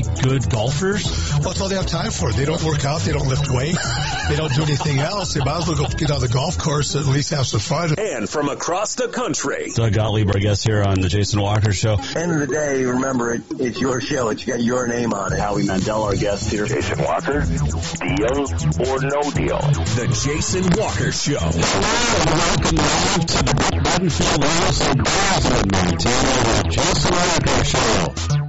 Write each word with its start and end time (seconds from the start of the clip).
good 0.00 0.48
golfers? 0.48 1.04
Well, 1.32 1.40
that's 1.40 1.60
all 1.60 1.68
they 1.68 1.76
have 1.76 1.86
time 1.86 2.10
for. 2.10 2.32
They 2.32 2.46
don't 2.46 2.62
work 2.62 2.84
out. 2.84 3.02
They 3.02 3.12
don't 3.12 3.28
lift 3.28 3.50
weights. 3.50 4.28
they 4.28 4.36
don't 4.36 4.54
do 4.54 4.62
anything 4.62 4.98
else. 5.00 5.34
They 5.34 5.40
might 5.44 5.58
as 5.58 5.68
well 5.68 5.76
go 5.76 5.86
get 5.88 6.10
on 6.10 6.20
the 6.20 6.28
golf 6.28 6.56
course 6.56 6.94
and 6.94 7.06
at 7.06 7.12
least 7.12 7.30
have 7.30 7.46
some 7.46 7.60
fun. 7.60 7.94
And 7.98 8.28
from 8.28 8.48
across 8.48 8.94
the 8.94 9.08
country, 9.08 9.70
Doug 9.74 9.92
Gottlieb, 9.92 10.28
our 10.28 10.40
guest 10.40 10.64
here 10.64 10.82
on 10.82 11.00
the 11.00 11.08
Jason 11.08 11.40
Walker 11.40 11.72
Show. 11.72 11.98
End 12.16 12.32
of 12.32 12.40
the 12.40 12.46
day, 12.46 12.84
remember 12.84 13.34
it, 13.34 13.42
it's 13.58 13.80
your 13.80 14.00
show. 14.00 14.30
It's 14.30 14.44
got 14.44 14.62
your 14.62 14.86
name 14.86 15.12
on 15.12 15.32
it. 15.32 15.38
Howie 15.38 15.66
Mandel, 15.66 16.04
our 16.04 16.16
guest 16.16 16.50
here. 16.50 16.66
Jason 16.66 17.02
Walker, 17.02 17.42
deal 17.42 18.46
or 18.88 19.00
no 19.02 19.30
deal? 19.30 19.58
the 19.58 20.06
Jason 20.24 20.64
Walker 20.78 21.12
Show. 21.12 21.38
welcome 21.40 22.76
live 22.76 23.26
to 23.26 23.44
the 23.44 23.54
Bedford 23.82 24.44
House 24.44 24.88
in 24.88 24.98
Crosland, 24.98 25.72
Montana, 25.72 26.62
the 26.62 26.68
Jason 26.70 27.12
Walker 27.12 27.64
Show. 27.64 28.41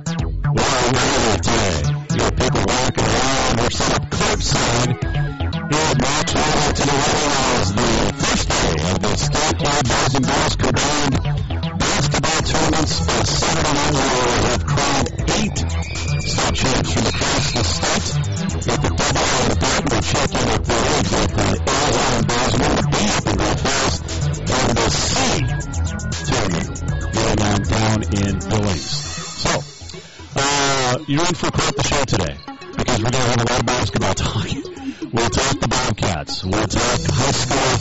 On 1.24 1.38
today. 1.38 1.84
Your 2.20 2.32
people 2.32 2.64
walking 2.68 3.06
around. 3.06 3.60
We're 3.60 3.70
set 3.70 3.94
up 3.96 4.10
curbside 4.12 4.92
here 4.92 5.88
at 5.88 5.98
Match 5.98 6.34
Hall 6.34 6.74
to 6.74 6.84
the 6.84 6.98
as 7.54 7.74
the 7.74 8.14
first 8.20 8.50
day 8.50 8.76
of 8.92 9.00
the 9.00 9.14
statewide 9.24 9.88
boys 9.88 10.16
and 10.16 10.26
girls 10.26 10.56
combined 10.58 11.16
basketball 11.80 12.42
tournaments. 12.44 13.00
The 13.00 13.24
Saturday 13.24 13.92
night 13.94 14.20
we 14.20 14.48
have 14.52 14.66
crowned 14.66 15.10
eight 15.32 15.58
state 16.28 16.56
champs 16.56 16.92
from 16.92 17.06
across 17.08 17.52
the 17.54 17.64
state. 17.64 18.08
At 18.68 18.82
the 18.82 18.90
double 18.90 19.28
and 19.40 19.52
the 19.52 19.58
back, 19.64 19.82
we're 19.92 20.02
checking 20.02 20.46
with 20.52 20.64
the 20.68 20.76
leagues 20.84 21.12
with 21.14 21.32
the 21.38 21.62
you're 31.08 31.26
in 31.26 31.36
for 31.36 31.52
quite 31.52 31.76
the 31.76 31.84
show 31.84 32.04
today 32.06 32.38
because 32.78 33.00
we're 33.04 33.12
going 33.12 33.23
to 33.23 33.32
have 33.36 33.42
a 33.44 33.50
lot 33.52 33.59
of 33.59 33.66
basketball 33.66 34.14
talk. 34.23 34.48
We'll 35.12 35.30
talk 35.30 35.60
the 35.60 35.68
Bobcats. 35.68 36.44
We'll 36.44 36.68
talk 36.68 37.00
high 37.12 37.36
school. 37.36 37.72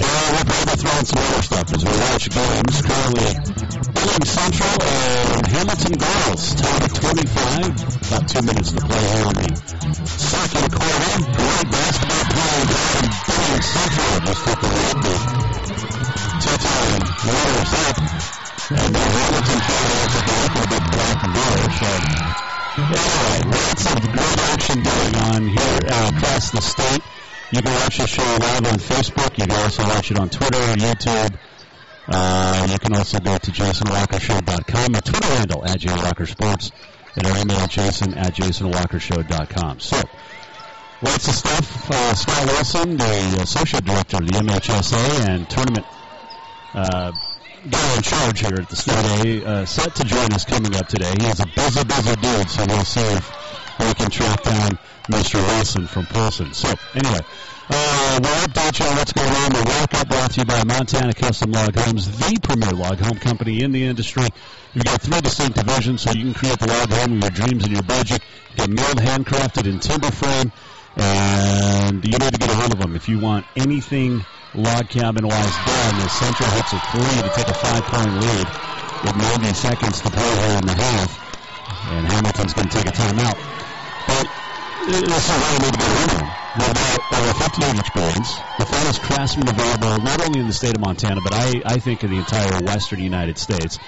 And 0.00 0.30
we'll 0.36 0.44
probably 0.44 0.76
throw 0.76 0.96
in 1.00 1.06
some 1.08 1.20
other 1.24 1.42
stuff 1.42 1.68
as 1.72 1.82
we 1.84 1.92
watch 1.94 2.24
games 2.28 2.76
currently. 2.84 3.30
Billings 3.96 4.30
Central 4.30 4.76
and 4.76 5.46
Hamilton 5.46 5.94
Girls 6.00 6.42
tied 6.54 6.82
at 6.84 6.94
25. 7.00 8.10
About 8.10 8.28
two 8.28 8.42
minutes 8.44 8.72
to 8.72 8.80
play 8.84 9.04
here 9.08 9.28
in 9.30 9.36
the 9.40 9.56
second 10.20 10.68
quarter. 10.68 11.12
Great 11.32 11.68
basketball 11.70 12.24
play 12.28 12.60
down 12.70 12.96
in 13.00 13.10
Billings 13.24 13.68
Central. 13.72 14.12
Just 14.20 14.42
took 14.44 14.58
the 14.60 14.68
lead. 14.68 15.00
Two-time 16.44 17.02
runners 17.24 17.72
up. 17.88 17.96
And 18.70 18.94
the 18.94 19.00
Hamilton 19.00 19.60
Fighters 19.64 20.12
at 20.14 20.24
the 20.28 20.34
upper 20.44 20.64
big 20.70 20.84
black 20.92 21.24
and 21.24 21.32
blue. 21.32 22.59
Anyway, 22.76 23.42
lots 23.46 23.94
of 23.94 24.00
great 24.12 24.38
action 24.38 24.82
going 24.82 25.14
on 25.16 25.48
here 25.48 25.80
uh, 25.88 26.12
across 26.14 26.50
the 26.52 26.60
state. 26.60 27.02
You 27.50 27.62
can 27.62 27.72
watch 27.74 27.98
the 27.98 28.06
show 28.06 28.22
live 28.22 28.64
on 28.64 28.78
Facebook. 28.78 29.36
You 29.38 29.46
can 29.46 29.56
also 29.56 29.82
watch 29.82 30.10
it 30.12 30.18
on 30.18 30.30
Twitter, 30.30 30.56
YouTube. 30.76 31.36
Uh, 32.06 32.68
you 32.70 32.78
can 32.78 32.94
also 32.94 33.18
go 33.18 33.36
to 33.36 33.50
jasonwalkershow.com, 33.50 34.92
my 34.92 35.00
Twitter 35.00 35.26
handle 35.26 35.64
at 35.64 35.80
jwalkersports, 35.80 36.70
and 37.16 37.26
our 37.26 37.38
email 37.38 37.66
jason 37.66 38.16
at 38.16 38.34
jasonwalkershow.com. 38.34 39.80
So, 39.80 40.00
lots 41.02 41.26
of 41.26 41.34
stuff. 41.34 41.90
Uh, 41.90 42.14
Scott 42.14 42.46
Wilson, 42.46 42.96
the 42.96 43.40
Associate 43.42 43.84
Director 43.84 44.18
of 44.18 44.26
the 44.26 44.32
MHSA 44.32 45.28
and 45.28 45.50
Tournament 45.50 45.86
uh, 46.74 47.10
guy 47.68 47.96
in 47.96 48.02
charge 48.02 48.40
here 48.40 48.54
at 48.54 48.68
the 48.68 48.76
state 48.76 49.44
A, 49.44 49.46
uh, 49.46 49.66
set 49.66 49.94
to 49.96 50.04
join 50.04 50.32
us 50.32 50.44
coming 50.44 50.74
up 50.76 50.88
today. 50.88 51.12
He 51.20 51.26
is 51.26 51.40
a 51.40 51.46
busy, 51.46 51.84
busy 51.84 52.16
dude, 52.16 52.48
so 52.48 52.64
we'll 52.66 52.84
see 52.84 53.00
if 53.00 53.78
we 53.78 53.94
can 53.94 54.10
track 54.10 54.42
down 54.42 54.78
Mr. 55.10 55.34
Wilson 55.46 55.86
from 55.86 56.06
Polson. 56.06 56.54
So, 56.54 56.68
anyway, 56.94 57.20
uh, 57.68 58.20
we'll 58.22 58.46
update 58.46 58.80
you 58.80 58.86
on 58.86 58.96
what's 58.96 59.12
going 59.12 59.28
on. 59.28 59.52
The 59.52 59.78
walk-up 59.78 60.08
brought 60.08 60.30
to 60.32 60.40
you 60.40 60.46
by 60.46 60.64
Montana 60.64 61.12
Custom 61.12 61.52
Log 61.52 61.76
Homes, 61.76 62.18
the 62.18 62.38
premier 62.42 62.72
log 62.72 62.98
home 62.98 63.18
company 63.18 63.62
in 63.62 63.72
the 63.72 63.84
industry. 63.84 64.26
You've 64.72 64.84
got 64.84 65.02
three 65.02 65.20
distinct 65.20 65.56
divisions, 65.56 66.02
so 66.02 66.12
you 66.12 66.24
can 66.24 66.34
create 66.34 66.58
the 66.58 66.68
log 66.68 66.90
home 66.90 67.18
of 67.18 67.22
your 67.22 67.30
dreams 67.30 67.64
and 67.64 67.72
your 67.72 67.82
budget. 67.82 68.22
Get 68.56 68.70
milled, 68.70 68.96
handcrafted 68.96 69.66
in 69.66 69.80
timber 69.80 70.10
frame, 70.10 70.52
and 70.96 72.04
you 72.04 72.18
need 72.18 72.32
to 72.32 72.38
get 72.38 72.50
a 72.50 72.54
hold 72.54 72.72
of 72.72 72.78
them 72.78 72.96
if 72.96 73.08
you 73.08 73.18
want 73.18 73.44
anything 73.56 74.24
log 74.54 74.88
cabin 74.88 75.26
wise 75.26 75.56
done 75.64 75.94
as 76.02 76.12
Central 76.12 76.50
hits 76.50 76.72
a 76.72 76.80
three 76.90 77.22
to 77.22 77.30
take 77.36 77.48
a 77.48 77.54
five 77.54 77.84
point 77.84 78.12
lead 78.18 78.46
with 79.04 79.16
90 79.16 79.54
seconds 79.54 80.00
to 80.00 80.10
play 80.10 80.36
here 80.46 80.58
in 80.58 80.66
the 80.66 80.74
half. 80.74 81.30
And 81.92 82.06
Hamilton's 82.06 82.54
going 82.54 82.68
to 82.68 82.76
take 82.76 82.86
a 82.86 82.92
timeout. 82.92 83.38
But 84.06 84.26
this 84.86 84.98
is 84.98 85.50
we 85.52 85.58
need 85.64 85.72
to 85.72 85.78
get 85.78 85.90
a 85.90 86.16
win. 86.16 86.30
We've 86.58 86.74
got 86.74 87.14
over 87.14 87.34
58 87.34 87.74
inch 87.76 87.94
boards. 87.94 88.36
The 88.58 88.66
finest 88.66 89.02
craftsmen 89.02 89.48
available 89.48 90.02
not 90.02 90.26
only 90.26 90.40
in 90.40 90.46
the 90.48 90.52
state 90.52 90.74
of 90.74 90.80
Montana, 90.80 91.20
but 91.22 91.32
I, 91.32 91.62
I 91.64 91.78
think 91.78 92.02
in 92.02 92.10
the 92.10 92.18
entire 92.18 92.60
western 92.64 93.00
United 93.00 93.38
States. 93.38 93.78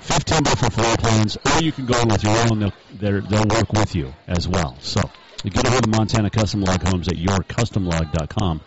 15 0.00 0.44
different 0.44 0.72
floor 0.72 0.96
plans, 0.98 1.36
or 1.36 1.62
you 1.62 1.72
can 1.72 1.84
go 1.84 2.00
in 2.00 2.08
with 2.08 2.22
your 2.22 2.36
own. 2.48 2.60
They'll, 2.60 3.22
they'll 3.22 3.46
work 3.48 3.72
with 3.72 3.96
you 3.96 4.14
as 4.28 4.46
well. 4.46 4.76
So 4.78 5.02
get 5.42 5.66
a 5.66 5.70
hold 5.70 5.84
of 5.84 5.90
Montana 5.90 6.30
Custom 6.30 6.60
Log 6.60 6.82
Homes 6.86 7.08
at 7.08 7.14
yourcustomlog.com 7.14 8.60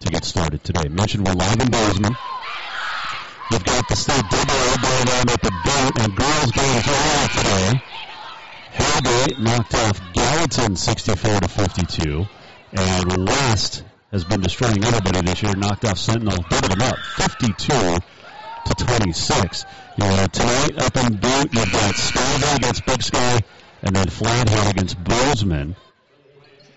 to 0.00 0.10
get 0.10 0.24
started 0.24 0.62
today. 0.62 0.88
Mentioned 0.88 1.26
we're 1.26 1.34
live 1.34 1.60
in 1.60 1.70
Bozeman. 1.70 2.16
You've 3.50 3.64
got 3.64 3.88
the 3.88 3.96
state 3.96 4.24
double 4.30 4.54
A 4.54 4.76
going 4.82 5.08
on 5.08 5.30
at 5.30 5.42
the 5.42 5.50
boat 5.64 6.02
and 6.02 6.16
girls 6.16 6.50
game 6.52 6.82
here 6.82 7.28
today. 7.36 7.82
Hellgate 8.72 9.38
knocked 9.38 9.74
off 9.74 10.00
Gallatin 10.12 10.76
64 10.76 11.40
to 11.40 11.48
52, 11.48 12.26
and 12.72 13.28
West 13.28 13.84
has 14.10 14.24
been 14.24 14.40
destroying 14.40 14.84
everybody 14.84 15.22
this 15.22 15.42
year. 15.42 15.54
Knocked 15.54 15.84
off 15.84 15.98
Sentinel, 15.98 16.44
beating 16.50 16.70
them 16.70 16.82
up 16.82 16.96
52 17.16 17.72
to 17.72 18.74
26. 18.74 19.64
You 19.96 20.04
know, 20.04 20.26
tonight 20.26 20.78
up 20.78 20.96
in 20.96 21.16
Butte, 21.16 21.54
you've 21.54 21.72
got 21.72 21.94
Skyview 21.94 22.56
against 22.56 22.84
Big 22.84 23.02
Sky, 23.02 23.40
and 23.82 23.96
then 23.96 24.08
Flathead 24.08 24.72
against 24.72 25.02
Bozeman 25.02 25.76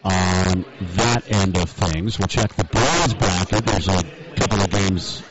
on 0.04 0.66
that 0.80 1.24
end 1.28 1.58
of 1.58 1.70
things. 1.70 2.18
We'll 2.20 2.28
check 2.28 2.54
the 2.56 2.64
boys 2.64 3.14
bracket. 3.14 3.66
There's 3.66 3.88
a 3.88 4.04
couple 4.36 4.62
of 4.62 4.70
games 4.70 5.24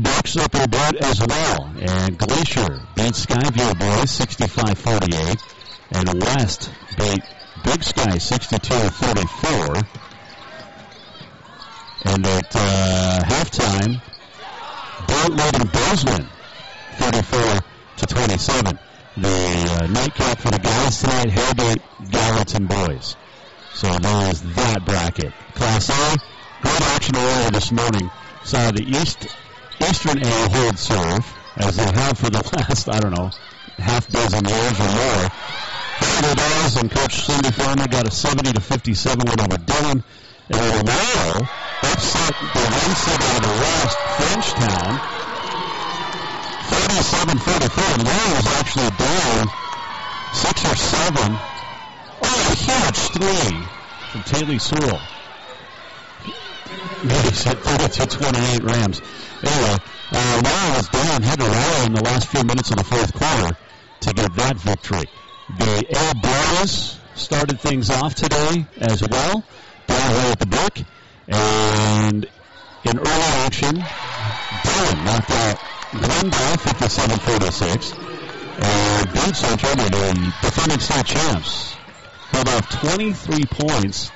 books 0.00 0.36
up 0.36 0.54
in 0.54 0.70
Butte 0.70 1.02
as 1.02 1.20
well. 1.20 1.72
And 1.78 2.18
Glacier 2.18 2.80
beat 2.94 3.14
Skyview 3.14 3.78
boys 3.78 4.10
65-48, 4.18 5.42
and 5.92 6.22
West 6.22 6.70
beat 6.96 7.22
Big 7.64 7.82
Sky 7.82 8.16
62-44. 8.16 9.86
And 12.06 12.26
at 12.26 12.56
uh, 12.56 13.20
halftime, 13.24 14.00
Butte 15.06 15.36
leading 15.36 15.68
Bozeman 15.68 16.28
34 16.96 17.60
to 17.96 18.06
27. 18.06 18.78
The 19.16 19.28
uh, 19.28 19.86
nightcap 19.86 20.38
for 20.38 20.50
the 20.50 20.58
guys 20.58 21.00
tonight, 21.00 21.28
Hellgate 21.28 22.10
Gallatin 22.10 22.66
boys. 22.66 23.16
So 23.74 23.90
there's 23.98 24.40
that 24.54 24.84
bracket. 24.86 25.32
Class 25.54 25.90
A, 25.90 26.16
great 26.62 26.82
action 26.94 27.16
earlier 27.16 27.50
this 27.50 27.72
morning. 27.72 28.08
Saw 28.44 28.70
the 28.70 28.86
East 28.86 29.26
Eastern 29.82 30.22
A 30.22 30.48
hold 30.48 30.78
serve, 30.78 31.26
as 31.56 31.76
they 31.76 31.90
have 31.90 32.16
for 32.16 32.30
the 32.30 32.38
last, 32.56 32.88
I 32.88 33.00
don't 33.00 33.10
know, 33.10 33.30
half 33.78 34.06
dozen 34.06 34.46
years 34.46 34.78
or 34.78 34.90
more. 34.94 35.28
Florida 35.98 36.36
Bears 36.36 36.76
and 36.76 36.90
Coach 36.90 37.26
Cindy 37.26 37.50
Farmer 37.50 37.88
got 37.88 38.06
a 38.06 38.12
70 38.12 38.52
to 38.52 38.60
57 38.60 39.18
win 39.18 39.40
over 39.40 39.58
Dillon. 39.58 40.04
And 40.50 40.86
Laurel 40.86 41.42
upset 41.82 42.34
the 42.54 42.62
one 42.62 42.94
seed 42.94 43.22
out 43.26 43.36
of 43.36 43.42
the 43.42 43.54
West, 43.58 43.98
Frenchtown, 44.22 45.02
37-44. 47.42 47.94
And 47.94 48.04
Laurel 48.06 48.34
was 48.38 48.46
actually 48.54 48.90
down 49.02 49.50
six 50.32 50.62
or 50.62 50.76
seven. 50.76 51.53
Oh, 52.26 52.48
a 52.50 52.56
huge 52.56 52.98
three 53.12 53.54
from 54.10 54.22
Taylor 54.22 54.58
Sewell. 54.58 55.00
He's 57.02 57.46
at 57.46 57.58
32-28 57.58 58.64
Rams. 58.64 59.02
Anyway, 59.42 59.76
uh, 60.10 60.42
Loyola 60.42 60.76
was 60.76 60.88
down, 60.88 61.22
had 61.22 61.38
to 61.38 61.44
rally 61.44 61.86
in 61.86 61.92
the 61.92 62.02
last 62.02 62.28
few 62.28 62.42
minutes 62.44 62.70
of 62.70 62.78
the 62.78 62.84
fourth 62.84 63.12
quarter 63.12 63.56
to 64.00 64.14
get 64.14 64.34
that 64.36 64.56
victory. 64.56 65.04
The 65.58 65.84
A 65.90 66.14
Boys 66.14 66.98
started 67.14 67.60
things 67.60 67.90
off 67.90 68.14
today 68.14 68.66
as 68.80 69.02
well, 69.02 69.44
down 69.86 70.10
here 70.10 70.32
at 70.32 70.38
the 70.38 70.46
brick, 70.46 70.84
and 71.28 72.26
in 72.84 72.98
early 72.98 73.32
action, 73.44 73.74
Dillon 73.74 75.04
knocked 75.04 75.30
out 75.30 75.58
Glendive 75.92 76.62
57-46, 76.62 77.92
and 78.62 79.12
Beach 79.12 79.36
Central, 79.36 79.74
the 79.76 80.32
defending 80.42 80.80
state 80.80 81.06
champs, 81.06 81.76
held 82.34 82.48
off 82.48 82.68
23 82.80 83.44
points 83.46 84.10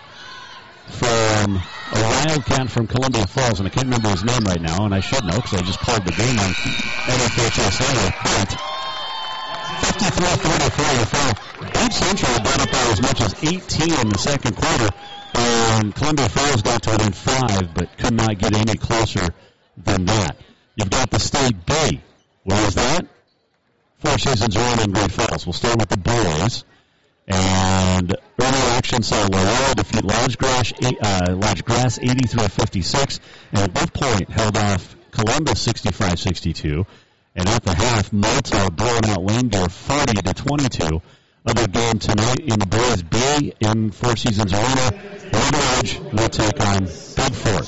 from 0.89 1.55
a 1.55 2.01
wildcat 2.03 2.69
from 2.69 2.89
Columbia 2.89 3.27
Falls, 3.27 3.61
and 3.61 3.69
I 3.69 3.71
can't 3.71 3.87
remember 3.87 4.09
his 4.09 4.25
name 4.25 4.43
right 4.43 4.61
now, 4.61 4.85
and 4.85 4.93
I 4.95 4.99
should 5.01 5.25
know 5.25 5.37
because 5.37 5.55
I 5.55 5.63
just 5.63 5.79
called 5.79 6.05
the 6.05 6.11
game 6.11 6.39
on 6.39 6.51
NFHS 6.51 7.79
earlier. 7.79 8.13
But 8.25 8.59
53-44 10.03 11.73
Beach 11.73 11.93
Central 11.93 12.39
got 12.43 12.61
up 12.61 12.71
by 12.73 12.85
as 12.91 13.03
much 13.03 13.21
as 13.21 13.35
18 13.45 14.01
in 14.01 14.09
the 14.09 14.19
second 14.19 14.57
quarter, 14.57 14.89
and 15.35 15.95
Columbia 15.95 16.29
Falls 16.29 16.63
got 16.63 16.83
to 16.83 16.91
within 16.91 17.13
five, 17.13 17.73
but 17.75 17.97
could 17.99 18.15
not 18.15 18.37
get 18.39 18.57
any 18.57 18.77
closer 18.77 19.29
than 19.77 20.07
that. 20.07 20.37
You've 20.75 20.91
got 20.91 21.11
the 21.11 21.21
state 21.21 21.65
B. 21.65 22.01
Where 22.43 22.65
was 22.65 22.75
that? 22.75 23.07
Four 24.01 24.19
seasons 24.19 24.57
running 24.57 24.87
in 24.87 24.93
Great 24.93 25.13
Falls. 25.13 25.47
We'll 25.47 25.53
start 25.53 25.79
with 25.79 25.89
the 25.89 25.99
boys. 25.99 26.65
And 27.29 28.17
early 28.41 28.59
action 28.73 29.03
saw 29.03 29.27
Loyola 29.27 29.75
defeat 29.75 30.03
Lodge 30.03 30.39
Grass, 30.39 30.73
uh, 30.73 31.37
Lodge 31.37 31.63
Grass 31.63 31.99
83-56, 31.99 33.21
and 33.53 33.61
at 33.61 33.75
that 33.75 33.93
point 33.93 34.31
held 34.31 34.57
off 34.57 34.97
Columbus 35.11 35.67
65-62. 35.67 36.87
And 37.37 37.49
at 37.49 37.63
the 37.63 37.75
half, 37.75 38.13
Malta 38.15 38.71
blown 38.71 39.05
out 39.05 39.23
Langdale 39.23 39.69
40 39.69 40.23
to 40.23 40.35
22. 40.35 41.03
Other 41.47 41.67
game 41.69 41.99
tonight 41.99 42.41
in 42.41 42.59
the 42.59 42.67
boys 42.67 43.03
B 43.03 43.53
in 43.61 43.91
Four 43.91 44.17
Seasons 44.17 44.53
Arena. 44.53 44.91
Lodge 45.33 45.99
will 45.99 46.29
take 46.31 46.61
on 46.61 46.85
Bedford. 46.85 47.67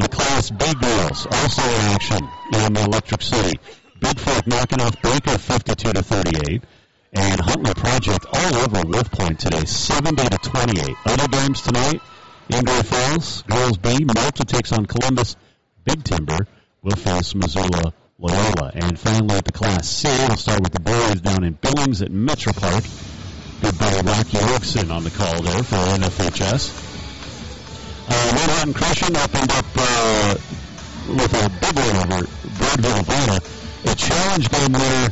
The 0.00 0.08
Class 0.08 0.50
B 0.50 0.64
girls 0.80 1.26
also 1.30 1.62
in 1.62 1.80
action 1.92 2.28
in 2.52 2.76
Electric 2.76 3.22
City. 3.22 3.58
Bigfork 4.00 4.46
knocking 4.46 4.80
off 4.82 5.00
Baker 5.00 5.38
52 5.38 5.92
to 5.94 6.02
38 6.02 6.62
and 7.12 7.40
Huntley 7.40 7.74
Project 7.74 8.26
all 8.32 8.54
over 8.56 8.88
Wolf 8.88 9.10
Point 9.10 9.38
today, 9.38 9.64
70 9.64 10.16
to 10.16 10.38
28. 10.38 10.96
Other 11.04 11.28
games 11.28 11.60
tonight, 11.60 12.00
Great 12.50 12.86
Falls, 12.86 13.42
Girls 13.42 13.76
B, 13.78 14.04
Malta 14.04 14.44
takes 14.44 14.72
on 14.72 14.86
Columbus. 14.86 15.36
Big 15.84 16.02
Timber 16.04 16.46
will 16.82 16.96
face 16.96 17.34
Missoula 17.34 17.92
Loyola. 18.18 18.72
And 18.74 18.98
finally 18.98 19.36
at 19.36 19.44
the 19.44 19.52
Class 19.52 19.88
C, 19.88 20.08
we'll 20.08 20.36
start 20.36 20.62
with 20.62 20.72
the 20.72 20.80
boys 20.80 21.20
down 21.20 21.44
in 21.44 21.54
Billings 21.54 22.02
at 22.02 22.10
Metro 22.10 22.52
Park. 22.52 22.84
Good 23.60 23.78
buddy 23.78 24.06
Rocky 24.08 24.38
Oakson 24.38 24.90
on 24.90 25.04
the 25.04 25.10
call 25.10 25.42
there 25.42 25.62
for 25.62 25.76
NFHS. 25.76 26.88
Uh, 28.08 28.32
Manhattan 28.34 28.74
Christian 28.74 29.16
opened 29.16 29.52
up 29.52 29.64
uh, 29.76 30.34
with 31.08 31.34
a 31.34 31.48
big 31.60 31.76
win 31.76 31.96
over 31.96 32.26
Broadview, 32.26 33.00
Atlanta. 33.00 33.40
A 33.84 33.94
challenge 33.94 34.48
game 34.50 34.72
winner 34.72 35.10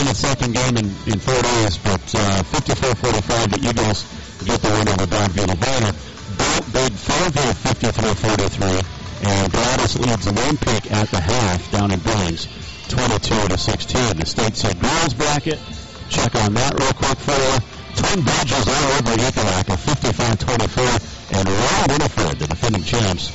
playing 0.00 0.08
the 0.08 0.14
second 0.14 0.52
game 0.54 0.76
in, 0.76 0.86
in 1.12 1.18
four 1.20 1.40
days, 1.42 1.76
but 1.78 2.00
uh, 2.14 2.42
54-45, 2.56 3.50
the 3.52 3.68
Eagles 3.68 4.00
get 4.44 4.60
the 4.62 4.70
win 4.70 4.88
over 4.88 5.06
Broadview, 5.06 5.44
Atlanta. 5.44 5.92
Big 6.72 6.92
Fairview 6.92 7.52
53-43, 7.68 9.26
and 9.26 9.52
Gladys 9.52 9.98
leads 9.98 10.26
one 10.26 10.56
pick 10.56 10.90
at 10.92 11.08
the 11.08 11.20
half 11.20 11.70
down 11.72 11.90
in 11.90 12.00
Billings, 12.00 12.48
22 12.88 13.48
to 13.48 13.58
16. 13.58 14.16
The 14.16 14.24
state 14.26 14.56
said 14.56 14.80
girls 14.80 15.14
bracket. 15.14 15.58
Check 16.08 16.34
on 16.36 16.54
that 16.54 16.78
real 16.78 16.92
quick 16.94 17.18
for 17.18 17.36
you. 17.36 17.58
Twin 17.96 18.24
Bridges 18.24 18.68
all 18.68 18.92
over 18.96 19.12
Ekalaka, 19.20 19.76
55-24, 19.76 21.36
and 21.36 21.48
Roy 21.48 21.92
Winifred, 21.92 22.38
the 22.38 22.46
defending 22.46 22.84
champs, 22.84 23.32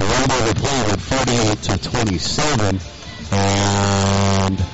rolled 0.00 0.32
over 0.32 0.54
Cleveland 0.60 1.02
48 1.02 1.62
to 1.62 1.90
27, 1.90 2.80
and 3.32 4.64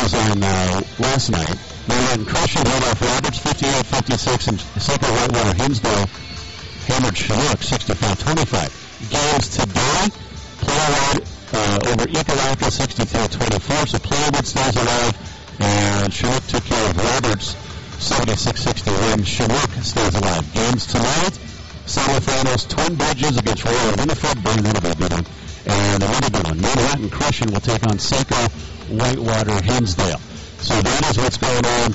on 0.00 0.42
uh, 0.42 0.80
last 0.98 1.28
night. 1.28 1.56
Manhattan 1.86 2.24
Christian 2.24 2.64
held 2.64 2.84
off 2.84 3.02
Roberts 3.02 3.38
58-56, 3.38 4.48
and 4.48 4.60
second 4.80 5.12
Whitewater 5.12 5.54
Hinsdale 5.60 6.06
hammered 6.88 7.16
Chinook 7.16 7.60
65-25. 7.60 9.12
Games 9.12 9.48
today, 9.52 10.08
Plentywood 10.64 11.20
uh, 11.52 11.90
over 11.92 12.06
Ekalaka 12.08 12.72
63-24, 12.72 13.88
so 13.88 13.98
Plentywood 13.98 14.46
stays 14.46 14.76
alive, 14.76 15.60
and 15.60 16.12
Chinook 16.12 16.46
took 16.46 16.64
care 16.64 16.90
of 16.90 16.96
Roberts 16.96 17.54
76-60 18.00 18.88
win. 18.88 19.24
Chinook 19.24 19.70
stays 19.84 20.14
alive. 20.14 20.54
Games 20.54 20.86
tonight, 20.86 21.36
semifinals, 21.84 22.66
Twin 22.66 22.96
Bridges 22.96 23.36
against 23.36 23.64
Roy 23.66 23.92
Winifred, 23.98 24.42
Bring 24.42 24.62
good 24.62 25.12
one. 25.12 25.39
And 25.66 26.02
another 26.02 26.30
good 26.30 26.44
one, 26.44 26.60
Manhattan 26.60 27.10
Christian 27.10 27.52
will 27.52 27.60
take 27.60 27.82
on 27.86 27.98
Seiko 27.98 28.50
Whitewater 28.88 29.62
Hinsdale. 29.62 30.20
So 30.58 30.74
that 30.80 31.10
is 31.10 31.18
what's 31.18 31.36
going 31.36 31.64
on 31.64 31.92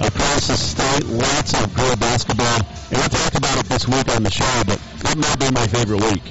across 0.00 0.46
the 0.48 0.56
state. 0.56 1.06
Lots 1.06 1.54
of 1.54 1.74
good 1.74 2.00
basketball. 2.00 2.60
And 2.90 3.02
we 3.02 3.08
talked 3.08 3.36
about 3.36 3.58
it 3.58 3.66
this 3.66 3.86
week 3.86 4.08
on 4.14 4.22
the 4.22 4.30
show, 4.30 4.62
but 4.66 4.80
it 5.10 5.16
might 5.18 5.38
be 5.38 5.50
my 5.50 5.66
favorite 5.66 6.02
week 6.10 6.22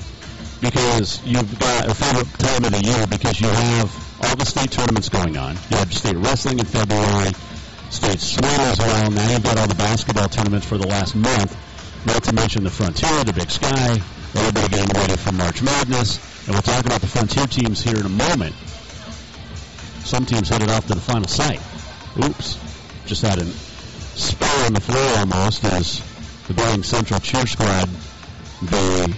because 0.62 1.26
you've 1.26 1.58
got 1.60 1.88
a 1.88 1.96
favorite 1.96 2.28
time 2.40 2.66
of 2.66 2.72
the 2.72 2.84
year 2.84 3.08
because 3.08 3.40
you 3.40 3.48
have 3.48 3.90
all 4.24 4.36
the 4.36 4.46
state 4.46 4.72
tournaments 4.72 5.10
going 5.10 5.38
on. 5.38 5.56
You 5.70 5.78
have 5.78 5.94
state 5.94 6.18
wrestling 6.18 6.60
in 6.60 6.66
February, 6.66 7.32
state 7.90 8.20
swim 8.20 8.60
as 8.68 8.80
well. 8.80 9.12
Now 9.12 9.32
you've 9.32 9.44
got 9.44 9.58
all 9.58 9.68
the 9.68 9.76
basketball 9.76 10.28
tournaments 10.28 10.66
for 10.66 10.78
the 10.78 10.88
last 10.88 11.16
month. 11.16 11.56
Not 12.06 12.24
to 12.26 12.34
mention 12.34 12.64
the 12.64 12.70
Frontier, 12.70 13.24
the 13.24 13.34
Big 13.34 13.52
Sky, 13.52 14.02
everybody 14.36 14.68
getting 14.70 14.94
ready 14.96 15.16
for 15.16 15.32
March 15.32 15.62
Madness. 15.62 16.18
And 16.46 16.56
we'll 16.56 16.62
talk 16.62 16.86
about 16.86 17.02
the 17.02 17.08
Frontier 17.08 17.48
teams 17.48 17.82
here 17.82 17.98
in 17.98 18.06
a 18.06 18.10
moment. 18.10 18.56
Some 20.04 20.26
teams 20.26 20.50
headed 20.50 20.70
off 20.70 20.88
to 20.88 20.96
the 20.96 21.02
final 21.02 21.28
site. 21.28 21.62
Oops. 22.24 22.58
Just 23.06 23.22
had 23.22 23.40
a 23.40 23.46
spur 23.46 24.66
on 24.66 24.74
the 24.74 24.82
floor 24.82 25.20
almost 25.20 25.64
as 25.66 26.02
the 26.48 26.54
Billings 26.54 26.88
Central 26.88 27.20
cheer 27.20 27.46
squad, 27.46 27.90
the 28.62 29.16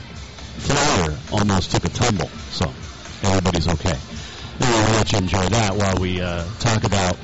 flyer 0.57 1.17
almost 1.31 1.71
took 1.71 1.85
a 1.85 1.89
tumble. 1.89 2.27
So 2.51 2.71
everybody's 3.23 3.67
okay. 3.67 3.97
Anyway, 4.59 4.83
we'll 4.83 4.95
let 4.97 5.11
you 5.11 5.17
enjoy 5.17 5.45
that 5.47 5.75
while 5.75 5.97
we 5.97 6.21
uh, 6.21 6.45
talk 6.59 6.83
about 6.83 7.15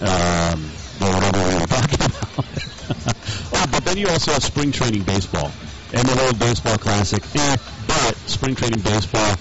um, 0.00 0.60
whatever 0.98 1.38
we 1.48 1.54
were 1.54 1.66
talking 1.66 2.00
about. 2.00 2.24
oh, 3.54 3.66
but 3.70 3.84
then 3.84 3.96
you 3.96 4.08
also 4.08 4.32
have 4.32 4.42
spring 4.42 4.72
training 4.72 5.02
baseball 5.02 5.50
and 5.94 6.08
the 6.08 6.16
World 6.16 6.38
Baseball 6.38 6.76
Classic. 6.76 7.22
Eh, 7.36 7.56
but 7.86 8.16
spring 8.26 8.54
training 8.54 8.80
baseball 8.80 9.36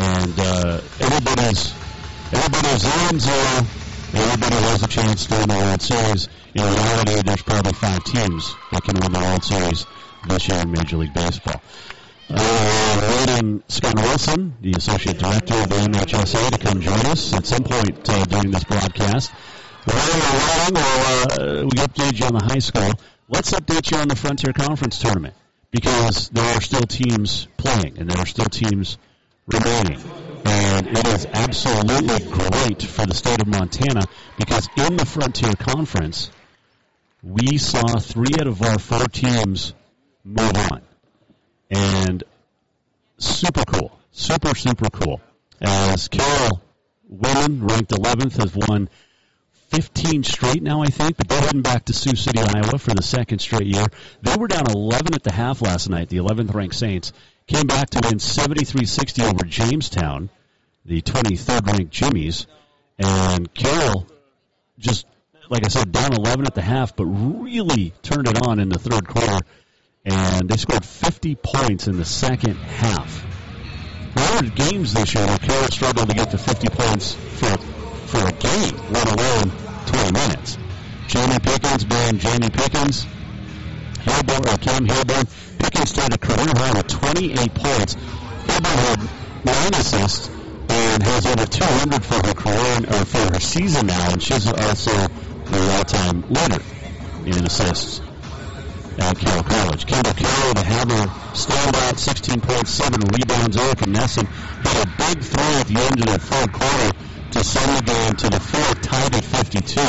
and 0.00 0.34
uh, 0.38 0.80
everybody's 1.00 1.74
everybody's 2.32 2.84
on 2.84 3.18
zero. 3.18 3.66
Everybody 4.14 4.56
has 4.72 4.82
a 4.82 4.88
chance 4.88 5.26
to 5.26 5.34
win 5.36 5.48
the 5.48 5.54
World 5.54 5.82
Series. 5.82 6.28
In 6.54 6.62
reality, 6.64 7.22
there's 7.22 7.42
probably 7.42 7.74
five 7.74 8.02
teams 8.04 8.54
that 8.72 8.82
can 8.82 8.96
win 9.00 9.12
the 9.12 9.20
World 9.20 9.44
Series 9.44 9.84
this 10.26 10.48
year 10.48 10.60
in 10.60 10.72
Major 10.72 10.96
League 10.96 11.12
Baseball. 11.12 11.60
Uh, 12.30 13.24
waiting 13.26 13.62
Scott 13.68 13.96
Wilson, 13.96 14.54
the 14.62 14.72
Associate 14.72 15.18
Director 15.18 15.54
of 15.54 15.68
the 15.68 15.76
MHSA, 15.76 16.50
to 16.52 16.58
come 16.58 16.80
join 16.80 17.04
us 17.06 17.34
at 17.34 17.44
some 17.44 17.64
point 17.64 18.08
uh, 18.08 18.24
during 18.24 18.50
this 18.50 18.64
broadcast. 18.64 19.30
We'll, 19.86 19.96
uh, 19.96 21.64
we 21.64 21.76
update 21.80 22.18
you 22.18 22.26
on 22.26 22.34
the 22.34 22.44
high 22.44 22.58
school. 22.58 22.92
Let's 23.28 23.52
update 23.52 23.90
you 23.90 23.98
on 23.98 24.08
the 24.08 24.16
Frontier 24.16 24.52
Conference 24.52 24.98
tournament 24.98 25.34
because 25.70 26.28
there 26.30 26.56
are 26.56 26.60
still 26.60 26.82
teams 26.82 27.46
playing 27.56 27.98
and 27.98 28.10
there 28.10 28.18
are 28.18 28.26
still 28.26 28.46
teams 28.46 28.98
remaining. 29.46 30.00
And 30.44 30.88
it 30.88 31.06
is 31.08 31.26
absolutely 31.26 32.30
great 32.30 32.82
for 32.82 33.06
the 33.06 33.14
state 33.14 33.40
of 33.40 33.48
Montana 33.48 34.06
because 34.38 34.68
in 34.76 34.96
the 34.96 35.04
Frontier 35.04 35.54
Conference, 35.54 36.30
we 37.22 37.58
saw 37.58 37.98
three 37.98 38.34
out 38.40 38.46
of 38.46 38.62
our 38.62 38.78
four 38.78 39.06
teams 39.06 39.74
move 40.24 40.56
on. 40.70 40.82
And 41.70 42.24
super 43.18 43.64
cool. 43.64 43.98
Super, 44.12 44.54
super 44.54 44.88
cool. 44.90 45.20
As 45.60 46.08
Carroll 46.08 46.62
women, 47.08 47.66
ranked 47.66 47.90
11th, 47.90 48.38
have 48.38 48.56
won 48.56 48.88
15 49.68 50.24
straight 50.24 50.62
now, 50.62 50.82
I 50.82 50.86
think, 50.86 51.16
but 51.16 51.28
they're 51.28 51.40
heading 51.40 51.62
back 51.62 51.84
to 51.86 51.92
Sioux 51.92 52.16
City, 52.16 52.40
Iowa 52.40 52.78
for 52.78 52.94
the 52.94 53.02
second 53.02 53.40
straight 53.40 53.66
year. 53.66 53.86
They 54.22 54.36
were 54.36 54.48
down 54.48 54.70
11 54.70 55.14
at 55.14 55.22
the 55.22 55.32
half 55.32 55.62
last 55.62 55.88
night, 55.88 56.08
the 56.08 56.18
11th 56.18 56.54
ranked 56.54 56.74
Saints. 56.74 57.12
Came 57.46 57.66
back 57.66 57.90
to 57.90 58.00
win 58.02 58.18
73-60 58.18 59.24
over 59.24 59.44
Jamestown, 59.44 60.30
the 60.84 61.02
23rd 61.02 61.66
ranked 61.66 61.92
Jimmies. 61.92 62.46
And 62.98 63.52
Carroll 63.54 64.06
just, 64.78 65.06
like 65.48 65.64
I 65.64 65.68
said, 65.68 65.92
down 65.92 66.12
11 66.12 66.46
at 66.46 66.54
the 66.54 66.62
half, 66.62 66.96
but 66.96 67.06
really 67.06 67.92
turned 68.02 68.28
it 68.28 68.46
on 68.46 68.58
in 68.60 68.68
the 68.68 68.78
third 68.78 69.06
quarter 69.06 69.38
and 70.04 70.48
they 70.48 70.56
scored 70.56 70.84
50 70.84 71.34
points 71.36 71.86
in 71.86 71.98
the 71.98 72.04
second 72.04 72.54
half. 72.54 73.24
There 74.14 74.42
were 74.42 74.48
games 74.48 74.94
this 74.94 75.14
year 75.14 75.26
where 75.26 75.38
Carroll 75.38 75.68
struggled 75.68 76.08
to 76.08 76.14
get 76.14 76.30
to 76.30 76.38
50 76.38 76.68
points 76.70 77.14
for 77.14 77.77
for 78.08 78.26
a 78.26 78.32
game, 78.32 78.74
let 78.90 79.06
alone 79.12 79.52
20 79.86 80.12
minutes. 80.12 80.56
Jamie 81.08 81.38
Pickens 81.40 81.84
being 81.84 82.18
Jamie 82.18 82.48
Pickens, 82.48 83.04
Hilburn, 84.00 84.48
or 84.48 84.56
Cam 84.56 84.86
Hilburn. 84.86 85.28
Pickens 85.58 85.90
started 85.90 86.14
a 86.14 86.18
career 86.18 86.52
high 86.56 86.72
with 86.72 86.88
28 86.88 87.54
points. 87.54 87.96
Hilburn 88.48 88.78
had 88.88 89.00
nine 89.44 89.74
assists 89.74 90.28
and 90.70 91.02
has 91.02 91.26
over 91.26 91.44
200 91.44 92.04
for 92.04 92.26
her 92.26 92.34
career 92.34 92.76
or 92.88 93.04
for 93.04 93.32
her 93.34 93.40
season 93.40 93.86
now, 93.86 94.12
and 94.12 94.22
she's 94.22 94.46
also 94.46 94.92
the 95.44 95.76
all-time 95.76 96.24
leader 96.28 96.62
in 97.26 97.44
assists 97.44 98.00
at 98.98 99.18
Carroll 99.18 99.42
College. 99.42 99.86
Kendall 99.86 100.14
Carroll, 100.14 100.54
the 100.54 100.64
Hammer 100.64 101.06
standout, 101.36 101.96
16.7 102.00 103.16
rebounds. 103.16 103.56
Erica 103.56 103.84
Nesson 103.84 104.26
had 104.26 104.86
a 104.86 104.90
big 104.96 105.22
throw 105.22 105.60
at 105.60 105.66
the 105.66 105.78
end 105.78 106.00
of 106.00 106.12
the 106.12 106.18
third 106.18 106.52
quarter 106.52 106.90
to 107.32 107.44
send 107.44 107.78
the 107.78 107.82
game 107.82 108.14
to 108.16 108.28
the 108.30 108.40
fourth, 108.40 108.82
tied 108.82 109.14
at 109.14 109.24
52. 109.24 109.80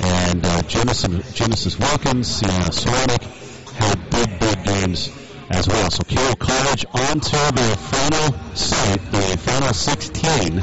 And 0.00 0.44
uh, 0.44 0.62
Genesis, 0.62 1.32
Genesis 1.34 1.78
Wilkins, 1.78 2.28
Sienna 2.28 2.72
Ceramic 2.72 3.22
had 3.22 4.10
big, 4.10 4.40
big 4.40 4.64
games 4.64 5.10
as 5.50 5.66
well. 5.68 5.90
So 5.90 6.04
Carroll 6.04 6.36
College 6.36 6.86
on 6.92 7.20
to 7.20 7.52
the 7.54 7.78
final 7.80 8.54
site, 8.54 9.00
the 9.10 9.38
final 9.38 9.72
16, 9.72 10.62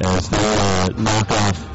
as 0.00 0.28
they 0.28 0.36
uh, 0.38 0.88
knock 0.96 1.30
off 1.30 1.68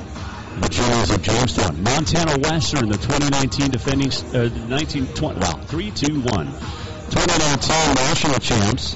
the 0.61 0.69
Juniors 0.69 1.09
of 1.09 1.21
Jamestown. 1.21 1.83
Montana 1.83 2.39
Western, 2.39 2.89
the 2.89 2.97
2019 2.97 3.71
defending, 3.71 4.09
uh, 4.09 4.49
1920, 4.69 5.39
wow, 5.39 5.59
3 5.65 5.91
2 5.91 6.21
1. 6.21 6.45
2019 7.09 7.95
national 7.95 8.39
champs. 8.39 8.95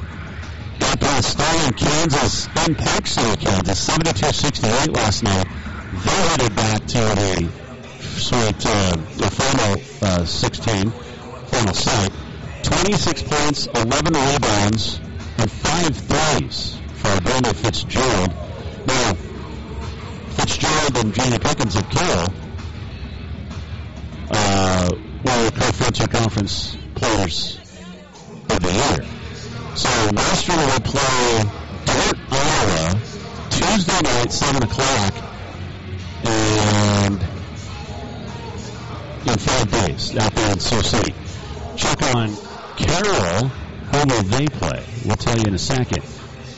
Got 0.87 1.01
past 1.01 1.31
Stalin, 1.31 1.73
Kansas, 1.73 2.47
in 2.65 2.75
Park 2.75 3.07
City, 3.07 3.45
Kansas, 3.45 3.77
72 3.77 4.31
68 4.31 4.93
last 4.93 5.21
night. 5.21 5.45
They 5.91 6.11
headed 6.29 6.55
back 6.55 6.79
to 6.79 6.99
the 6.99 7.51
sweet, 7.99 8.65
uh, 8.65 8.95
the 9.17 9.29
final 9.29 9.81
uh, 10.01 10.23
16, 10.23 10.89
final 10.91 11.73
site. 11.73 12.13
26 12.63 13.23
points, 13.23 13.65
11 13.65 14.13
rebounds, 14.13 15.01
and 15.37 15.51
5 15.51 15.97
threes 15.97 16.79
for 16.95 17.19
Brenda 17.19 17.53
Fitzgerald. 17.53 18.33
Now, 18.87 19.13
Fitzgerald 20.37 20.97
and 21.03 21.13
Jeannie 21.13 21.39
Pickens 21.39 21.75
of 21.75 21.89
Carroll 21.89 22.33
uh, 24.31 24.89
were 25.25 25.51
co-Frontier 25.51 26.07
Conference 26.07 26.77
players 26.95 27.59
of 28.49 28.61
the 28.61 28.71
year. 28.71 29.26
So 29.77 29.89
Western 30.15 30.57
will 30.57 30.79
play 30.79 31.43
Dordt, 31.85 32.17
Iowa, 32.31 32.99
Tuesday 33.51 34.01
night, 34.01 34.31
7 34.31 34.63
o'clock, 34.63 35.13
and 36.23 37.21
in 39.27 39.37
five 39.37 39.71
days 39.71 40.17
out 40.17 40.33
there 40.33 40.51
in 40.51 40.59
Sioux 40.59 40.81
City. 40.81 41.13
Check 41.75 42.01
on 42.15 42.35
Carroll. 42.75 43.49
Who 43.49 43.97
will 43.99 44.23
they 44.23 44.47
play? 44.47 44.83
We'll 45.05 45.15
tell 45.15 45.37
you 45.37 45.45
in 45.45 45.53
a 45.53 45.59
second. 45.59 46.03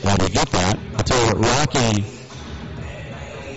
While 0.01 0.15
we 0.21 0.29
get 0.29 0.49
that, 0.51 0.79
I'll 0.95 1.03
tell 1.03 1.19
you 1.19 1.33
what, 1.33 1.45
Rocky 1.45 2.05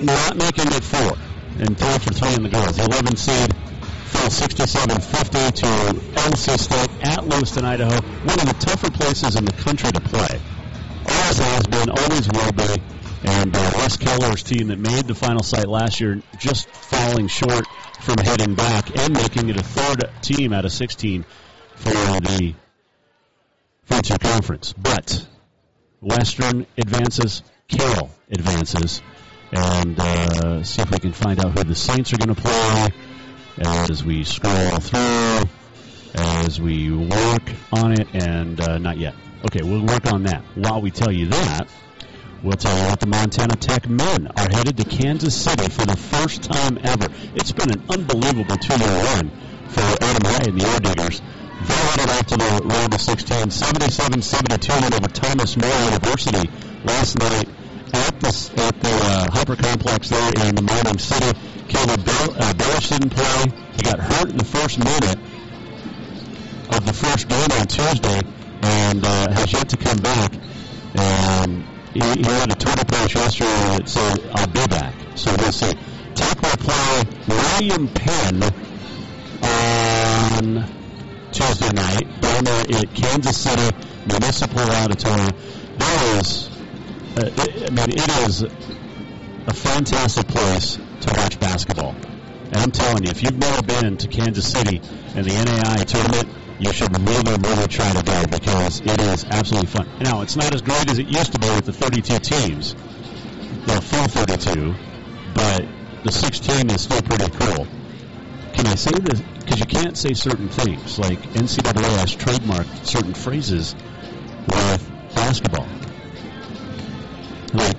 not 0.03 0.37
making 0.37 0.67
it 0.73 0.83
four 0.83 1.13
and 1.61 1.79
three 1.79 1.99
for 1.99 2.13
three 2.13 2.35
in 2.35 2.43
the 2.43 2.49
girls. 2.49 2.77
The 2.77 2.85
11 2.85 3.15
seed 3.17 3.55
67-50 4.29 5.53
to 5.55 5.67
LC 6.21 6.59
State 6.59 7.07
at 7.07 7.27
Lewiston, 7.27 7.65
Idaho. 7.65 8.01
One 8.01 8.41
of 8.41 8.47
the 8.47 8.57
tougher 8.59 8.91
places 8.91 9.37
in 9.37 9.45
the 9.45 9.53
country 9.53 9.91
to 9.91 10.01
play. 10.01 10.41
Always 11.07 11.39
has 11.39 11.67
been, 11.67 11.91
always 11.91 12.29
will 12.29 12.53
be. 12.53 12.83
And 13.25 13.55
uh, 13.55 13.73
Wes 13.77 13.97
Keller's 13.97 14.43
team 14.43 14.69
that 14.69 14.79
made 14.79 15.07
the 15.07 15.15
final 15.15 15.43
site 15.43 15.69
last 15.69 16.01
year 16.01 16.23
just 16.39 16.69
falling 16.69 17.29
short 17.29 17.67
from 18.01 18.19
heading 18.19 18.55
back 18.55 18.97
and 18.99 19.13
making 19.13 19.49
it 19.49 19.57
a 19.57 19.63
third 19.63 20.11
team 20.23 20.53
out 20.53 20.65
of 20.65 20.73
16 20.73 21.25
for 21.77 21.91
the 21.91 22.55
Frontier 23.85 24.19
Conference. 24.19 24.73
But 24.73 25.27
Western 26.01 26.67
advances, 26.77 27.43
Carroll 27.69 28.11
advances, 28.31 29.03
and 29.53 29.99
uh, 29.99 30.63
see 30.65 30.83
if 30.83 30.91
we 30.91 30.99
can 30.99 31.13
find 31.13 31.45
out 31.45 31.57
who 31.57 31.65
the 31.65 31.75
Saints 31.75 32.13
are 32.13 32.19
going 32.19 32.35
to 32.35 32.41
play 32.41 32.89
as 33.59 34.05
we 34.05 34.25
scroll 34.25 34.79
through, 34.79 35.49
as 36.15 36.61
we 36.61 36.91
work 36.91 37.43
on 37.73 37.93
it, 37.93 38.09
and 38.15 38.61
uh, 38.61 38.79
not 38.79 38.99
yet. 38.99 39.15
Okay, 39.45 39.61
we'll 39.63 39.85
work 39.85 40.13
on 40.13 40.25
that. 40.25 40.43
While 40.55 40.81
we 40.81 40.91
tell 40.91 41.13
you 41.13 41.27
that, 41.29 41.69
we'll 42.43 42.57
tell 42.57 42.77
you 42.77 42.85
that 42.85 43.01
the 43.01 43.07
Montana 43.07 43.57
Tech 43.57 43.89
men 43.89 44.29
are 44.29 44.49
headed 44.51 44.77
to 44.79 44.85
Kansas 44.85 45.35
City 45.35 45.69
for 45.69 45.85
the 45.85 45.97
first 45.97 46.45
time 46.45 46.79
ever. 46.83 47.09
It's 47.35 47.53
been 47.53 47.71
an 47.71 47.83
unbelievable 47.89 48.57
two-year 48.57 49.05
run 49.05 49.31
for 49.69 49.81
Adam 50.01 50.31
Ray 50.31 50.45
and 50.49 50.61
the 50.61 50.65
Orediggers. 50.65 51.21
They 51.67 51.75
headed 51.75 52.11
out 52.11 52.29
to 52.29 52.37
the 52.37 52.63
round 52.65 52.95
of 52.95 53.01
16, 53.01 53.37
77-72 53.37 54.83
win 54.83 54.95
over 54.95 55.09
Thomas 55.09 55.57
More 55.57 55.85
University 55.85 56.51
last 56.85 57.19
night 57.19 57.49
at 57.93 58.21
the, 58.21 58.53
at 58.57 58.81
the 58.81 58.91
uh, 58.91 59.31
Hopper 59.31 59.57
Complex 59.57 60.09
there 60.09 60.33
in 60.47 60.55
the 60.55 60.63
Mining 60.63 60.99
City. 60.99 61.39
Caleb 61.69 62.05
Bill, 62.05 62.35
uh, 62.39 62.53
Billish 62.55 62.89
didn't 62.89 63.11
play. 63.11 63.45
He 63.77 63.83
got 63.83 63.99
hurt 63.99 64.31
in 64.31 64.37
the 64.37 64.45
first 64.45 64.79
minute 64.79 65.19
of 66.71 66.87
the 66.87 66.93
first 66.93 67.29
game 67.29 67.51
on 67.53 67.67
Tuesday 67.67 68.23
and 68.63 69.05
uh, 69.05 69.33
has 69.33 69.53
yet 69.53 69.69
to 69.71 69.77
come 69.77 69.99
back. 69.99 70.33
And 70.95 71.65
he, 71.95 72.01
he 72.01 72.23
had 72.23 72.51
a 72.51 72.55
total 72.55 72.85
punch 72.85 73.15
yesterday 73.15 73.79
that 73.79 73.89
said, 73.89 74.21
I'll 74.35 74.47
be 74.47 74.67
back. 74.67 74.95
So 75.17 75.35
we'll 75.39 75.53
see. 75.53 75.73
Will 76.43 76.57
play 76.59 77.03
William 77.29 77.89
Penn 77.89 78.43
on 79.43 80.65
Tuesday 81.31 81.73
night 81.73 82.21
down 82.21 82.45
there 82.45 82.61
at 82.63 82.95
Kansas 82.95 83.39
City 83.39 83.77
Municipal 84.07 84.61
Auditorium. 84.61 85.31
There 85.79 86.19
is, 86.19 86.49
Uh, 87.15 87.29
I 87.29 87.71
mean, 87.71 87.91
it 87.91 88.27
is 88.27 88.43
a 88.43 89.53
fantastic 89.53 90.29
place 90.29 90.77
to 90.77 91.15
watch 91.15 91.39
basketball. 91.39 91.95
And 92.47 92.57
I'm 92.57 92.71
telling 92.71 93.05
you, 93.05 93.11
if 93.11 93.23
you've 93.23 93.37
never 93.37 93.63
been 93.63 93.99
to 93.99 94.09
Kansas 94.09 94.51
City 94.51 94.81
and 95.15 95.27
the 95.27 95.35
NAI 95.35 95.85
tournament, 95.85 96.29
you 96.59 96.73
should 96.73 96.97
really, 97.07 97.37
really 97.37 97.69
try 97.69 97.93
to 97.93 98.03
go 98.03 98.27
because 98.27 98.81
it 98.81 98.99
is 98.99 99.25
absolutely 99.25 99.69
fun. 99.69 99.89
Now, 100.01 100.23
it's 100.23 100.37
not 100.37 100.55
as 100.55 100.63
great 100.63 100.89
as 100.89 100.99
it 100.99 101.07
used 101.07 101.33
to 101.33 101.39
be 101.39 101.49
with 101.51 101.67
the 101.67 101.73
32 101.75 102.19
teams, 102.21 102.75
the 103.67 103.83
full 103.83 104.09
32, 104.09 104.75
but 105.35 105.67
the 106.05 106.13
16 106.13 106.71
is 106.71 106.81
still 106.81 107.03
pretty 107.03 107.29
cool. 107.31 107.67
Can 108.55 108.67
I 108.69 108.75
say 108.75 108.93
this? 108.93 109.21
Because 109.21 109.61
you 109.61 109.67
can't 109.67 109.99
say 109.99 110.15
certain 110.15 110.49
things. 110.49 110.99
Like 110.99 111.21
NCAA 111.21 111.99
has 111.99 112.17
trademarked 112.17 112.87
certain 112.87 113.13
phrases 113.13 113.75
with 114.47 114.91
basketball, 115.15 115.67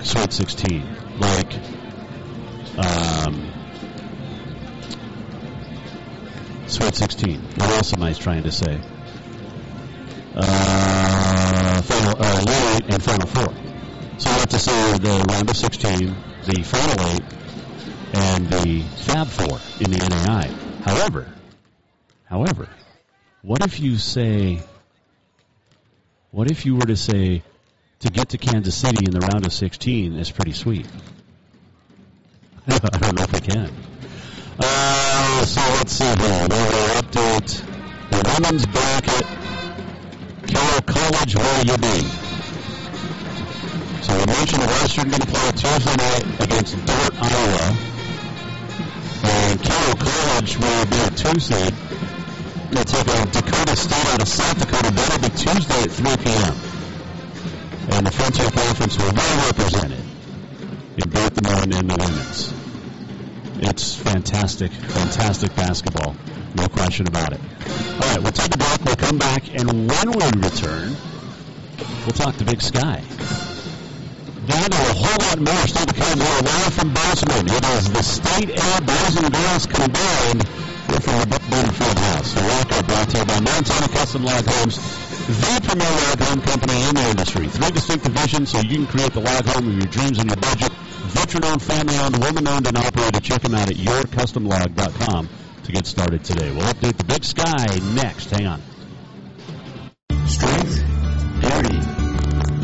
Sweet 0.03 0.33
16, 0.33 0.85
like 1.19 1.53
um, 2.77 3.53
Sweet 6.67 6.95
16. 6.95 7.39
What 7.39 7.69
else 7.69 7.93
am 7.93 8.03
I 8.03 8.13
trying 8.13 8.43
to 8.43 8.51
say? 8.51 8.79
Uh, 10.35 11.81
final, 11.83 12.15
uh, 12.19 12.41
Elite 12.41 12.93
and 12.93 13.03
Final 13.03 13.27
Four. 13.27 13.53
So 14.17 14.29
I 14.29 14.33
have 14.33 14.49
to 14.49 14.59
say 14.59 14.97
the 14.97 15.25
round 15.29 15.49
of 15.49 15.55
16, 15.55 16.15
the 16.45 16.63
Final 16.63 17.07
Eight, 17.09 17.23
and 18.13 18.47
the 18.47 18.81
Fab 19.03 19.27
Four 19.27 19.59
in 19.79 19.91
the 19.91 19.97
NAI. 19.97 20.49
However, 20.81 21.27
however, 22.25 22.67
what 23.41 23.63
if 23.63 23.79
you 23.79 23.97
say, 23.97 24.61
what 26.31 26.49
if 26.49 26.65
you 26.65 26.75
were 26.75 26.87
to 26.87 26.97
say, 26.97 27.43
to 28.03 28.11
get 28.11 28.29
to 28.29 28.37
Kansas 28.37 28.75
City 28.75 29.05
in 29.05 29.11
the 29.11 29.21
round 29.21 29.45
of 29.45 29.53
16 29.53 30.19
is 30.19 30.29
pretty 30.29 30.51
sweet? 30.51 30.85
I 32.67 32.77
don't 32.77 33.15
know 33.15 33.23
if 33.23 33.33
I 33.33 33.39
can. 33.39 33.71
Uh, 34.59 35.45
so 35.45 35.61
let's 35.79 35.93
see 35.93 36.03
here. 36.03 36.47
We'll 36.51 36.99
update 36.99 37.63
the 38.11 38.19
women's 38.27 38.65
bracket. 38.65 39.23
Carroll 40.51 40.81
College, 40.83 41.35
where 41.35 41.63
you 41.63 41.77
be? 41.79 42.03
So 44.03 44.19
we 44.19 44.25
mentioned 44.27 44.63
Western 44.67 45.07
going 45.07 45.21
to 45.21 45.27
play 45.27 45.51
Tuesday 45.55 45.95
night 45.95 46.25
against 46.43 46.85
Dordt, 46.85 47.15
Iowa. 47.23 47.77
And 49.23 49.63
Carroll 49.63 49.95
College 49.95 50.57
will 50.59 50.85
be 50.91 50.99
a 50.99 51.09
Tuesday. 51.15 51.71
They'll 52.69 52.83
take 52.83 53.07
on 53.07 53.31
Dakota 53.31 53.75
State 53.77 54.07
out 54.11 54.21
of 54.21 54.27
South 54.27 54.59
Dakota. 54.59 54.91
That'll 54.91 55.21
be 55.21 55.29
Tuesday 55.37 55.83
at 55.83 55.91
3 55.91 56.17
p.m. 56.17 56.62
And 57.91 58.07
the 58.07 58.11
Frontier 58.11 58.49
Conference 58.49 58.97
will 58.97 59.11
be 59.11 59.21
represented 59.45 60.03
in 60.97 61.09
both 61.09 61.33
the 61.35 61.41
men 61.41 61.73
and 61.73 61.89
the 61.89 61.97
women's. 61.97 62.53
It's 63.65 63.95
fantastic, 63.95 64.71
fantastic 64.71 65.55
basketball 65.55 66.15
No 66.55 66.67
question 66.67 67.07
about 67.07 67.33
it. 67.33 67.39
All 67.39 67.99
right, 67.99 68.21
we'll 68.21 68.31
take 68.31 68.53
a 68.53 68.57
break. 68.57 68.85
We'll 68.85 68.95
come 68.95 69.17
back, 69.17 69.47
and 69.55 69.89
when 69.89 70.11
we 70.11 70.25
return, 70.41 70.95
we'll 72.05 72.13
talk 72.13 72.37
to 72.37 72.45
Big 72.45 72.61
Sky. 72.61 73.01
That 74.45 74.69
and 74.69 74.73
a 74.73 74.93
whole 74.93 75.21
lot 75.23 75.39
more 75.39 75.67
still 75.67 75.85
to 75.85 75.93
come. 75.95 76.19
We're 76.19 76.41
live 76.43 76.73
from 76.73 76.93
Bozeman. 76.93 77.47
It 77.47 77.65
is 77.79 77.89
the 77.89 78.03
State 78.03 78.49
Air 78.51 78.81
Boys 78.81 79.15
and 79.17 79.33
Girls 79.33 79.65
combined 79.65 80.43
here 80.91 80.99
from 80.99 81.19
the 81.19 81.27
Buckburn 81.31 81.71
Field 81.71 81.99
House. 81.99 82.33
The 82.33 82.41
walkout 82.41 82.85
brought 82.87 83.09
to 83.09 83.17
you 83.19 83.25
by 83.25 83.39
Montana 83.39 83.87
Custom 83.87 84.23
Log 84.25 84.45
Homes, 84.45 84.77
the 85.27 85.61
premier 85.63 85.89
log 85.89 86.19
home 86.19 86.41
company 86.41 86.81
in 86.83 86.95
the 86.95 87.09
industry. 87.09 87.47
Three 87.47 87.71
distinct 87.71 88.05
divisions 88.05 88.51
so 88.51 88.59
you 88.59 88.75
can 88.75 88.87
create 88.87 89.13
the 89.13 89.21
log 89.21 89.45
home 89.45 89.67
of 89.69 89.73
your 89.73 89.87
dreams 89.87 90.19
and 90.19 90.29
your 90.29 90.37
budget. 90.37 90.71
Veteran-owned, 90.71 91.61
family-owned, 91.61 92.17
woman-owned, 92.17 92.67
and 92.67 92.77
operated. 92.77 93.23
Check 93.23 93.41
them 93.41 93.55
out 93.55 93.69
at 93.69 93.75
yourcustomlog.com 93.75 95.29
to 95.63 95.71
get 95.71 95.85
started 95.85 96.23
today. 96.23 96.51
We'll 96.51 96.67
update 96.67 96.97
the 96.97 97.05
Big 97.05 97.23
Sky 97.23 97.65
next. 97.93 98.31
Hang 98.31 98.47
on. 98.47 98.61
Strength, 100.27 100.83
beauty, 101.39 101.79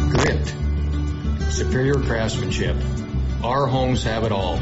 grit, 0.10 1.51
superior 1.51 1.96
craftsmanship. 1.96 2.75
Our 3.44 3.68
homes 3.68 4.04
have 4.04 4.24
it 4.24 4.32
all. 4.32 4.60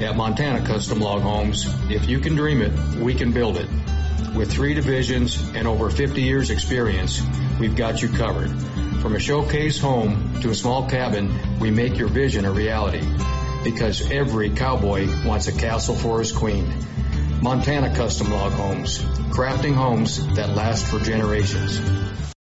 At 0.00 0.16
Montana 0.16 0.64
Custom 0.64 1.00
Log 1.00 1.22
Homes, 1.22 1.66
if 1.90 2.08
you 2.08 2.20
can 2.20 2.36
dream 2.36 2.62
it, 2.62 2.72
we 2.96 3.14
can 3.14 3.32
build 3.32 3.56
it. 3.56 3.66
With 4.36 4.52
three 4.52 4.74
divisions 4.74 5.40
and 5.54 5.66
over 5.66 5.90
50 5.90 6.22
years 6.22 6.50
experience, 6.50 7.20
we've 7.58 7.76
got 7.76 8.02
you 8.02 8.08
covered. 8.08 8.50
From 9.00 9.14
a 9.14 9.18
showcase 9.18 9.80
home 9.80 10.40
to 10.40 10.50
a 10.50 10.54
small 10.54 10.88
cabin, 10.88 11.58
we 11.60 11.70
make 11.70 11.98
your 11.98 12.08
vision 12.08 12.44
a 12.44 12.50
reality. 12.50 13.06
Because 13.64 14.10
every 14.10 14.50
cowboy 14.50 15.08
wants 15.26 15.48
a 15.48 15.52
castle 15.52 15.94
for 15.94 16.18
his 16.18 16.32
queen. 16.32 16.72
Montana 17.42 17.94
Custom 17.94 18.30
Log 18.30 18.52
Homes, 18.52 18.98
crafting 19.30 19.74
homes 19.74 20.26
that 20.34 20.50
last 20.50 20.86
for 20.86 20.98
generations. 20.98 21.80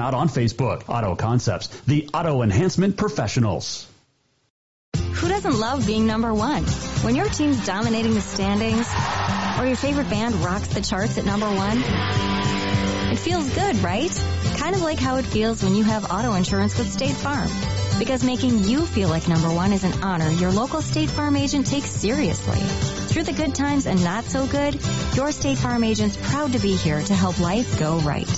out 0.00 0.14
on 0.14 0.28
Facebook. 0.28 0.88
Auto 0.88 1.14
Concepts, 1.16 1.68
the 1.86 2.08
auto 2.14 2.42
enhancement 2.42 2.96
professionals. 2.96 3.86
Who 4.96 5.28
doesn't 5.28 5.58
love 5.58 5.86
being 5.86 6.06
number 6.06 6.32
one? 6.32 6.64
When 7.02 7.16
your 7.16 7.28
team's 7.28 7.64
dominating 7.66 8.14
the 8.14 8.20
standings, 8.20 8.86
or 9.58 9.66
your 9.66 9.76
favorite 9.76 10.08
band 10.08 10.36
rocks 10.36 10.68
the 10.68 10.80
charts 10.80 11.18
at 11.18 11.24
number 11.24 11.46
one, 11.46 11.82
it 13.10 13.18
feels 13.18 13.48
good, 13.50 13.76
right? 13.82 14.10
Kind 14.58 14.76
of 14.76 14.82
like 14.82 14.98
how 14.98 15.16
it 15.16 15.24
feels 15.24 15.62
when 15.62 15.74
you 15.74 15.82
have 15.82 16.10
auto 16.10 16.34
insurance 16.34 16.78
with 16.78 16.88
State 16.88 17.16
Farm. 17.16 17.48
Because 17.98 18.22
making 18.22 18.64
you 18.64 18.86
feel 18.86 19.08
like 19.08 19.26
number 19.26 19.52
one 19.52 19.72
is 19.72 19.82
an 19.82 20.04
honor 20.04 20.30
your 20.30 20.52
local 20.52 20.80
State 20.80 21.10
Farm 21.10 21.36
agent 21.36 21.66
takes 21.66 21.90
seriously. 21.90 22.60
Through 23.08 23.24
the 23.24 23.32
good 23.32 23.56
times 23.56 23.86
and 23.86 24.04
not 24.04 24.24
so 24.24 24.46
good, 24.46 24.78
your 25.16 25.32
State 25.32 25.58
Farm 25.58 25.82
agent's 25.82 26.16
proud 26.16 26.52
to 26.52 26.60
be 26.60 26.76
here 26.76 27.02
to 27.02 27.14
help 27.14 27.40
life 27.40 27.78
go 27.80 27.98
right. 27.98 28.28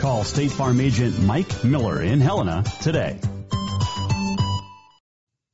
Call 0.00 0.24
State 0.24 0.50
Farm 0.50 0.80
agent 0.80 1.18
Mike 1.22 1.62
Miller 1.62 2.00
in 2.00 2.20
Helena 2.20 2.64
today. 2.80 3.18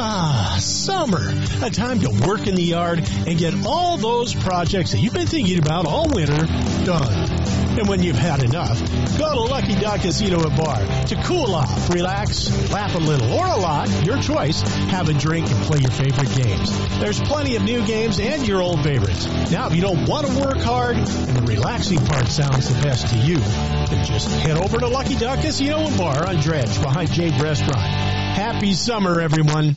Ah, 0.00 0.58
summer. 0.60 1.28
A 1.60 1.70
time 1.70 1.98
to 2.00 2.10
work 2.24 2.46
in 2.46 2.54
the 2.54 2.62
yard 2.62 3.00
and 3.26 3.36
get 3.36 3.66
all 3.66 3.96
those 3.96 4.32
projects 4.32 4.92
that 4.92 4.98
you've 4.98 5.12
been 5.12 5.26
thinking 5.26 5.58
about 5.58 5.86
all 5.86 6.08
winter 6.08 6.46
done. 6.84 7.30
And 7.78 7.88
when 7.88 8.00
you've 8.00 8.16
had 8.16 8.44
enough, 8.44 8.78
go 9.18 9.34
to 9.34 9.40
Lucky 9.40 9.74
Duck 9.74 10.00
Casino 10.02 10.44
and 10.44 10.56
Bar 10.56 10.86
to 11.06 11.22
cool 11.24 11.52
off, 11.52 11.90
relax, 11.90 12.48
laugh 12.70 12.94
a 12.94 12.98
little, 12.98 13.32
or 13.32 13.46
a 13.46 13.56
lot, 13.56 13.88
your 14.04 14.22
choice. 14.22 14.62
Have 14.62 15.08
a 15.08 15.14
drink 15.14 15.50
and 15.50 15.60
play 15.64 15.80
your 15.80 15.90
favorite 15.90 16.32
games. 16.44 16.70
There's 17.00 17.20
plenty 17.20 17.56
of 17.56 17.64
new 17.64 17.84
games 17.84 18.20
and 18.20 18.46
your 18.46 18.62
old 18.62 18.84
favorites. 18.84 19.26
Now, 19.50 19.66
if 19.66 19.74
you 19.74 19.82
don't 19.82 20.08
want 20.08 20.28
to 20.28 20.40
work 20.40 20.58
hard 20.58 20.96
and 20.96 21.06
the 21.08 21.42
relaxing 21.42 21.98
part 22.06 22.28
sounds 22.28 22.72
the 22.72 22.80
best 22.82 23.08
to 23.08 23.16
you, 23.16 23.38
then 23.38 24.04
just 24.04 24.28
head 24.28 24.58
over 24.58 24.78
to 24.78 24.86
Lucky 24.86 25.16
Duck 25.16 25.40
Casino 25.40 25.78
and 25.78 25.98
Bar 25.98 26.24
on 26.24 26.36
Dredge 26.36 26.80
behind 26.80 27.10
Jade 27.12 27.40
Restaurant. 27.40 27.82
Happy 27.82 28.74
summer, 28.74 29.20
everyone. 29.20 29.76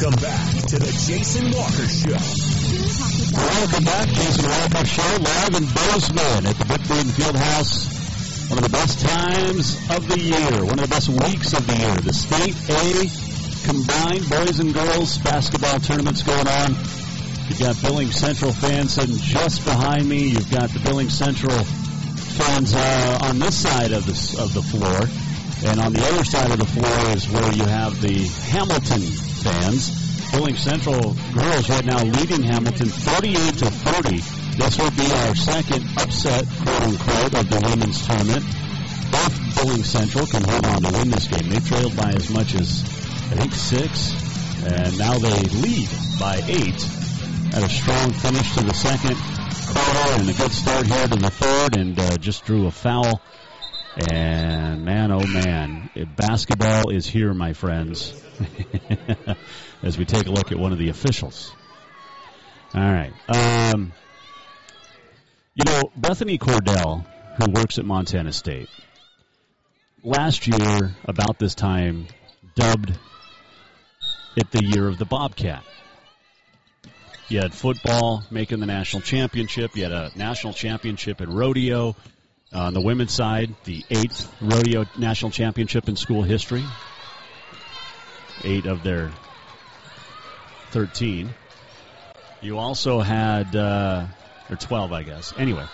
Welcome 0.00 0.22
back 0.22 0.54
to 0.68 0.78
the 0.78 0.92
Jason 1.10 1.50
Walker 1.50 1.88
Show. 1.90 2.14
Welcome 3.34 3.82
back, 3.82 4.06
Jason 4.06 4.46
Walker 4.46 4.86
Show, 4.86 5.16
live 5.18 5.54
in 5.58 5.66
Bozeman 5.74 6.46
at 6.46 6.54
the 6.54 6.64
Bitburn 6.70 7.10
Fieldhouse. 7.18 8.48
One 8.48 8.58
of 8.58 8.64
the 8.64 8.70
best 8.70 9.00
times 9.00 9.74
of 9.90 10.06
the 10.06 10.20
year, 10.20 10.64
one 10.64 10.78
of 10.78 10.86
the 10.86 10.94
best 10.94 11.08
weeks 11.08 11.52
of 11.52 11.66
the 11.66 11.74
year. 11.74 11.96
The 11.96 12.14
State 12.14 12.54
A 12.70 13.10
combined 13.66 14.30
boys 14.30 14.60
and 14.60 14.72
girls 14.72 15.18
basketball 15.18 15.80
tournaments 15.80 16.22
going 16.22 16.46
on. 16.46 16.76
You've 17.48 17.58
got 17.58 17.82
Billings 17.82 18.14
Central 18.14 18.52
fans 18.52 18.92
sitting 18.94 19.16
just 19.16 19.64
behind 19.64 20.08
me. 20.08 20.28
You've 20.28 20.50
got 20.52 20.70
the 20.70 20.78
Billings 20.78 21.18
Central 21.18 21.58
fans 21.58 22.72
uh, 22.72 23.18
on 23.22 23.40
this 23.40 23.56
side 23.56 23.90
of 23.90 24.06
the 24.06 24.14
of 24.40 24.54
the 24.54 24.62
floor, 24.62 25.10
and 25.66 25.80
on 25.80 25.92
the 25.92 26.06
other 26.06 26.22
side 26.22 26.52
of 26.52 26.58
the 26.58 26.70
floor 26.70 27.16
is 27.16 27.28
where 27.28 27.52
you 27.52 27.64
have 27.64 28.00
the 28.00 28.28
Hamilton 28.54 29.27
fans. 29.42 30.08
Bowling 30.32 30.56
Central 30.56 31.16
girls 31.32 31.70
right 31.70 31.84
now 31.84 32.04
leading 32.04 32.42
Hamilton 32.42 32.88
48 32.88 33.58
to 33.58 33.70
30 33.70 34.18
This 34.58 34.78
will 34.78 34.90
be 34.90 35.10
our 35.10 35.34
second 35.34 35.88
upset, 35.96 36.44
quote 36.62 36.82
unquote, 36.82 37.34
of 37.34 37.48
the 37.48 37.60
women's 37.70 38.06
tournament. 38.06 38.44
Both 39.10 39.56
Bowling 39.56 39.84
Central 39.84 40.26
can 40.26 40.44
hold 40.44 40.66
on 40.66 40.82
to 40.82 40.98
win 40.98 41.10
this 41.10 41.28
game. 41.28 41.48
They 41.48 41.60
trailed 41.60 41.96
by 41.96 42.10
as 42.12 42.28
much 42.30 42.54
as, 42.54 42.82
I 43.32 43.40
think, 43.40 43.54
six, 43.54 44.12
and 44.64 44.98
now 44.98 45.18
they 45.18 45.40
lead 45.64 45.88
by 46.20 46.42
eight. 46.46 46.82
Had 47.54 47.62
a 47.62 47.68
strong 47.68 48.12
finish 48.12 48.54
to 48.54 48.64
the 48.64 48.74
second 48.74 49.16
quarter 49.72 50.20
and 50.20 50.28
a 50.28 50.34
good 50.34 50.52
start 50.52 50.86
here 50.86 51.08
to 51.08 51.16
the 51.16 51.30
third, 51.30 51.76
and 51.76 51.98
uh, 51.98 52.16
just 52.18 52.44
drew 52.44 52.66
a 52.66 52.70
foul. 52.70 53.22
And 53.98 54.84
man, 54.84 55.10
oh 55.10 55.26
man, 55.26 55.90
basketball 56.16 56.90
is 56.90 57.06
here, 57.06 57.34
my 57.34 57.52
friends. 57.52 58.14
As 59.82 59.98
we 59.98 60.04
take 60.04 60.26
a 60.26 60.30
look 60.30 60.52
at 60.52 60.58
one 60.58 60.72
of 60.72 60.78
the 60.78 60.88
officials. 60.88 61.52
All 62.74 62.80
right. 62.80 63.12
Um, 63.28 63.92
you 65.54 65.64
know, 65.64 65.90
Bethany 65.96 66.38
Cordell, 66.38 67.04
who 67.38 67.50
works 67.52 67.78
at 67.78 67.84
Montana 67.84 68.32
State, 68.32 68.68
last 70.04 70.46
year, 70.46 70.94
about 71.04 71.40
this 71.40 71.56
time, 71.56 72.06
dubbed 72.54 72.96
it 74.36 74.50
the 74.52 74.64
year 74.64 74.86
of 74.86 74.98
the 74.98 75.06
Bobcat. 75.06 75.64
You 77.28 77.40
had 77.40 77.52
football 77.52 78.22
making 78.30 78.60
the 78.60 78.66
national 78.66 79.02
championship. 79.02 79.76
You 79.76 79.82
had 79.82 79.92
a 79.92 80.10
national 80.16 80.52
championship 80.52 81.20
in 81.20 81.30
rodeo. 81.34 81.96
Uh, 82.52 82.60
on 82.60 82.74
the 82.74 82.80
women's 82.80 83.12
side, 83.12 83.54
the 83.64 83.84
eighth 83.90 84.34
rodeo 84.40 84.84
national 84.96 85.30
championship 85.30 85.88
in 85.88 85.96
school 85.96 86.22
history. 86.22 86.64
Eight 88.44 88.66
of 88.66 88.82
their 88.82 89.10
13. 90.70 91.28
You 92.40 92.58
also 92.58 93.00
had, 93.00 93.54
uh, 93.54 94.06
or 94.48 94.56
12, 94.56 94.92
I 94.92 95.02
guess. 95.02 95.34
Anyway, 95.36 95.64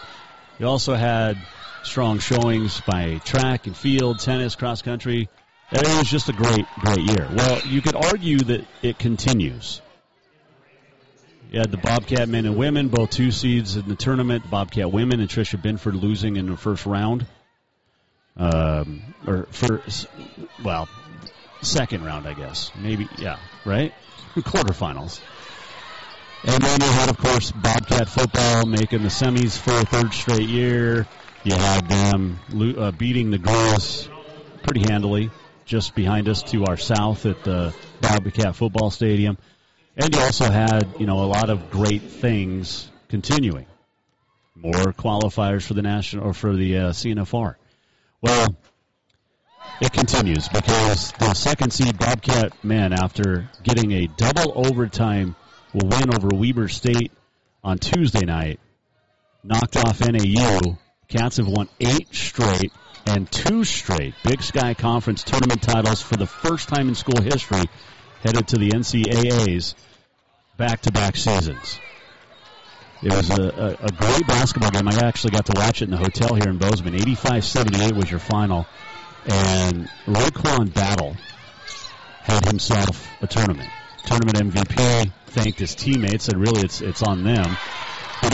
you 0.58 0.66
also 0.66 0.94
had 0.94 1.36
strong 1.82 2.18
showings 2.18 2.80
by 2.80 3.18
track 3.24 3.66
and 3.66 3.76
field, 3.76 4.18
tennis, 4.18 4.56
cross 4.56 4.82
country. 4.82 5.28
It 5.70 5.82
was 5.82 6.08
just 6.08 6.28
a 6.28 6.32
great, 6.32 6.66
great 6.80 7.00
year. 7.00 7.28
Well, 7.32 7.60
you 7.66 7.82
could 7.82 7.96
argue 7.96 8.38
that 8.38 8.64
it 8.82 8.98
continues. 8.98 9.80
Had 11.54 11.70
the 11.70 11.76
Bobcat 11.76 12.28
men 12.28 12.46
and 12.46 12.56
women, 12.56 12.88
both 12.88 13.10
two 13.10 13.30
seeds 13.30 13.76
in 13.76 13.88
the 13.88 13.94
tournament. 13.94 14.50
Bobcat 14.50 14.90
women 14.90 15.20
and 15.20 15.28
Tricia 15.28 15.60
Binford 15.60 15.94
losing 15.94 16.36
in 16.36 16.46
the 16.46 16.56
first 16.56 16.84
round. 16.84 17.26
Um, 18.36 19.14
or 19.24 19.46
first, 19.52 20.08
well, 20.64 20.88
second 21.62 22.04
round, 22.04 22.26
I 22.26 22.34
guess. 22.34 22.72
Maybe, 22.76 23.08
yeah, 23.18 23.38
right? 23.64 23.94
Quarterfinals. 24.34 25.20
And 26.42 26.60
then 26.60 26.80
you 26.80 26.88
had, 26.88 27.08
of 27.08 27.18
course, 27.18 27.52
Bobcat 27.52 28.08
football 28.08 28.66
making 28.66 29.02
the 29.02 29.08
semis 29.08 29.56
for 29.56 29.78
a 29.78 29.84
third 29.84 30.12
straight 30.12 30.48
year. 30.48 31.06
You 31.44 31.54
had 31.54 31.88
them 31.88 32.40
uh, 32.76 32.90
beating 32.90 33.30
the 33.30 33.38
girls 33.38 34.08
pretty 34.64 34.80
handily 34.80 35.30
just 35.64 35.94
behind 35.94 36.28
us 36.28 36.42
to 36.42 36.64
our 36.64 36.76
south 36.76 37.26
at 37.26 37.44
the 37.44 37.74
Bobcat 38.00 38.56
football 38.56 38.90
stadium. 38.90 39.38
And 39.96 40.14
you 40.14 40.20
also 40.20 40.50
had, 40.50 40.96
you 40.98 41.06
know, 41.06 41.22
a 41.22 41.26
lot 41.26 41.50
of 41.50 41.70
great 41.70 42.02
things 42.02 42.90
continuing. 43.08 43.66
More 44.56 44.92
qualifiers 44.92 45.62
for 45.62 45.74
the 45.74 45.82
national 45.82 46.26
or 46.26 46.32
for 46.32 46.54
the 46.54 46.78
uh, 46.78 46.90
CNFR. 46.90 47.54
Well, 48.20 48.56
it 49.80 49.92
continues 49.92 50.48
because 50.48 51.12
the 51.12 51.34
second 51.34 51.72
seed 51.72 51.98
Bobcat 51.98 52.64
men, 52.64 52.92
after 52.92 53.48
getting 53.62 53.92
a 53.92 54.06
double 54.06 54.66
overtime 54.66 55.36
win 55.72 56.14
over 56.14 56.28
Weber 56.32 56.68
State 56.68 57.12
on 57.62 57.78
Tuesday 57.78 58.24
night, 58.24 58.60
knocked 59.42 59.76
off 59.76 60.00
NAU. 60.00 60.78
Cats 61.08 61.36
have 61.36 61.48
won 61.48 61.68
eight 61.80 62.14
straight 62.14 62.72
and 63.06 63.30
two 63.30 63.64
straight 63.64 64.14
Big 64.24 64.42
Sky 64.42 64.74
Conference 64.74 65.22
tournament 65.22 65.62
titles 65.62 66.00
for 66.00 66.16
the 66.16 66.26
first 66.26 66.68
time 66.68 66.88
in 66.88 66.94
school 66.94 67.20
history, 67.20 67.62
headed 68.24 68.48
to 68.48 68.56
the 68.56 68.70
NCAA's 68.70 69.74
back-to-back 70.56 71.16
seasons. 71.16 71.78
It 73.02 73.12
was 73.12 73.30
a, 73.30 73.42
a, 73.42 73.84
a, 73.84 73.92
great 73.92 74.26
basketball 74.26 74.70
game. 74.70 74.88
I 74.88 74.94
actually 75.06 75.32
got 75.32 75.44
to 75.46 75.52
watch 75.54 75.82
it 75.82 75.84
in 75.84 75.90
the 75.90 75.98
hotel 75.98 76.34
here 76.34 76.48
in 76.48 76.56
Bozeman. 76.56 76.94
85-78 76.94 77.92
was 77.92 78.10
your 78.10 78.20
final. 78.20 78.66
And 79.26 79.90
RaeQuan 80.06 80.72
Battle 80.72 81.14
had 82.22 82.46
himself 82.46 83.06
a 83.20 83.26
tournament. 83.26 83.68
Tournament 84.06 84.54
MVP 84.54 85.12
thanked 85.26 85.58
his 85.58 85.74
teammates, 85.74 86.28
and 86.28 86.40
really 86.40 86.62
it's 86.62 86.80
it's 86.80 87.02
on 87.02 87.24
them. 87.24 87.56
But 88.22 88.32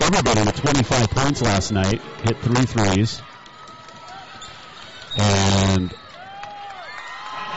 everybody 0.00 0.42
with 0.42 0.56
25 0.56 1.10
points 1.10 1.42
last 1.42 1.72
night 1.72 2.00
hit 2.22 2.38
three 2.40 2.64
threes, 2.64 3.22
and 5.16 5.94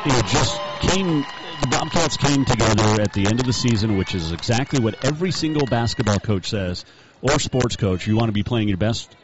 it 0.05 0.25
just 0.27 0.59
came. 0.81 1.25
The 1.61 1.67
Bobcats 1.67 2.17
came 2.17 2.43
together 2.43 2.99
at 2.99 3.13
the 3.13 3.27
end 3.27 3.39
of 3.39 3.45
the 3.45 3.53
season, 3.53 3.95
which 3.95 4.15
is 4.15 4.31
exactly 4.31 4.79
what 4.79 5.05
every 5.05 5.29
single 5.29 5.67
basketball 5.67 6.17
coach 6.17 6.49
says, 6.49 6.85
or 7.21 7.39
sports 7.39 7.75
coach. 7.75 8.07
You 8.07 8.15
want 8.15 8.29
to 8.29 8.33
be 8.33 8.41
playing 8.41 8.67
your 8.67 8.77
best 8.77 9.15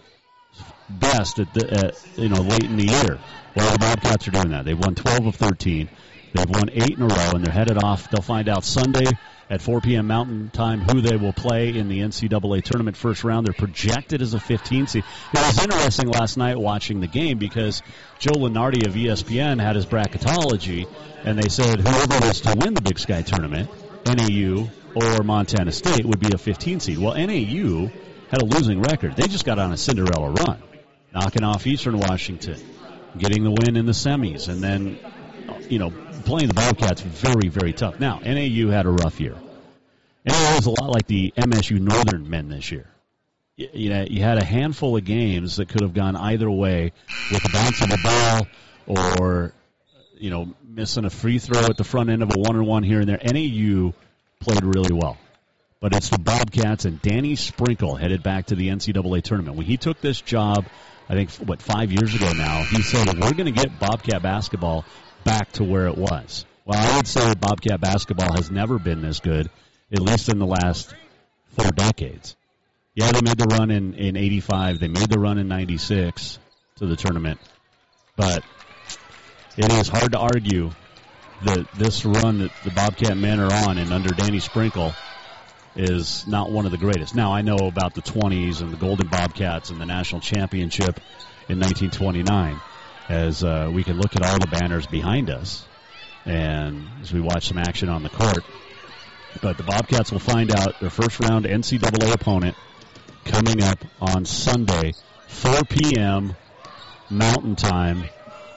best 0.87 1.39
at 1.39 1.51
the 1.55 1.67
at, 1.67 2.17
you 2.17 2.29
know 2.29 2.41
late 2.41 2.63
in 2.63 2.77
the 2.77 2.85
year. 2.85 3.19
Well, 3.55 3.71
the 3.71 3.79
Bobcats 3.79 4.27
are 4.27 4.31
doing 4.31 4.49
that. 4.49 4.65
They've 4.65 4.77
won 4.77 4.93
12 4.93 5.25
of 5.25 5.35
13. 5.35 5.89
They've 6.35 6.49
won 6.49 6.69
eight 6.73 6.97
in 6.97 7.01
a 7.01 7.07
row, 7.07 7.31
and 7.33 7.43
they're 7.43 7.51
headed 7.51 7.83
off. 7.83 8.11
They'll 8.11 8.21
find 8.21 8.47
out 8.49 8.63
Sunday 8.63 9.07
at 9.49 9.61
4 9.61 9.81
p.m. 9.81 10.07
Mountain 10.07 10.49
Time 10.49 10.81
who 10.81 11.01
they 11.01 11.15
will 11.15 11.33
play 11.33 11.69
in 11.69 11.87
the 11.87 11.99
NCAA 11.99 12.63
tournament 12.63 12.97
first 12.97 13.23
round. 13.23 13.45
They're 13.45 13.53
projected 13.53 14.21
as 14.21 14.33
a 14.33 14.39
15 14.39 14.87
seed. 14.87 15.03
It 15.33 15.39
was 15.39 15.63
interesting 15.63 16.09
last 16.09 16.37
night 16.37 16.57
watching 16.57 16.99
the 16.99 17.07
game 17.07 17.37
because 17.37 17.81
Joe 18.19 18.33
Lunardi 18.33 18.87
of 18.87 18.93
ESPN 18.93 19.61
had 19.61 19.75
his 19.75 19.85
bracketology, 19.85 20.87
and 21.23 21.37
they 21.37 21.49
said 21.49 21.79
whoever 21.79 22.27
was 22.27 22.41
to 22.41 22.55
win 22.57 22.73
the 22.73 22.81
Big 22.81 22.99
Sky 22.99 23.21
tournament, 23.21 23.69
NAU 24.05 24.69
or 24.95 25.23
Montana 25.23 25.71
State, 25.71 26.05
would 26.05 26.19
be 26.19 26.33
a 26.33 26.37
15 26.37 26.79
seed. 26.79 26.97
Well, 26.97 27.13
NAU 27.13 27.91
had 28.29 28.41
a 28.41 28.45
losing 28.45 28.81
record. 28.81 29.15
They 29.15 29.27
just 29.27 29.45
got 29.45 29.59
on 29.59 29.71
a 29.71 29.77
Cinderella 29.77 30.31
run 30.31 30.61
knocking 31.13 31.43
off 31.43 31.65
Eastern 31.65 31.97
Washington, 31.97 32.59
getting 33.17 33.43
the 33.43 33.51
win 33.51 33.75
in 33.75 33.85
the 33.85 33.91
semis, 33.91 34.49
and 34.49 34.61
then, 34.61 34.99
you 35.69 35.79
know, 35.79 35.91
playing 36.27 36.49
the 36.49 36.53
Bobcats 36.53 37.01
very, 37.01 37.47
very 37.47 37.71
tough. 37.71 37.99
Now, 37.99 38.19
NAU 38.19 38.69
had 38.69 38.85
a 38.85 38.89
rough 38.91 39.19
year. 39.19 39.35
NAU 40.25 40.55
was 40.55 40.65
a 40.65 40.71
lot 40.71 40.91
like 40.91 41.07
the 41.07 41.33
MSU 41.37 41.79
Northern 41.79 42.29
men 42.29 42.49
this 42.49 42.69
year. 42.69 42.85
You, 43.55 43.69
you 43.73 43.89
know, 43.89 44.05
you 44.07 44.21
had 44.21 44.37
a 44.37 44.43
handful 44.43 44.97
of 44.97 45.05
games 45.05 45.55
that 45.55 45.69
could 45.69 45.81
have 45.81 45.93
gone 45.93 46.17
either 46.17 46.51
way 46.51 46.91
with 47.31 47.43
the 47.43 47.49
bounce 47.49 47.81
of 47.81 47.89
the 47.89 47.97
ball 48.03 48.47
or, 48.85 49.53
you 50.17 50.29
know, 50.29 50.53
missing 50.67 51.05
a 51.05 51.09
free 51.09 51.39
throw 51.39 51.61
at 51.61 51.77
the 51.77 51.85
front 51.85 52.09
end 52.09 52.21
of 52.21 52.29
a 52.35 52.37
one 52.37 52.57
on 52.57 52.65
one 52.65 52.83
here 52.83 52.99
and 52.99 53.07
there. 53.07 53.19
NAU 53.23 53.93
played 54.39 54.63
really 54.63 54.93
well 54.93 55.17
but 55.79 55.93
it's 55.95 56.09
the 56.09 56.17
Bobcats 56.17 56.85
and 56.85 56.99
Danny 57.03 57.35
Sprinkle 57.35 57.95
headed 57.95 58.23
back 58.23 58.47
to 58.47 58.55
the 58.55 58.69
NCAA 58.69 59.21
tournament. 59.21 59.57
When 59.57 59.67
he 59.67 59.77
took 59.77 60.01
this 60.01 60.19
job 60.19 60.65
I 61.09 61.13
think, 61.13 61.31
what, 61.35 61.61
five 61.61 61.91
years 61.91 62.13
ago 62.13 62.33
now, 62.33 62.63
he 62.63 62.81
said, 62.81 63.07
we're 63.07 63.31
going 63.31 63.45
to 63.45 63.51
get 63.51 63.79
Bobcat 63.79 64.21
basketball 64.21 64.83
back 65.23 65.51
to 65.53 65.63
where 65.63 65.87
it 65.87 65.97
was. 65.97 66.45
Well, 66.65 66.79
I 66.79 66.97
would 66.97 67.07
say 67.07 67.33
Bobcat 67.35 67.79
basketball 67.79 68.33
has 68.33 68.51
never 68.51 68.79
been 68.79 69.01
this 69.01 69.19
good, 69.19 69.49
at 69.91 69.99
least 69.99 70.29
in 70.29 70.39
the 70.39 70.45
last 70.45 70.93
four 71.57 71.71
decades. 71.71 72.35
Yeah, 72.95 73.11
they 73.11 73.21
made 73.21 73.37
the 73.37 73.45
run 73.45 73.71
in, 73.71 73.93
in 73.93 74.17
85. 74.17 74.79
They 74.79 74.87
made 74.87 75.09
the 75.09 75.19
run 75.19 75.37
in 75.37 75.47
96 75.47 76.39
to 76.77 76.87
the 76.87 76.95
tournament. 76.95 77.39
But 78.15 78.43
it 79.55 79.71
is 79.71 79.87
hard 79.87 80.11
to 80.13 80.19
argue 80.19 80.71
that 81.45 81.71
this 81.73 82.03
run 82.03 82.39
that 82.39 82.51
the 82.63 82.71
Bobcat 82.71 83.15
men 83.15 83.39
are 83.39 83.53
on 83.53 83.77
and 83.77 83.93
under 83.93 84.09
Danny 84.09 84.39
Sprinkle– 84.39 84.93
is 85.77 86.25
not 86.27 86.51
one 86.51 86.65
of 86.65 86.71
the 86.71 86.77
greatest. 86.77 87.15
Now, 87.15 87.31
I 87.31 87.41
know 87.41 87.55
about 87.55 87.93
the 87.93 88.01
20s 88.01 88.61
and 88.61 88.73
the 88.73 88.77
Golden 88.77 89.07
Bobcats 89.07 89.69
and 89.69 89.79
the 89.79 89.85
national 89.85 90.21
championship 90.21 90.99
in 91.47 91.59
1929 91.59 92.59
as 93.09 93.43
uh, 93.43 93.69
we 93.71 93.83
can 93.83 93.97
look 93.97 94.15
at 94.15 94.23
all 94.23 94.39
the 94.39 94.47
banners 94.47 94.85
behind 94.87 95.29
us 95.29 95.65
and 96.25 96.87
as 97.01 97.13
we 97.13 97.21
watch 97.21 97.47
some 97.47 97.57
action 97.57 97.89
on 97.89 98.03
the 98.03 98.09
court. 98.09 98.43
But 99.41 99.57
the 99.57 99.63
Bobcats 99.63 100.11
will 100.11 100.19
find 100.19 100.51
out 100.51 100.79
their 100.79 100.89
first 100.89 101.19
round 101.19 101.45
NCAA 101.45 102.13
opponent 102.13 102.55
coming 103.25 103.61
up 103.63 103.79
on 104.01 104.25
Sunday, 104.25 104.93
4 105.27 105.61
p.m. 105.69 106.35
Mountain 107.09 107.55
Time 107.55 108.03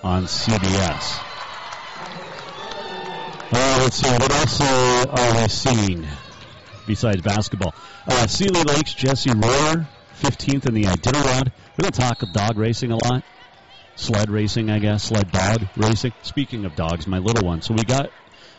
on 0.02 0.24
CBS. 0.24 1.20
Uh, 3.52 3.78
let's 3.82 3.96
see, 3.96 4.10
what 4.10 4.32
else 4.32 4.60
are 4.60 5.42
we 5.42 5.48
seeing? 5.48 6.06
besides 6.90 7.22
basketball. 7.22 7.72
Uh, 8.06 8.26
Seeley 8.26 8.62
Lakes, 8.64 8.92
Jessie 8.94 9.30
Royer, 9.30 9.86
15th 10.20 10.66
in 10.66 10.74
the 10.74 10.82
Iditarod. 10.84 11.52
We 11.76 11.82
don't 11.82 11.94
talk 11.94 12.22
of 12.22 12.32
dog 12.32 12.58
racing 12.58 12.90
a 12.90 12.96
lot. 12.96 13.22
Sled 14.00 14.30
racing, 14.30 14.70
I 14.70 14.78
guess, 14.78 15.04
sled 15.04 15.30
dog 15.30 15.68
racing. 15.76 16.14
Speaking 16.22 16.64
of 16.64 16.74
dogs, 16.74 17.06
my 17.06 17.18
little 17.18 17.46
one. 17.46 17.60
So 17.60 17.74
we 17.74 17.84
got 17.84 18.10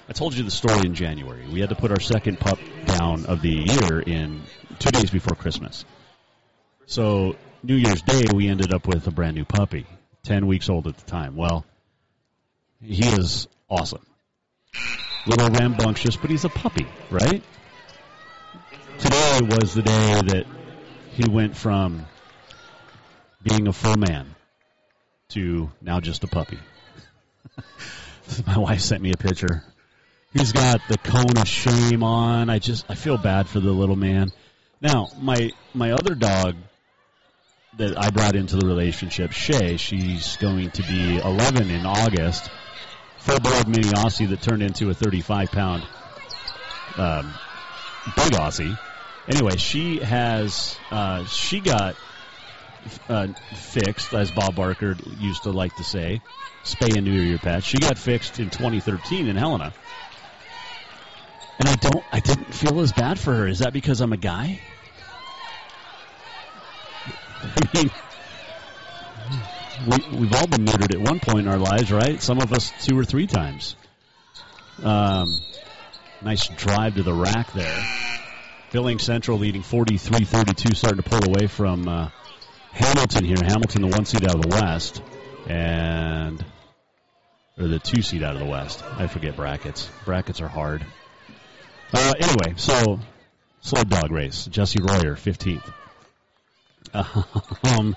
I 0.08 0.14
told 0.14 0.36
you 0.36 0.44
the 0.44 0.52
story 0.52 0.86
in 0.86 0.94
January. 0.94 1.48
We 1.52 1.62
had 1.62 1.70
to 1.70 1.76
put 1.76 1.90
our 1.90 2.00
second 2.00 2.40
pup 2.40 2.60
down 2.86 3.26
of 3.26 3.42
the 3.42 3.50
year 3.50 4.00
in 4.02 4.44
two 4.78 4.92
days 4.92 5.10
before 5.10 5.36
Christmas. 5.36 5.84
So 6.86 7.38
New 7.64 7.76
Year's 7.76 8.04
Day, 8.04 8.26
we 8.32 8.50
ended 8.50 8.72
up 8.72 8.86
with 8.88 9.08
a 9.08 9.12
brand 9.12 9.36
new 9.36 9.46
puppy, 9.46 9.88
ten 10.22 10.46
weeks 10.46 10.70
old 10.70 10.86
at 10.86 10.96
the 10.96 11.10
time. 11.10 11.36
Well, 11.36 11.66
he 12.80 13.04
is 13.08 13.48
awesome, 13.68 14.06
little 15.26 15.50
rambunctious, 15.50 16.18
but 16.18 16.30
he's 16.30 16.46
a 16.46 16.50
puppy, 16.50 16.86
right? 17.10 17.42
Today 19.00 19.40
was 19.42 19.74
the 19.74 19.82
day 19.82 20.22
that 20.28 20.46
he 21.14 21.28
went 21.28 21.58
from 21.58 22.06
being 23.42 23.68
a 23.68 23.74
full 23.74 23.98
man 23.98 24.36
to 25.32 25.72
now 25.82 26.00
just 26.00 26.24
a 26.24 26.28
puppy. 26.28 26.60
My 28.48 28.58
wife 28.58 28.82
sent 28.82 29.02
me 29.02 29.12
a 29.12 29.17
picture. 29.17 29.63
He's 30.34 30.54
got 30.54 30.80
the 30.88 30.98
cone 30.98 31.38
of 31.38 31.48
shame 31.48 32.04
on. 32.04 32.50
I 32.50 32.60
just 32.60 32.86
I 32.89 32.96
feel 32.96 33.17
bad 33.17 33.50
for 33.50 33.60
the 33.60 33.72
little 33.72 33.98
man. 33.98 34.32
Now, 34.80 35.10
my 35.20 35.52
my 35.74 35.91
other 35.91 36.15
dog 36.15 36.56
that 37.78 37.98
I 38.02 38.10
brought 38.10 38.36
into 38.36 38.56
the 38.56 38.65
relationship, 38.65 39.32
Shay, 39.32 39.78
she's 39.78 40.38
going 40.38 40.72
to 40.72 40.84
be 40.84 41.17
11 41.17 41.70
in 41.70 41.86
August. 41.86 42.50
Full-blood 43.20 43.67
mini 43.67 43.89
Aussie 43.89 44.30
that 44.30 44.41
turned 44.41 44.63
into 44.63 44.89
a 44.89 44.96
35-pound 44.96 45.84
um, 46.98 47.34
big 48.15 48.34
Aussie. 48.34 48.78
Anyway, 49.28 49.58
she 49.58 50.00
has 50.00 50.76
uh, 50.89 51.26
she 51.26 51.60
got 51.60 51.96
uh, 53.10 53.28
fixed, 53.54 54.13
as 54.13 54.32
Bob 54.32 54.56
Barker 54.56 54.96
used 55.20 55.44
to 55.44 55.52
like 55.52 55.76
to 55.76 55.84
say, 55.84 56.22
spay 56.63 56.96
and 56.96 57.06
neuter 57.06 57.24
your 57.24 57.39
pet. 57.39 57.63
She 57.63 57.78
got 57.78 57.98
fixed 57.98 58.39
in 58.39 58.50
2013 58.50 59.28
in 59.28 59.36
Helena, 59.36 59.74
and 61.60 61.70
I 61.70 61.76
don't, 61.76 62.04
I 62.12 62.20
didn't 62.20 62.54
feel 62.54 62.80
as 62.80 62.91
bad 62.91 63.20
for 63.20 63.34
her. 63.34 63.48
Is 63.48 63.60
that 63.60 63.74
because 63.74 64.02
I'm 64.02 64.13
a 64.13 64.17
guy? 64.17 64.60
I 67.44 67.67
mean, 67.74 67.89
we, 69.88 70.20
we've 70.20 70.34
all 70.34 70.48
been 70.48 70.65
neutered 70.65 70.94
at 70.94 71.02
one 71.02 71.20
point 71.20 71.39
in 71.39 71.48
our 71.48 71.58
lives, 71.58 71.91
right? 71.91 72.22
Some 72.22 72.39
of 72.39 72.54
us 72.54 72.72
two 72.82 72.98
or 72.98 73.06
three 73.06 73.28
times. 73.28 73.76
Um, 74.84 75.34
nice 76.22 76.48
drive 76.48 76.96
to 76.96 77.04
the 77.04 77.13
rack 77.13 77.52
there. 77.54 77.84
Billings 78.72 79.04
Central 79.04 79.38
leading 79.38 79.63
43-32, 79.63 80.76
starting 80.76 81.02
to 81.02 81.10
pull 81.10 81.26
away 81.26 81.48
from 81.48 81.88
uh, 81.88 82.10
Hamilton 82.72 83.26
here. 83.26 83.38
Hamilton, 83.42 83.82
the 83.84 83.88
one 83.88 84.06
seed 84.06 84.26
out 84.26 84.36
of 84.36 84.42
the 84.42 84.50
West, 84.50 85.02
and 85.48 86.44
or 87.58 87.68
the 87.68 87.80
two 87.80 88.02
seed 88.02 88.24
out 88.24 88.34
of 88.34 88.40
the 88.40 88.46
West. 88.48 88.84
I 88.98 89.08
forget 89.08 89.36
brackets. 89.36 89.90
Brackets 90.06 90.42
are 90.42 90.48
hard. 90.48 90.86
Uh, 91.94 92.14
anyway, 92.20 92.54
so 92.56 93.00
sled 93.62 93.90
dog 93.90 94.12
race. 94.12 94.46
Jessie 94.46 94.82
Royer, 94.82 95.16
15th. 95.16 95.74
Um, 96.94 97.96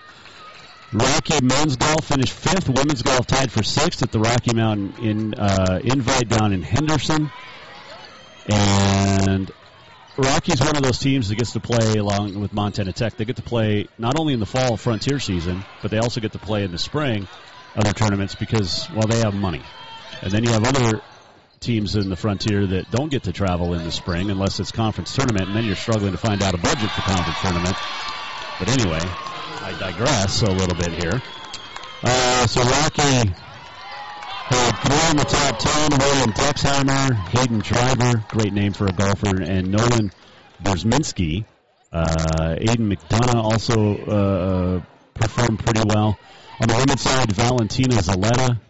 Rocky 0.93 1.45
men's 1.45 1.77
golf 1.77 2.05
finished 2.05 2.33
fifth. 2.33 2.69
Women's 2.69 3.03
golf 3.03 3.27
tied 3.27 3.51
for 3.51 3.65
sixth 3.65 4.03
at 4.03 4.13
the 4.13 4.21
Rocky 4.21 4.55
Mountain 4.55 4.95
in 5.05 5.35
uh, 5.35 5.81
Invite 5.83 6.29
down 6.29 6.53
in 6.53 6.63
Henderson. 6.63 7.31
And 8.49 9.51
Rocky's 10.17 10.61
one 10.61 10.77
of 10.77 10.83
those 10.83 10.99
teams 10.99 11.29
that 11.29 11.37
gets 11.37 11.53
to 11.55 11.61
play 11.61 11.95
along 11.99 12.39
with 12.41 12.53
Montana 12.53 12.93
Tech. 12.93 13.17
They 13.17 13.25
get 13.25 13.37
to 13.37 13.43
play 13.43 13.89
not 13.99 14.19
only 14.19 14.33
in 14.33 14.41
the 14.41 14.47
fall 14.47 14.77
frontier 14.77 15.19
season, 15.19 15.65
but 15.83 15.91
they 15.91 15.99
also 15.99 16.21
get 16.21 16.33
to 16.33 16.39
play 16.39 16.63
in 16.63 16.71
the 16.71 16.79
spring 16.79 17.27
other 17.75 17.93
tournaments 17.93 18.37
because 18.37 18.89
well 18.91 19.09
they 19.09 19.19
have 19.19 19.35
money. 19.35 19.63
And 20.23 20.31
then 20.31 20.45
you 20.45 20.51
have 20.51 20.65
other 20.65 21.01
teams 21.59 21.97
in 21.97 22.09
the 22.09 22.17
frontier 22.17 22.67
that 22.67 22.91
don't 22.91 23.11
get 23.11 23.25
to 23.25 23.33
travel 23.33 23.75
in 23.75 23.83
the 23.85 23.91
spring 23.91 24.31
unless 24.31 24.61
it's 24.61 24.71
conference 24.71 25.15
tournament, 25.15 25.49
and 25.49 25.57
then 25.57 25.65
you're 25.65 25.75
struggling 25.75 26.13
to 26.13 26.19
find 26.19 26.43
out 26.43 26.55
a 26.55 26.59
budget 26.59 26.91
for 26.91 27.01
conference 27.01 27.41
tournament. 27.41 27.77
But 28.61 28.69
anyway, 28.69 29.01
I 29.03 29.75
digress 29.81 30.43
a 30.43 30.51
little 30.51 30.77
bit 30.77 30.93
here. 30.93 31.21
Uh, 32.03 32.47
so 32.47 32.63
Rocky 32.63 33.35
had 34.55 34.77
three 34.83 35.11
in 35.11 35.17
the 35.17 35.25
top 35.25 35.59
ten. 35.59 35.99
William 35.99 36.33
Dexheimer, 36.33 37.15
Hayden 37.29 37.59
Driver, 37.59 38.25
great 38.29 38.53
name 38.53 38.73
for 38.73 38.87
a 38.87 38.93
golfer, 38.93 39.41
and 39.43 39.71
Nolan 39.71 40.13
Berzminski. 40.63 41.45
Uh, 41.93 42.57
Aiden 42.59 42.93
McDonough 42.93 43.37
also 43.37 43.97
uh, 43.97 44.83
performed 45.15 45.61
pretty 45.61 45.83
well. 45.87 46.19
On 46.61 46.69
the 46.69 46.75
women's 46.75 47.01
side, 47.01 47.33
Valentina 47.33 47.97
Zaletta 47.97 48.61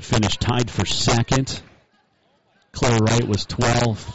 finished 0.00 0.40
tied 0.40 0.70
for 0.70 0.84
second. 0.86 1.60
Claire 2.72 2.98
Wright 2.98 3.26
was 3.26 3.46
12th. 3.46 4.14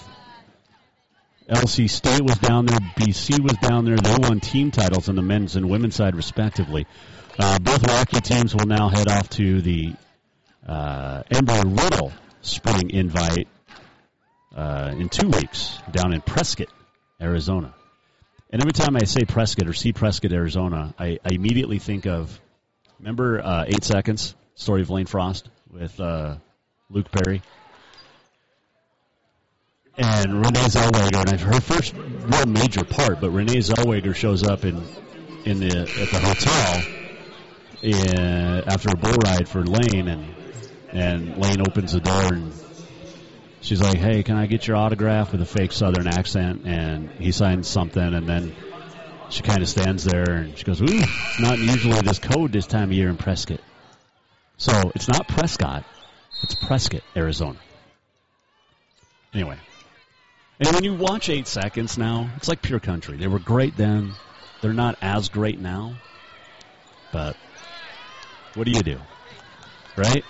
LC 1.50 1.90
State 1.90 2.22
was 2.22 2.38
down 2.38 2.66
there. 2.66 2.80
BC 2.80 3.42
was 3.42 3.58
down 3.58 3.86
there. 3.86 3.98
They 3.98 4.16
won 4.18 4.40
team 4.40 4.72
titles 4.72 5.10
on 5.10 5.16
the 5.16 5.22
men's 5.22 5.56
and 5.56 5.70
women's 5.70 5.96
side, 5.96 6.16
respectively. 6.16 6.88
Uh, 7.38 7.60
both 7.60 7.86
Rocky 7.86 8.22
teams 8.22 8.56
will 8.56 8.66
now 8.66 8.90
head 8.90 9.10
off 9.10 9.30
to 9.32 9.62
the 9.62 9.94
uh, 10.68 11.24
Embry 11.30 11.64
Riddle 11.64 12.12
Spring 12.42 12.90
Invite 12.90 13.48
uh, 14.56 14.94
in 14.98 15.10
two 15.10 15.28
weeks 15.30 15.78
down 15.92 16.14
in 16.14 16.22
Prescott, 16.22 16.70
Arizona. 17.22 17.74
And 18.50 18.62
every 18.62 18.74
time 18.74 18.96
I 18.96 19.06
say 19.06 19.26
Prescott 19.26 19.68
or 19.68 19.74
see 19.74 19.94
Prescott, 19.94 20.32
Arizona, 20.32 20.94
I, 21.00 21.20
I 21.24 21.34
immediately 21.34 21.80
think 21.80 22.06
of 22.06 22.40
remember 23.00 23.42
uh, 23.44 23.66
Eight 23.68 23.84
Seconds, 23.84 24.36
story 24.56 24.82
of 24.82 24.90
Lane 24.90 25.08
Frost 25.08 25.50
with 25.72 26.00
uh, 26.00 26.38
Luke 26.90 27.10
Perry 27.12 27.42
and 29.98 30.34
Renee 30.34 30.68
Zellweger, 30.70 31.32
and 31.32 31.40
her 31.40 31.62
first 31.62 31.94
real 31.96 32.46
major 32.48 32.84
part, 32.84 33.22
but 33.22 33.30
Renee 33.30 33.60
Zellweger 33.60 34.16
shows 34.16 34.44
up 34.44 34.66
in 34.66 34.82
in 35.46 35.60
the 35.60 35.80
at 35.80 36.10
the 36.10 36.20
hotel 36.20 36.82
in, 37.82 38.64
after 38.68 38.90
a 38.90 38.96
bull 38.96 39.18
ride 39.24 39.48
for 39.48 39.64
Lane, 39.64 40.08
and 40.08 40.26
and 40.94 41.38
Lane 41.38 41.62
opens 41.62 41.94
the 41.94 42.00
door 42.00 42.34
and 42.34 42.54
she's 43.62 43.82
like, 43.82 43.98
"Hey, 43.98 44.24
can 44.24 44.38
I 44.38 44.46
get 44.46 44.68
your 44.68 44.78
autograph?" 44.78 45.32
with 45.32 45.42
a 45.42 45.46
fake 45.46 45.72
Southern 45.72 46.08
accent, 46.08 46.62
and 46.66 47.10
he 47.20 47.32
signs 47.32 47.68
something, 47.68 48.14
and 48.14 48.28
then 48.28 48.54
she 49.30 49.42
kind 49.42 49.62
of 49.62 49.70
stands 49.70 50.04
there 50.04 50.30
and 50.30 50.58
she 50.58 50.64
goes, 50.64 50.82
"Ooh, 50.82 50.86
it's 50.88 51.40
not 51.40 51.58
usually 51.58 52.00
this 52.02 52.20
code 52.20 52.52
this 52.52 52.68
time 52.68 52.90
of 52.90 52.94
year 52.94 53.10
in 53.10 53.18
Prescott." 53.18 53.62
So 54.58 54.92
it's 54.96 55.08
not 55.08 55.28
Prescott, 55.28 55.84
it's 56.44 56.56
Prescott, 56.56 57.02
Arizona. 57.16 57.60
Anyway, 59.34 59.58
and 60.60 60.74
when 60.76 60.84
you 60.84 60.94
watch 60.94 61.30
Eight 61.30 61.48
Seconds 61.48 61.98
now, 61.98 62.30
it's 62.38 62.48
like 62.48 62.62
pure 62.62 62.80
country. 62.80 63.18
They 63.18 63.28
were 63.28 63.40
great 63.40 63.76
then. 63.76 64.14
They're 64.62 64.74
not 64.74 64.98
as 65.02 65.30
great 65.30 65.60
now. 65.60 65.96
But 67.12 67.36
what 68.54 68.66
do 68.66 68.72
you 68.72 68.82
do? 68.82 69.00
Right? 69.98 70.24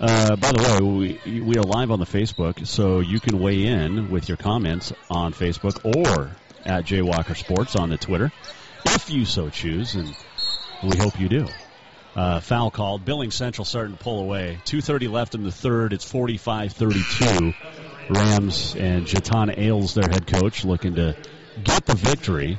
Uh, 0.00 0.34
by 0.36 0.50
the 0.50 0.62
way, 0.62 1.18
we, 1.26 1.40
we 1.42 1.58
are 1.58 1.62
live 1.62 1.90
on 1.90 1.98
the 1.98 2.06
Facebook, 2.06 2.66
so 2.66 3.00
you 3.00 3.20
can 3.20 3.38
weigh 3.38 3.66
in 3.66 4.10
with 4.10 4.28
your 4.28 4.38
comments 4.38 4.94
on 5.10 5.34
Facebook 5.34 5.84
or 5.84 6.30
at 6.64 6.86
Jay 6.86 7.02
Walker 7.02 7.34
Sports 7.34 7.76
on 7.76 7.90
the 7.90 7.98
Twitter, 7.98 8.32
if 8.86 9.10
you 9.10 9.26
so 9.26 9.50
choose, 9.50 9.96
and 9.96 10.16
we 10.82 10.96
hope 10.96 11.20
you 11.20 11.28
do. 11.28 11.46
Uh, 12.16 12.40
foul 12.40 12.70
called. 12.70 13.04
Billings 13.04 13.34
Central 13.34 13.66
starting 13.66 13.94
to 13.94 14.02
pull 14.02 14.20
away. 14.20 14.58
2.30 14.64 15.10
left 15.10 15.34
in 15.34 15.42
the 15.42 15.52
third. 15.52 15.92
It's 15.92 16.10
45-32. 16.10 17.54
Rams 18.08 18.74
and 18.76 19.06
Jatan 19.06 19.56
Ailes, 19.56 19.92
their 19.92 20.08
head 20.10 20.26
coach, 20.26 20.64
looking 20.64 20.94
to 20.94 21.14
get 21.62 21.84
the 21.84 21.94
victory. 21.94 22.58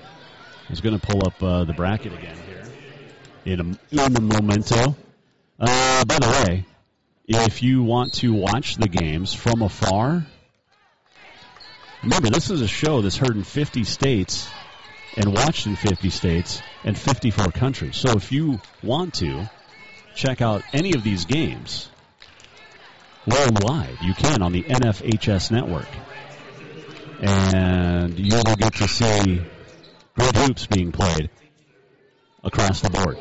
He's 0.67 0.81
going 0.81 0.99
to 0.99 1.05
pull 1.05 1.25
up 1.25 1.41
uh, 1.41 1.63
the 1.63 1.73
bracket 1.73 2.13
again 2.13 2.37
here 2.45 2.63
in 3.45 3.59
a, 3.59 4.05
in 4.05 4.15
a 4.15 4.21
momento. 4.21 4.95
Uh, 5.59 6.05
by 6.05 6.19
the 6.19 6.45
way, 6.45 6.65
if 7.39 7.63
you 7.63 7.83
want 7.83 8.13
to 8.15 8.33
watch 8.33 8.75
the 8.75 8.87
games 8.87 9.33
from 9.33 9.61
afar, 9.61 10.25
remember 12.03 12.29
this 12.29 12.49
is 12.49 12.61
a 12.61 12.67
show 12.67 13.01
that's 13.01 13.17
heard 13.17 13.35
in 13.35 13.43
50 13.43 13.83
states 13.83 14.49
and 15.17 15.33
watched 15.33 15.67
in 15.67 15.75
50 15.75 16.09
states 16.09 16.61
and 16.83 16.97
54 16.97 17.51
countries. 17.51 17.97
So 17.97 18.11
if 18.13 18.31
you 18.31 18.59
want 18.83 19.15
to 19.15 19.49
check 20.15 20.41
out 20.41 20.63
any 20.73 20.93
of 20.93 21.03
these 21.03 21.25
games, 21.25 21.89
worldwide. 23.25 23.97
You 24.01 24.13
can 24.13 24.41
on 24.41 24.51
the 24.51 24.63
NFHS 24.63 25.51
network. 25.51 25.87
And 27.21 28.17
you 28.17 28.35
will 28.35 28.55
get 28.55 28.73
to 28.75 28.87
see 28.87 29.41
great 30.15 30.35
hoops 30.35 30.65
being 30.67 30.91
played 30.91 31.29
across 32.43 32.81
the 32.81 32.89
board. 32.89 33.17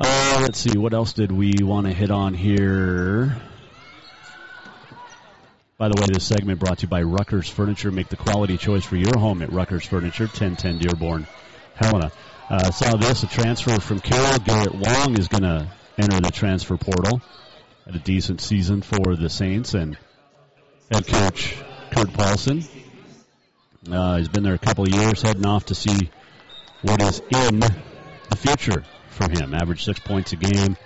Uh, 0.00 0.38
let's 0.42 0.60
see, 0.60 0.78
what 0.78 0.94
else 0.94 1.12
did 1.12 1.32
we 1.32 1.54
want 1.60 1.84
to 1.88 1.92
hit 1.92 2.12
on 2.12 2.32
here? 2.32 3.36
By 5.76 5.88
the 5.88 6.00
way, 6.00 6.06
this 6.12 6.24
segment 6.24 6.60
brought 6.60 6.78
to 6.78 6.82
you 6.82 6.88
by 6.88 7.02
Ruckers 7.02 7.50
Furniture. 7.50 7.90
Make 7.90 8.08
the 8.08 8.16
quality 8.16 8.58
choice 8.58 8.84
for 8.84 8.94
your 8.94 9.18
home 9.18 9.42
at 9.42 9.50
Ruckers 9.50 9.84
Furniture, 9.84 10.26
1010 10.26 10.78
Dearborn, 10.78 11.26
Helena. 11.74 12.12
Uh, 12.48 12.70
saw 12.70 12.96
this, 12.96 13.24
a 13.24 13.26
transfer 13.26 13.80
from 13.80 13.98
Carroll. 13.98 14.38
Garrett 14.38 14.74
Wong 14.74 15.18
is 15.18 15.26
going 15.26 15.42
to 15.42 15.68
enter 15.98 16.20
the 16.20 16.30
transfer 16.30 16.76
portal. 16.76 17.20
had 17.84 17.96
a 17.96 17.98
decent 17.98 18.40
season 18.40 18.82
for 18.82 19.16
the 19.16 19.28
Saints, 19.28 19.74
and 19.74 19.98
head 20.92 21.08
coach 21.08 21.56
Kurt 21.90 22.12
Paulson. 22.12 22.62
Uh, 23.90 24.18
he's 24.18 24.28
been 24.28 24.44
there 24.44 24.54
a 24.54 24.58
couple 24.58 24.88
years, 24.88 25.22
heading 25.22 25.46
off 25.46 25.66
to 25.66 25.74
see 25.74 26.08
what 26.82 27.02
is 27.02 27.20
in 27.32 27.58
the 27.58 28.36
future 28.36 28.84
for 29.18 29.28
him. 29.28 29.52
Averaged 29.52 29.84
six 29.84 29.98
points 29.98 30.32
a 30.32 30.36
game, 30.36 30.76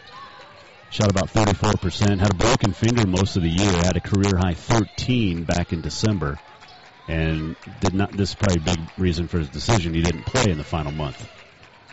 shot 0.90 1.10
about 1.10 1.28
34%, 1.28 2.18
had 2.18 2.30
a 2.30 2.34
broken 2.34 2.72
finger 2.72 3.06
most 3.06 3.36
of 3.36 3.42
the 3.42 3.50
year, 3.50 3.72
had 3.72 3.96
a 3.96 4.00
career 4.00 4.32
high 4.36 4.54
13 4.54 5.44
back 5.44 5.72
in 5.72 5.82
December, 5.82 6.38
and 7.08 7.56
did 7.80 7.94
not. 7.94 8.12
This 8.12 8.30
is 8.30 8.34
probably 8.34 8.62
a 8.62 8.76
big 8.76 8.80
reason 8.96 9.28
for 9.28 9.38
his 9.38 9.48
decision. 9.50 9.94
He 9.94 10.02
didn't 10.02 10.24
play 10.24 10.50
in 10.50 10.58
the 10.58 10.64
final 10.64 10.92
month 10.92 11.28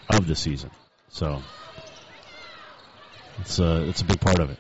of 0.10 0.28
the 0.28 0.36
season, 0.36 0.72
so 1.10 1.42
it's 3.40 3.60
a 3.60 3.88
it's 3.90 4.02
a 4.02 4.06
big 4.06 4.20
part 4.20 4.40
of 4.40 4.50
it. 4.50 4.60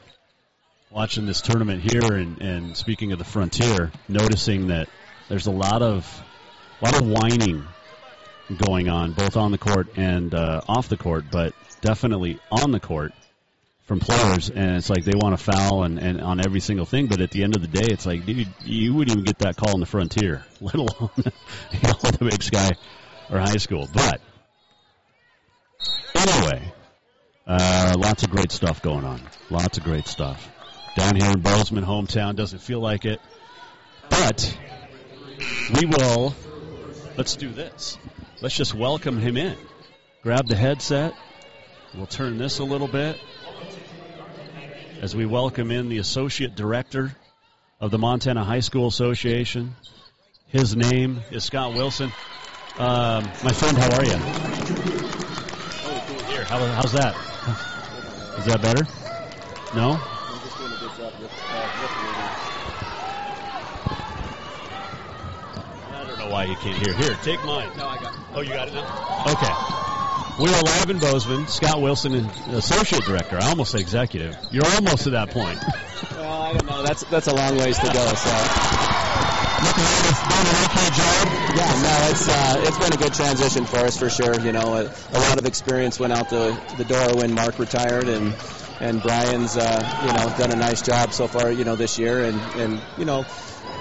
Watching 0.91 1.27
this 1.27 1.41
tournament 1.41 1.83
here, 1.83 2.13
and, 2.13 2.41
and 2.41 2.75
speaking 2.75 3.11
of 3.11 3.19
the 3.19 3.25
frontier, 3.25 3.91
noticing 4.07 4.67
that 4.67 4.89
there's 5.27 5.45
a 5.45 5.51
lot 5.51 5.83
of 5.83 6.23
a 6.81 6.85
lot 6.85 6.99
of 6.99 7.07
whining 7.07 7.63
going 8.57 8.89
on, 8.89 9.13
both 9.13 9.37
on 9.37 9.51
the 9.51 9.57
court 9.57 9.89
and 9.95 10.33
uh, 10.33 10.61
off 10.67 10.89
the 10.89 10.97
court, 10.97 11.25
but 11.31 11.53
definitely 11.81 12.39
on 12.51 12.71
the 12.71 12.79
court 12.79 13.13
from 13.89 13.99
players. 13.99 14.49
And 14.49 14.77
it's 14.77 14.89
like 14.89 15.03
they 15.03 15.15
want 15.15 15.37
to 15.37 15.43
foul 15.43 15.83
and, 15.83 15.97
and 15.97 16.21
on 16.21 16.39
every 16.39 16.59
single 16.59 16.85
thing, 16.85 17.07
but 17.07 17.21
at 17.21 17.31
the 17.31 17.43
end 17.43 17.55
of 17.55 17.61
the 17.61 17.67
day, 17.67 17.87
it's 17.91 18.05
like, 18.05 18.25
dude, 18.25 18.47
you 18.63 18.93
wouldn't 18.93 19.17
even 19.17 19.23
get 19.25 19.39
that 19.39 19.57
call 19.57 19.73
in 19.73 19.79
the 19.79 19.85
frontier, 19.85 20.45
let 20.61 20.75
alone 20.75 21.09
you 21.17 21.79
know, 21.83 21.93
the 22.11 22.27
big 22.29 22.43
sky 22.43 22.69
or 23.31 23.39
high 23.39 23.57
school. 23.57 23.89
But 23.91 24.21
anyway, 26.15 26.71
uh, 27.47 27.95
lots 27.97 28.23
of 28.23 28.29
great 28.29 28.51
stuff 28.51 28.81
going 28.81 29.05
on. 29.05 29.21
Lots 29.49 29.79
of 29.79 29.83
great 29.83 30.07
stuff. 30.07 30.47
Down 30.95 31.15
here 31.15 31.31
in 31.31 31.41
Bozeman, 31.41 31.83
hometown, 31.83 32.35
doesn't 32.35 32.59
feel 32.59 32.79
like 32.79 33.05
it. 33.05 33.19
But 34.09 34.57
we 35.79 35.87
will, 35.87 36.35
let's 37.17 37.35
do 37.35 37.49
this. 37.49 37.97
Let's 38.41 38.55
just 38.55 38.75
welcome 38.75 39.17
him 39.17 39.35
in. 39.35 39.57
Grab 40.21 40.47
the 40.47 40.55
headset. 40.55 41.13
We'll 41.95 42.06
turn 42.06 42.38
this 42.38 42.60
a 42.60 42.63
little 42.63 42.88
bit 42.88 43.19
as 45.02 45.15
we 45.15 45.25
welcome 45.25 45.71
in 45.71 45.89
the 45.89 45.97
Associate 45.97 46.56
Director 46.56 47.15
of 47.80 47.89
the 47.89 47.97
Montana 47.97 48.43
High 48.43 48.60
School 48.60 48.88
Association. 48.88 49.75
His 50.49 50.75
name 50.75 51.21
is 51.32 51.43
Scott 51.43 51.73
Wilson. 51.73 52.12
Um, 52.78 53.23
my 53.43 53.52
friend, 53.52 53.75
how 53.75 53.97
are 53.97 54.06
you? 54.06 54.13
Oh, 55.82 56.25
Here, 56.30 56.43
how, 56.43 56.60
how's 56.60 56.91
that? 56.91 57.15
Is 58.38 58.45
that 58.45 58.62
better? 58.62 58.84
No? 59.75 59.99
I 65.91 66.06
don't 66.08 66.19
know 66.19 66.30
why 66.30 66.43
you 66.43 66.56
can't 66.58 66.78
hear. 66.86 66.93
Here, 66.93 67.17
take 67.23 67.43
mine. 67.43 67.69
No, 67.75 67.88
I 67.88 67.97
got 67.97 68.13
it. 68.13 68.19
Oh, 68.36 68.41
you 68.41 68.49
got 68.49 68.67
it 68.67 68.75
now? 68.75 69.23
Okay. 69.28 69.88
We 70.39 70.47
are 70.47 70.62
live 70.63 70.89
in 70.89 70.99
Bozeman. 70.99 71.47
Scott 71.47 71.82
Wilson, 71.82 72.13
Associate 72.47 73.04
Director. 73.04 73.38
I 73.41 73.49
almost 73.49 73.73
say 73.73 73.82
executive. 73.82 74.38
You're 74.52 74.65
almost 74.65 75.04
to 75.04 75.10
that 75.10 75.32
point. 75.32 75.60
well, 76.12 76.41
I 76.41 76.54
don't 76.54 76.65
know. 76.65 76.82
That's 76.82 77.04
that's 77.06 77.28
a 77.28 77.36
long 77.36 77.58
ways 77.58 77.78
to 77.78 77.88
go. 77.88 78.06
So. 78.15 78.30
Yeah, 81.58 81.82
no, 81.84 82.08
it's 82.10 82.30
uh, 82.30 82.63
it's 82.65 82.78
been 82.78 82.93
a 82.93 82.97
good 82.97 83.13
transition 83.13 83.65
for 83.65 83.80
us 83.80 83.97
for 83.97 84.10
sure. 84.10 84.39
You 84.39 84.54
know, 84.54 84.75
a, 84.75 84.84
a 85.12 85.19
lot 85.19 85.39
of 85.39 85.45
experience 85.45 85.99
went 85.99 86.13
out 86.13 86.30
the 86.30 86.58
the 86.78 86.86
door 86.86 87.17
when 87.17 87.34
Mark 87.34 87.60
retired, 87.60 88.08
and 88.08 88.34
and 88.80 89.02
Brian's 89.02 89.58
uh, 89.58 90.04
you 90.06 90.13
know 90.13 90.38
done 90.38 90.52
a 90.52 90.56
nice 90.56 90.82
job 90.82 91.12
so 91.12 91.28
far. 91.28 91.52
You 91.52 91.65
know 91.65 91.75
this 91.75 91.99
year, 91.99 92.23
and 92.23 92.39
and 92.56 92.82
you 92.97 93.04
know 93.04 93.25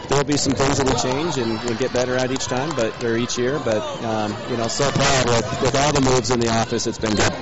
there'll 0.08 0.24
be 0.24 0.36
some 0.36 0.54
things 0.54 0.78
that 0.78 0.86
will 0.86 1.00
change 1.00 1.36
and 1.38 1.58
we'll 1.64 1.78
get 1.78 1.92
better 1.92 2.14
at 2.14 2.30
each 2.30 2.46
time, 2.46 2.70
but 2.76 3.02
or 3.04 3.16
each 3.16 3.38
year. 3.38 3.58
But 3.58 3.82
um, 4.04 4.34
you 4.50 4.56
know, 4.56 4.68
so 4.68 4.90
far 4.90 5.24
with, 5.26 5.62
with 5.62 5.76
all 5.76 5.92
the 5.92 6.00
moves 6.00 6.30
in 6.30 6.40
the 6.40 6.48
office, 6.48 6.86
it's 6.86 6.98
been 6.98 7.14
good. 7.14 7.32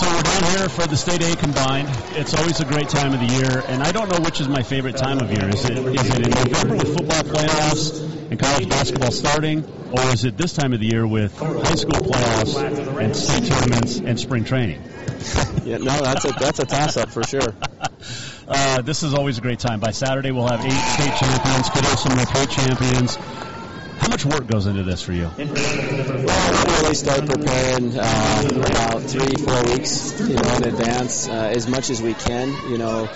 So 0.00 0.06
we're 0.08 0.22
down 0.22 0.44
here 0.56 0.68
for 0.68 0.86
the 0.86 0.96
State 0.96 1.22
A 1.22 1.36
combined. 1.36 1.88
It's 2.16 2.34
always 2.34 2.60
a 2.60 2.64
great 2.64 2.88
time 2.88 3.12
of 3.12 3.20
the 3.20 3.26
year, 3.26 3.62
and 3.68 3.82
I 3.82 3.92
don't 3.92 4.08
know 4.08 4.20
which 4.20 4.40
is 4.40 4.48
my 4.48 4.62
favorite 4.62 4.96
time 4.96 5.18
of 5.18 5.30
year. 5.30 5.48
Is 5.48 5.64
it 5.64 5.78
is 5.78 6.08
it 6.08 6.20
in 6.24 6.30
November 6.30 6.76
with 6.76 6.88
football 6.88 7.22
playoffs 7.22 8.30
and 8.30 8.38
college 8.38 8.68
basketball 8.68 9.10
starting, 9.10 9.64
or 9.92 10.00
is 10.12 10.24
it 10.24 10.36
this 10.36 10.52
time 10.52 10.72
of 10.72 10.80
the 10.80 10.86
year 10.86 11.06
with 11.06 11.36
high 11.36 11.74
school 11.74 12.00
playoffs 12.00 12.56
and 13.00 13.16
state 13.16 13.44
tournaments 13.44 13.98
and 13.98 14.18
spring 14.18 14.44
training? 14.44 14.80
yeah, 15.64 15.76
no, 15.78 16.00
that's 16.00 16.24
a 16.24 16.32
that's 16.38 16.58
a 16.60 16.66
toss 16.66 16.96
up 16.96 17.10
for 17.10 17.22
sure. 17.24 17.54
Uh, 18.52 18.82
this 18.82 19.04
is 19.04 19.14
always 19.14 19.38
a 19.38 19.40
great 19.40 19.60
time. 19.60 19.78
By 19.78 19.92
Saturday, 19.92 20.32
we'll 20.32 20.48
have 20.48 20.64
eight 20.64 20.72
state 20.72 21.14
champions, 21.14 21.70
could 21.70 21.84
have 21.84 21.98
some 22.00 22.18
recruit 22.18 22.50
champions. 22.50 23.14
How 23.14 24.08
much 24.08 24.24
work 24.24 24.48
goes 24.48 24.66
into 24.66 24.82
this 24.82 25.02
for 25.02 25.12
you? 25.12 25.30
Well, 25.36 25.46
we 25.46 26.72
really 26.82 26.94
start 26.94 27.26
preparing 27.26 27.96
uh, 27.96 28.62
about 28.66 29.02
three, 29.02 29.36
four 29.36 29.62
weeks, 29.70 30.18
you 30.18 30.34
know, 30.34 30.56
in 30.56 30.64
advance, 30.64 31.28
uh, 31.28 31.52
as 31.54 31.68
much 31.68 31.90
as 31.90 32.02
we 32.02 32.12
can. 32.14 32.48
You 32.72 32.78
know, 32.78 33.08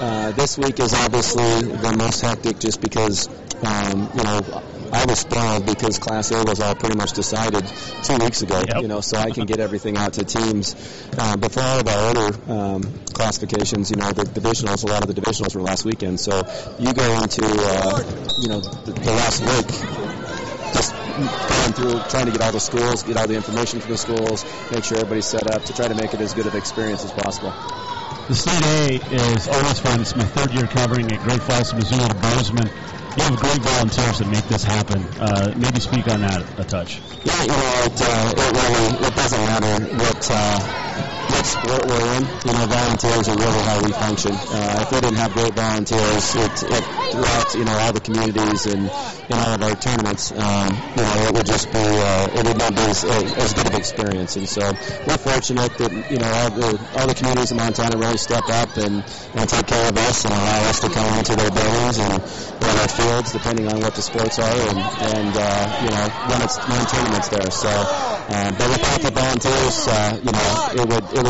uh, 0.00 0.32
this 0.32 0.58
week 0.58 0.80
is 0.80 0.92
obviously 0.92 1.70
the 1.70 1.94
most 1.96 2.20
hectic, 2.20 2.58
just 2.58 2.80
because, 2.80 3.28
um, 3.62 4.10
you 4.16 4.24
know, 4.24 4.40
I 4.92 5.04
was 5.06 5.20
spoiled 5.20 5.66
because 5.66 5.98
Class 5.98 6.30
A 6.32 6.42
was 6.42 6.60
all 6.60 6.74
pretty 6.74 6.96
much 6.96 7.12
decided 7.12 7.64
two 8.02 8.18
weeks 8.18 8.42
ago. 8.42 8.62
Yep. 8.66 8.82
You 8.82 8.88
know, 8.88 9.00
so 9.00 9.18
I 9.18 9.30
can 9.30 9.46
get 9.46 9.60
everything 9.60 9.96
out 9.96 10.14
to 10.14 10.24
teams. 10.24 10.74
Uh, 11.16 11.36
before 11.36 11.62
all 11.62 11.80
of 11.80 11.88
our 11.88 12.10
other 12.10 12.52
um, 12.52 12.82
classifications, 13.12 13.90
you 13.90 13.96
know, 13.96 14.10
the 14.12 14.24
divisionals, 14.24 14.82
a 14.84 14.86
lot 14.86 15.02
of 15.02 15.14
the 15.14 15.20
divisionals 15.20 15.54
were 15.54 15.62
last 15.62 15.84
weekend. 15.84 16.18
So 16.18 16.42
you 16.78 16.92
go 16.92 17.22
into, 17.22 17.44
uh, 17.44 18.02
you 18.40 18.48
know, 18.48 18.60
the, 18.60 18.92
the 18.92 19.12
last 19.12 19.40
week 19.40 19.68
just 20.74 20.92
going 20.94 21.72
through 21.72 22.10
trying 22.10 22.26
to 22.26 22.32
get 22.32 22.40
all 22.40 22.52
the 22.52 22.60
schools, 22.60 23.02
get 23.02 23.16
all 23.16 23.26
the 23.26 23.34
information 23.34 23.80
from 23.80 23.90
the 23.90 23.98
schools, 23.98 24.44
make 24.70 24.84
sure 24.84 24.98
everybody's 24.98 25.26
set 25.26 25.50
up 25.50 25.64
to 25.64 25.72
try 25.72 25.88
to 25.88 25.94
make 25.94 26.14
it 26.14 26.20
as 26.20 26.34
good 26.34 26.46
of 26.46 26.54
an 26.54 26.58
experience 26.58 27.04
as 27.04 27.12
possible. 27.12 27.52
The 28.28 28.34
State 28.34 28.64
A 28.64 29.34
is 29.34 29.48
always 29.48 29.78
fun. 29.80 30.00
It's 30.00 30.14
my 30.14 30.24
third 30.24 30.52
year 30.52 30.66
covering 30.66 31.10
it. 31.10 31.20
Great 31.20 31.42
Falls, 31.42 31.74
Missoula, 31.74 32.08
to 32.08 32.14
Bozeman 32.14 32.70
you 33.16 33.22
have 33.24 33.40
great 33.40 33.58
volunteers 33.58 34.18
that 34.18 34.28
make 34.28 34.44
this 34.46 34.62
happen. 34.62 35.02
Uh, 35.18 35.52
maybe 35.56 35.80
speak 35.80 36.06
on 36.08 36.20
that 36.22 36.42
a 36.58 36.64
touch. 36.64 37.00
Yeah, 37.24 37.42
you 37.42 37.48
know, 37.48 37.82
it, 37.86 38.00
uh, 38.00 38.32
it 38.36 38.50
really 38.54 39.06
it 39.06 39.14
doesn't 39.14 39.44
matter 39.46 39.72
what 39.96 40.30
uh, 40.30 40.89
sport 41.44 41.86
we're 41.86 42.16
in. 42.16 42.24
You 42.44 42.52
know, 42.52 42.66
volunteers 42.66 43.28
are 43.28 43.38
really 43.38 43.62
how 43.64 43.78
we 43.82 43.92
function. 43.92 44.32
Uh, 44.34 44.84
if 44.84 44.92
we 44.92 45.00
didn't 45.00 45.20
have 45.20 45.32
great 45.34 45.54
volunteers, 45.54 46.34
it, 46.36 46.62
it 46.62 46.84
throughout 47.10 47.54
you 47.54 47.64
know 47.64 47.76
all 47.78 47.92
the 47.92 48.00
communities 48.00 48.66
and 48.66 48.86
in 49.30 49.36
all 49.38 49.54
of 49.54 49.62
our 49.62 49.74
tournaments, 49.76 50.32
um, 50.32 50.70
you 50.96 51.02
know, 51.02 51.14
it 51.30 51.32
would 51.34 51.46
just 51.46 51.70
be 51.70 51.78
uh, 51.78 52.26
it 52.34 52.42
would 52.46 52.58
not 52.58 52.74
be 52.74 52.82
as, 52.82 53.04
as 53.04 53.54
good 53.54 53.66
of 53.66 53.74
experience. 53.74 54.36
And 54.36 54.48
so 54.48 54.72
we're 55.06 55.18
fortunate 55.18 55.70
that 55.78 55.92
you 56.10 56.18
know 56.18 56.30
all 56.30 56.50
the 56.50 56.70
all 56.98 57.06
the 57.06 57.14
communities 57.14 57.50
in 57.50 57.56
Montana 57.56 57.96
really 57.98 58.18
step 58.18 58.48
up 58.48 58.76
and, 58.76 59.02
and 59.34 59.44
take 59.48 59.66
care 59.66 59.88
of 59.88 59.96
us 59.98 60.24
and 60.24 60.34
allow 60.34 60.60
us 60.70 60.80
to 60.80 60.88
come 60.90 61.06
into 61.18 61.34
their 61.36 61.50
buildings 61.50 61.98
and 61.98 62.18
run 62.58 62.76
our 62.78 62.90
fields, 62.90 63.32
depending 63.32 63.66
on 63.70 63.80
what 63.80 63.94
the 63.94 64.02
sports 64.02 64.38
are, 64.38 64.58
and, 64.70 64.78
and 65.14 65.32
uh, 65.36 65.66
you 65.78 65.90
know 65.90 66.06
when 66.26 66.40
it's 66.42 66.58
when 66.66 66.82
tournaments 66.90 67.28
there. 67.30 67.50
So, 67.50 67.70
uh, 67.70 68.50
but 68.58 68.68
without 68.70 69.00
the 69.02 69.12
volunteers, 69.14 69.76
uh, 69.86 70.18
you 70.18 70.32
know, 70.34 70.50
it 70.74 70.86
would 70.90 71.06
it 71.14 71.22
would 71.22 71.29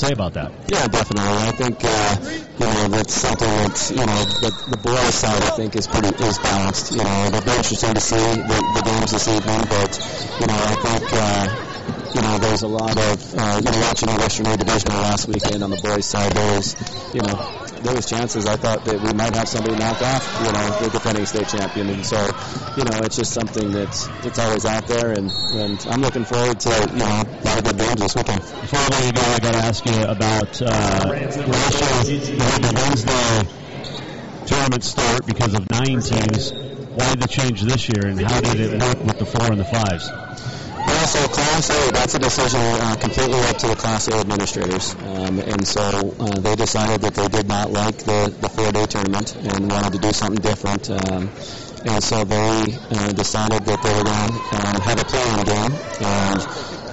say 0.00 0.12
about 0.12 0.32
that. 0.32 0.48
Yeah, 0.72 0.88
definitely. 0.88 1.28
I 1.28 1.52
think 1.52 1.76
uh, 1.84 2.16
you 2.56 2.66
know 2.72 2.88
that's 2.88 3.12
something 3.12 3.52
that 3.60 3.76
you 3.92 4.00
know 4.00 4.20
the, 4.40 4.50
the 4.72 4.80
boys 4.80 5.14
side 5.14 5.42
I 5.44 5.52
think 5.52 5.76
is 5.76 5.86
pretty 5.86 6.08
is 6.24 6.38
balanced. 6.40 6.92
You 6.92 7.04
know, 7.04 7.28
it'll 7.28 7.44
be 7.44 7.52
interesting 7.52 7.92
to 7.92 8.00
see 8.00 8.16
the, 8.16 8.58
the 8.80 8.82
games 8.82 9.12
this 9.12 9.28
evening, 9.28 9.60
but 9.68 9.92
you 10.40 10.46
know 10.48 10.56
I 10.56 10.74
think. 10.80 11.04
Uh, 11.12 11.66
you 12.10 12.22
know, 12.22 12.38
there's 12.38 12.62
a 12.62 12.68
lot 12.68 12.90
of, 12.90 13.34
uh, 13.38 13.60
you 13.62 13.70
know, 13.70 13.80
watching 13.86 14.08
the 14.08 14.18
Western 14.18 14.46
A 14.46 14.56
Divisional 14.56 14.98
last 14.98 15.28
weekend 15.28 15.62
on 15.62 15.70
the 15.70 15.76
boys' 15.76 16.06
side, 16.06 16.32
there 16.32 16.56
was, 16.58 16.74
you 17.14 17.22
know, 17.22 17.38
there 17.82 17.94
was 17.94 18.04
chances 18.06 18.46
I 18.46 18.56
thought 18.56 18.84
that 18.84 19.00
we 19.00 19.12
might 19.14 19.34
have 19.34 19.48
somebody 19.48 19.76
knock 19.76 20.02
off, 20.02 20.26
you 20.42 20.50
know, 20.50 20.66
the 20.82 20.90
defending 20.90 21.24
state 21.24 21.48
champion. 21.48 21.88
And 21.88 22.04
so, 22.04 22.18
you 22.76 22.84
know, 22.84 22.98
it's 23.02 23.16
just 23.16 23.32
something 23.32 23.72
that's 23.72 24.08
it's 24.24 24.38
always 24.38 24.64
out 24.64 24.86
there, 24.86 25.10
and, 25.10 25.30
and 25.54 25.86
I'm 25.90 26.00
looking 26.00 26.24
forward 26.24 26.60
to, 26.60 26.70
you 26.92 26.98
know, 26.98 27.04
a 27.04 27.42
lot 27.44 27.58
of 27.58 27.64
good 27.64 27.78
games 27.78 28.00
this 28.00 28.14
weekend. 28.14 28.40
Before 28.40 28.78
I 28.78 28.88
let 28.88 29.06
you 29.06 29.12
go, 29.12 29.22
I 29.22 29.38
got 29.38 29.52
to 29.52 29.58
ask 29.58 29.86
you 29.86 29.98
about 30.02 30.62
uh, 30.62 30.66
last 31.10 31.80
year 31.80 32.38
the 32.60 32.72
Wednesday 32.74 33.60
tournament 34.46 34.84
start 34.84 35.26
because 35.26 35.54
of 35.54 35.70
nine 35.70 36.00
teams. 36.00 36.52
Why 36.90 37.14
the 37.14 37.28
change 37.28 37.62
this 37.62 37.88
year, 37.88 38.06
and 38.06 38.20
how 38.20 38.40
did 38.40 38.58
it 38.60 38.80
work 38.82 38.98
with 38.98 39.18
the 39.18 39.26
four 39.26 39.46
and 39.50 39.60
the 39.60 39.64
fives? 39.64 40.10
Well, 40.10 41.06
so 41.06 41.28
Class 41.28 41.70
A, 41.70 41.92
that's 41.92 42.14
a 42.14 42.18
decision 42.18 42.60
uh, 42.60 42.96
completely 42.96 43.38
up 43.40 43.56
to 43.58 43.68
the 43.68 43.76
Class 43.76 44.08
A 44.08 44.14
administrators. 44.18 44.94
Um, 44.94 45.38
and 45.38 45.66
so 45.66 45.80
uh, 46.18 46.40
they 46.40 46.56
decided 46.56 47.02
that 47.02 47.14
they 47.14 47.28
did 47.28 47.46
not 47.46 47.70
like 47.70 47.98
the, 47.98 48.34
the 48.40 48.48
four-day 48.48 48.86
tournament 48.86 49.36
and 49.36 49.70
wanted 49.70 49.92
to 49.92 49.98
do 49.98 50.12
something 50.12 50.42
different. 50.42 50.90
Um, 50.90 51.30
and 51.84 52.02
so 52.04 52.24
they 52.24 52.78
uh, 52.90 53.12
decided 53.12 53.64
that 53.64 53.80
they 53.80 53.92
were 53.94 54.04
going 54.04 54.32
to 54.32 54.56
um, 54.56 54.80
have 54.84 55.00
a 55.00 55.04
playing 55.04 55.44
game 55.44 55.72
and 56.00 56.40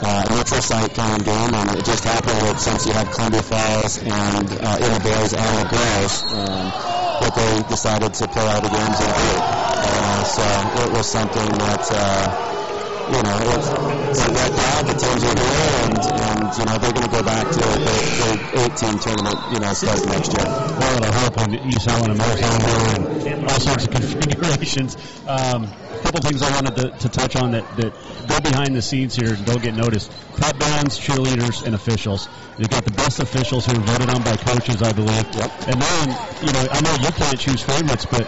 uh, 0.02 0.24
a 0.30 0.36
neutral 0.36 0.62
site 0.62 0.94
kind 0.94 1.20
of 1.20 1.26
game. 1.26 1.54
And 1.54 1.76
it 1.76 1.84
just 1.86 2.04
happened 2.04 2.40
that 2.48 2.60
since 2.60 2.86
you 2.86 2.94
had 2.94 3.12
Columbia 3.12 3.44
Falls 3.44 3.98
and 3.98 4.48
uh, 4.48 4.78
the 4.78 5.00
boys 5.04 5.34
and 5.34 5.54
the 5.60 5.68
girls, 5.68 6.24
um, 6.32 6.72
that 7.20 7.34
they 7.34 7.64
decided 7.68 8.14
to 8.14 8.28
play 8.28 8.46
all 8.48 8.62
the 8.62 8.70
games 8.70 9.00
in 9.02 9.10
a 9.10 9.14
group. 9.14 9.44
Uh, 9.84 10.24
so 10.24 10.44
it 10.86 10.92
was 10.92 11.08
something 11.08 11.50
that 11.60 11.84
uh, 11.92 12.57
you 13.08 13.22
know, 13.24 13.38
it's, 13.56 13.68
it's 13.72 14.22
right 14.28 14.56
now 14.56 14.82
the 14.84 14.96
teams 15.00 15.24
are 15.24 15.38
here, 15.40 15.68
and, 15.88 15.98
and 15.98 16.58
you 16.58 16.66
know 16.66 16.76
they're 16.78 16.92
going 16.92 17.08
to 17.08 17.16
go 17.16 17.24
back 17.24 17.46
to 17.48 17.60
the, 17.60 17.96
the 18.52 18.62
18 18.68 19.00
tournament, 19.00 19.40
you 19.54 19.60
know, 19.60 19.72
start 19.74 20.06
next 20.08 20.34
year. 20.36 20.44
Well, 20.44 20.98
it'll 20.98 21.14
help 21.14 21.38
on 21.38 21.50
the 21.52 21.62
East 21.64 21.88
Allen 21.88 22.12
and 22.12 22.20
North 22.20 22.44
Allen 22.44 23.28
and 23.28 23.44
all 23.48 23.60
sorts 23.60 23.86
of 23.86 23.92
configurations. 23.96 24.96
Um, 25.28 25.64
a 25.64 26.00
couple 26.04 26.22
things 26.22 26.42
I 26.42 26.52
wanted 26.54 26.76
to, 26.76 26.92
to 26.92 27.10
touch 27.10 27.36
on 27.36 27.52
that, 27.52 27.64
that 27.78 27.92
go 28.28 28.40
behind 28.40 28.76
the 28.76 28.82
scenes 28.82 29.16
here 29.16 29.34
and 29.34 29.46
don't 29.46 29.62
get 29.62 29.74
noticed. 29.74 30.12
Prep 30.36 30.58
bands, 30.60 31.00
cheerleaders, 31.00 31.66
and 31.66 31.76
officials. 31.76 32.28
You've 32.58 32.70
got 32.70 32.86
the 32.86 32.92
best 32.92 33.20
officials 33.20 33.66
who 33.66 33.74
are 33.74 33.82
voted 33.82 34.10
on 34.10 34.24
by 34.24 34.36
coaches, 34.38 34.82
I 34.82 34.94
believe. 34.94 35.26
Yep. 35.36 35.52
And 35.68 35.82
then, 35.82 36.06
you 36.44 36.52
know, 36.54 36.68
I 36.72 36.82
know 36.82 36.94
you 37.02 37.12
can't 37.12 37.40
choose 37.40 37.62
favorites, 37.62 38.06
but 38.06 38.28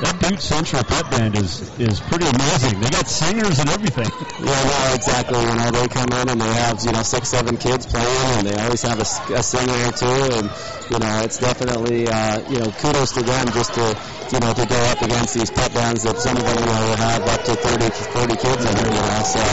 that 0.00 0.16
Butte 0.20 0.40
Central 0.40 0.82
pep 0.84 1.10
band 1.10 1.36
is 1.36 1.60
is 1.78 2.00
pretty 2.00 2.24
amazing. 2.24 2.80
They 2.80 2.88
got 2.90 3.06
singers 3.06 3.58
and 3.60 3.68
everything. 3.70 4.08
Yeah, 4.40 4.56
no, 4.64 4.94
exactly. 4.96 5.36
You 5.36 5.52
know, 5.52 5.68
they 5.68 5.86
come 5.88 6.08
in 6.16 6.32
and 6.32 6.40
they 6.40 6.52
have 6.64 6.80
you 6.80 6.92
know 6.92 7.02
six, 7.04 7.28
seven 7.28 7.58
kids 7.60 7.84
playing, 7.84 8.40
and 8.40 8.46
they 8.48 8.56
always 8.56 8.80
have 8.82 8.96
a, 8.96 9.08
a 9.36 9.42
singer 9.44 9.76
or 9.84 9.92
two, 9.92 10.20
and 10.40 10.48
you 10.88 10.98
know, 10.98 11.20
it's 11.20 11.36
definitely 11.38 12.08
uh, 12.08 12.40
you 12.48 12.58
know 12.58 12.72
kudos 12.80 13.12
to 13.12 13.22
them 13.22 13.52
just 13.52 13.74
to 13.76 13.84
you 14.32 14.40
know 14.40 14.56
to 14.56 14.64
go 14.64 14.80
up 14.88 15.02
against 15.02 15.36
these 15.36 15.50
pep 15.52 15.72
bands 15.76 16.02
that 16.08 16.16
some 16.16 16.36
of 16.40 16.44
them 16.44 16.56
you 16.56 16.66
know 16.66 16.96
have 17.04 17.20
up 17.28 17.44
to 17.44 17.52
30, 17.52 17.92
40 17.92 18.36
kids 18.40 18.64
in 18.64 18.72
it. 18.72 18.88
You 18.88 19.04
know, 19.04 19.22
so 19.28 19.44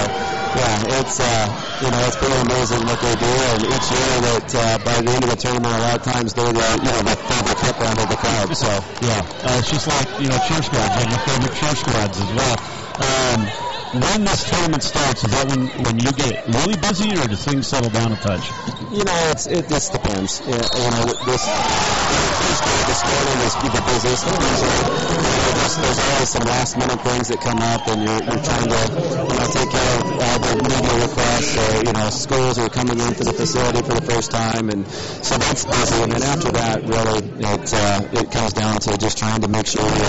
yeah, 0.56 1.00
it's 1.04 1.20
uh, 1.20 1.46
you 1.84 1.92
know 1.92 2.00
it's 2.08 2.16
pretty 2.16 2.40
amazing 2.48 2.82
what 2.88 3.00
they 3.04 3.16
do, 3.20 3.34
and 3.52 3.62
each 3.68 3.88
year 3.92 4.14
that 4.24 4.48
uh, 4.56 4.78
by 4.88 4.96
the 5.04 5.12
end 5.12 5.24
of 5.28 5.30
the 5.30 5.36
tournament, 5.36 5.76
a 5.76 5.80
lot 5.84 6.00
of 6.00 6.04
times 6.08 6.32
they're 6.34 6.48
the 6.56 6.68
you 6.80 6.92
know 6.96 7.04
the 7.04 7.16
favorite 7.28 7.57
band 7.76 8.00
of 8.00 8.08
the 8.08 8.16
crowd. 8.16 8.56
So 8.56 8.72
yeah, 9.04 9.20
uh, 9.44 9.60
it's 9.60 9.70
just 9.70 9.88
like 9.88 10.08
you 10.22 10.30
know 10.30 10.40
cheer 10.40 10.62
squads, 10.64 10.96
and 10.96 11.10
your 11.12 11.20
favorite 11.20 11.56
cheer 11.56 11.76
squads 11.76 12.18
as 12.20 12.32
well. 12.32 12.56
Um, 13.04 13.42
when 14.00 14.24
this 14.26 14.44
tournament 14.50 14.84
starts, 14.84 15.24
is 15.24 15.32
that 15.32 15.48
when, 15.48 15.68
when 15.84 15.96
you 16.00 16.12
get 16.12 16.36
really 16.48 16.76
busy, 16.78 17.12
or 17.16 17.28
does 17.28 17.44
things 17.44 17.68
settle 17.68 17.90
down 17.90 18.12
a 18.12 18.18
touch? 18.18 18.52
You 18.92 19.04
know, 19.04 19.18
it's 19.32 19.48
it 19.48 19.68
just 19.68 19.92
depends. 19.92 20.40
You 20.44 20.56
know, 20.56 21.06
this 21.28 21.44
Tuesday 22.38 22.80
this 22.88 23.02
morning 23.04 23.40
is 23.48 23.56
the 23.56 23.82
busiest. 23.88 25.47
There's, 25.68 25.84
there's 25.84 26.00
always 26.00 26.30
some 26.30 26.48
last 26.48 26.78
minute 26.80 27.02
things 27.04 27.28
that 27.28 27.44
come 27.44 27.60
up, 27.60 27.84
and 27.92 28.00
you're, 28.00 28.24
you're 28.24 28.40
trying 28.40 28.72
to 28.72 28.82
you 28.88 29.36
know 29.36 29.48
take 29.52 29.68
care 29.68 30.00
of 30.00 30.08
all 30.16 30.40
the 30.40 30.54
media 30.64 30.96
requests, 31.04 31.60
or 31.60 31.84
you 31.84 31.92
know 31.92 32.08
schools 32.08 32.56
are 32.56 32.72
coming 32.72 32.96
in 32.96 33.12
for 33.12 33.28
the 33.28 33.36
facility 33.36 33.84
for 33.84 33.92
the 34.00 34.06
first 34.08 34.32
time, 34.32 34.72
and 34.72 34.88
so 34.88 35.36
that's 35.36 35.68
busy. 35.68 36.00
And 36.08 36.12
then 36.16 36.24
after 36.24 36.56
that, 36.56 36.88
really, 36.88 37.20
it 37.20 37.74
uh, 37.76 38.00
it 38.16 38.32
comes 38.32 38.56
down 38.56 38.80
to 38.88 38.96
just 38.96 39.20
trying 39.20 39.42
to 39.44 39.52
make 39.52 39.68
sure 39.68 39.84
you're 39.84 40.08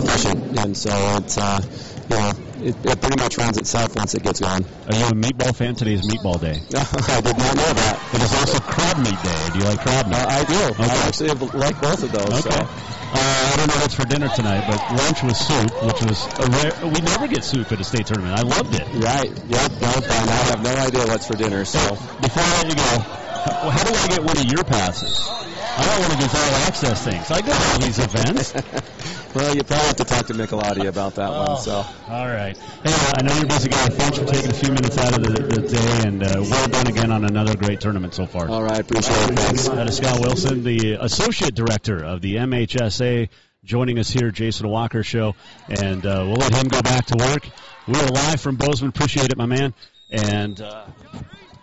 efficient, 0.00 0.40
and 0.64 0.72
so 0.72 0.88
it's. 1.20 1.36
Uh, 1.36 1.60
you 2.08 2.16
know, 2.16 2.32
it, 2.64 2.74
it 2.88 3.00
pretty 3.00 3.20
much 3.20 3.36
runs 3.36 3.58
itself 3.58 3.94
once 3.94 4.14
it 4.14 4.22
gets 4.22 4.40
going. 4.40 4.64
Are 4.88 4.96
you 4.96 5.04
a 5.04 5.12
meatball 5.12 5.54
fan? 5.54 5.74
Today 5.74 5.92
is 5.92 6.08
meatball 6.08 6.40
day. 6.40 6.56
I 6.72 7.20
did 7.20 7.36
not 7.36 7.52
know 7.52 7.72
that. 7.84 8.00
It 8.16 8.22
is 8.22 8.32
also 8.32 8.60
crab 8.64 8.96
meat 8.96 9.20
day. 9.20 9.50
Do 9.52 9.58
you 9.58 9.64
like 9.64 9.80
crab 9.80 10.06
meat? 10.06 10.16
Uh, 10.16 10.26
I 10.26 10.44
do. 10.44 10.56
Okay. 10.72 10.84
I 10.88 11.06
actually 11.06 11.28
like 11.52 11.78
both 11.80 12.02
of 12.02 12.10
those. 12.12 12.46
Okay. 12.46 12.64
So. 12.64 12.97
Uh, 13.10 13.50
I 13.52 13.56
don't 13.56 13.68
know 13.68 13.80
what's 13.80 13.94
for 13.94 14.04
dinner 14.04 14.28
tonight, 14.28 14.62
but 14.66 14.78
lunch 14.90 15.22
was 15.22 15.38
soup, 15.38 15.72
which 15.82 16.02
was 16.02 16.28
a 16.38 16.46
rare. 16.46 16.72
We 16.82 17.00
never 17.00 17.26
get 17.26 17.42
soup 17.42 17.72
at 17.72 17.80
a 17.80 17.84
state 17.84 18.06
tournament. 18.06 18.38
I 18.38 18.42
loved 18.42 18.74
it. 18.74 18.86
Right. 18.92 19.32
Yep. 19.48 19.80
No, 19.80 19.88
I 19.88 20.44
have 20.52 20.62
no 20.62 20.74
idea 20.76 21.06
what's 21.06 21.26
for 21.26 21.36
dinner. 21.36 21.64
So 21.64 21.78
before 22.20 22.42
I 22.42 22.56
let 22.62 22.68
you 22.68 22.74
go, 22.74 22.84
how, 22.84 23.70
how 23.70 23.84
do 23.84 23.94
I 23.94 24.06
get 24.08 24.20
one 24.22 24.36
of 24.36 24.44
your 24.44 24.64
passes? 24.64 25.47
I 25.78 25.84
don't 25.84 26.00
want 26.00 26.12
to 26.12 26.18
do 26.18 26.24
all 26.24 26.54
access 26.66 27.04
things. 27.04 27.30
I 27.30 27.40
go 27.40 27.52
to 27.52 27.68
all 27.70 27.78
these 27.78 28.00
events. 28.00 28.52
well, 29.34 29.54
you 29.54 29.62
probably 29.62 29.86
have 29.86 29.96
to 29.96 30.04
talk 30.04 30.26
to 30.26 30.34
Michelotti 30.34 30.88
about 30.88 31.14
that 31.14 31.30
oh, 31.30 31.44
one. 31.44 31.62
So, 31.62 31.86
all 32.08 32.26
right. 32.26 32.56
Hey, 32.56 32.92
uh, 32.92 33.12
I 33.16 33.22
know 33.22 33.32
you're 33.36 33.46
busy 33.46 33.68
guy. 33.68 33.86
Thanks 33.86 34.18
for 34.18 34.24
taking 34.24 34.50
a 34.50 34.54
few 34.54 34.72
minutes 34.72 34.98
out 34.98 35.14
of 35.16 35.22
the, 35.22 35.40
the 35.40 35.68
day, 35.68 36.08
and 36.08 36.24
uh, 36.24 36.42
well 36.50 36.66
done 36.66 36.88
again 36.88 37.12
on 37.12 37.24
another 37.24 37.54
great 37.54 37.80
tournament 37.80 38.12
so 38.12 38.26
far. 38.26 38.48
All 38.48 38.64
right, 38.64 38.80
appreciate 38.80 39.30
it. 39.30 39.38
Thanks. 39.38 39.68
That 39.68 39.88
is 39.88 39.98
Scott 39.98 40.18
Wilson, 40.18 40.64
the 40.64 40.94
associate 41.00 41.54
director 41.54 42.04
of 42.04 42.22
the 42.22 42.34
MHSA, 42.34 43.28
joining 43.62 44.00
us 44.00 44.10
here, 44.10 44.32
Jason 44.32 44.68
Walker 44.68 45.04
Show, 45.04 45.36
and 45.68 46.04
uh, 46.04 46.24
we'll 46.26 46.38
let 46.38 46.52
him 46.52 46.66
go 46.66 46.82
back 46.82 47.06
to 47.06 47.24
work. 47.24 47.48
We 47.86 47.94
are 48.00 48.08
live 48.08 48.40
from 48.40 48.56
Bozeman. 48.56 48.88
Appreciate 48.88 49.30
it, 49.30 49.36
my 49.36 49.46
man, 49.46 49.74
and 50.10 50.60
uh, 50.60 50.86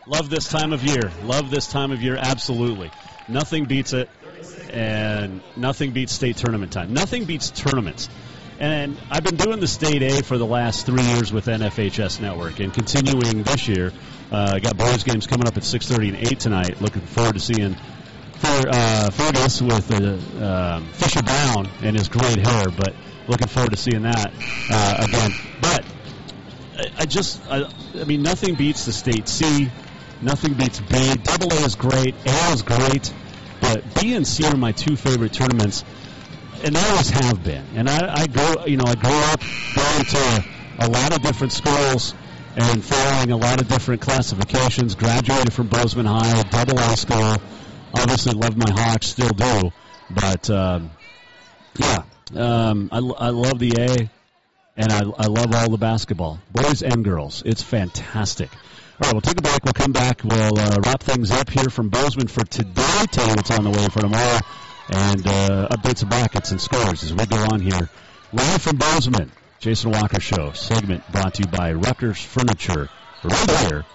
love 0.07 0.29
this 0.29 0.47
time 0.47 0.71
of 0.71 0.85
year. 0.85 1.11
Love 1.23 1.51
this 1.51 1.67
time 1.67 1.91
of 1.91 2.01
year, 2.01 2.15
absolutely. 2.15 2.91
Nothing 3.27 3.65
beats 3.65 3.93
it, 3.93 4.09
and 4.71 5.41
nothing 5.55 5.91
beats 5.91 6.13
state 6.13 6.37
tournament 6.37 6.71
time. 6.71 6.93
Nothing 6.93 7.25
beats 7.25 7.49
tournaments. 7.49 8.09
And 8.59 8.97
I've 9.09 9.23
been 9.23 9.35
doing 9.35 9.59
the 9.59 9.67
state 9.67 10.01
A 10.01 10.23
for 10.23 10.37
the 10.37 10.45
last 10.45 10.85
three 10.85 11.03
years 11.03 11.33
with 11.33 11.47
NFHS 11.47 12.21
Network, 12.21 12.59
and 12.59 12.73
continuing 12.73 13.43
this 13.43 13.67
year. 13.67 13.91
Uh, 14.31 14.59
got 14.59 14.77
boys 14.77 15.03
games 15.03 15.27
coming 15.27 15.47
up 15.47 15.57
at 15.57 15.63
6:30 15.63 16.09
and 16.09 16.17
8 16.31 16.39
tonight. 16.39 16.81
Looking 16.81 17.01
forward 17.01 17.33
to 17.33 17.39
seeing 17.39 17.75
for 18.37 18.69
uh, 18.69 19.09
Fergus 19.11 19.61
with 19.61 19.91
uh, 19.91 20.45
um, 20.45 20.87
Fisher 20.93 21.21
Brown 21.23 21.67
and 21.81 21.97
his 21.97 22.09
great 22.09 22.45
hair, 22.45 22.65
but 22.69 22.93
looking 23.27 23.47
forward 23.47 23.71
to 23.71 23.77
seeing 23.77 24.03
that 24.03 24.31
uh, 24.71 25.05
again. 25.07 25.31
But 25.61 25.85
I, 26.77 27.01
I 27.01 27.05
just, 27.05 27.41
I, 27.49 27.69
I 27.99 28.03
mean, 28.03 28.21
nothing 28.23 28.55
beats 28.55 28.85
the 28.85 28.93
state 28.93 29.27
C. 29.27 29.69
Nothing 30.25 30.55
beats 30.55 30.79
B. 30.79 31.13
Double 31.21 31.53
A 31.53 31.65
is 31.65 31.75
great. 31.75 32.15
A 32.25 32.51
is 32.51 32.63
great. 32.63 33.13
But 33.61 34.01
B 34.01 34.15
and 34.15 34.25
C 34.25 34.43
are 34.47 34.57
my 34.57 34.71
two 34.71 34.95
favorite 34.95 35.33
tournaments, 35.33 35.83
and 36.63 36.75
they 36.75 36.89
always 36.89 37.11
have 37.11 37.43
been. 37.43 37.63
And 37.75 37.87
I, 37.87 38.23
I 38.23 38.25
grew, 38.25 38.65
you 38.65 38.77
know, 38.77 38.85
I 38.87 38.95
grew 38.95 39.11
up 39.11 39.39
going 39.75 40.05
to 40.05 40.45
a 40.79 40.89
lot 40.89 41.15
of 41.15 41.21
different 41.21 41.53
schools 41.53 42.15
and 42.55 42.83
following 42.83 43.31
a 43.33 43.37
lot 43.37 43.61
of 43.61 43.67
different 43.67 44.01
classifications. 44.01 44.95
Graduated 44.95 45.53
from 45.53 45.67
Bozeman 45.67 46.07
High, 46.07 46.41
double 46.41 46.79
A 46.79 46.97
school. 46.97 47.37
Obviously, 47.93 48.33
love 48.33 48.57
my 48.57 48.71
Hawks, 48.71 49.05
still 49.05 49.29
do. 49.29 49.71
But 50.09 50.49
um, 50.49 50.89
yeah, 51.77 52.03
um, 52.35 52.89
I, 52.91 52.97
I 52.97 53.29
love 53.29 53.59
the 53.59 53.73
A, 53.77 54.09
and 54.75 54.91
I, 54.91 55.01
I 55.01 55.27
love 55.27 55.53
all 55.53 55.69
the 55.69 55.77
basketball, 55.77 56.39
boys 56.51 56.81
and 56.81 57.03
girls. 57.03 57.43
It's 57.45 57.61
fantastic. 57.61 58.49
All 58.97 59.07
right, 59.07 59.13
we'll 59.13 59.21
take 59.21 59.37
a 59.37 59.41
break. 59.41 59.61
We'll 59.65 59.73
come 59.73 59.91
back. 59.91 60.23
We'll 60.23 60.57
uh, 60.57 60.77
wrap 60.85 61.03
things 61.03 61.29
up 61.29 61.49
here 61.49 61.69
from 61.69 61.89
Bozeman 61.89 62.27
for 62.27 62.45
today. 62.45 63.05
Tell 63.11 63.27
you 63.27 63.35
what's 63.35 63.51
on 63.51 63.65
the 63.65 63.69
way 63.69 63.85
for 63.89 63.99
tomorrow, 63.99 64.39
and 64.87 65.27
uh, 65.27 65.67
updates 65.69 66.03
of 66.03 66.09
brackets 66.09 66.51
and 66.51 66.61
scores 66.61 67.03
as 67.03 67.13
we 67.13 67.25
go 67.25 67.35
on 67.51 67.59
here. 67.59 67.89
Live 68.31 68.61
from 68.61 68.77
Bozeman, 68.77 69.33
Jason 69.59 69.91
Walker 69.91 70.21
Show 70.21 70.53
segment 70.53 71.03
brought 71.11 71.33
to 71.33 71.43
you 71.43 71.49
by 71.49 71.73
Rutgers 71.73 72.21
Furniture, 72.21 72.87
right 73.21 73.51
here 73.67 73.85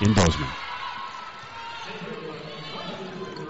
in 0.00 0.14
Bozeman. 0.14 0.48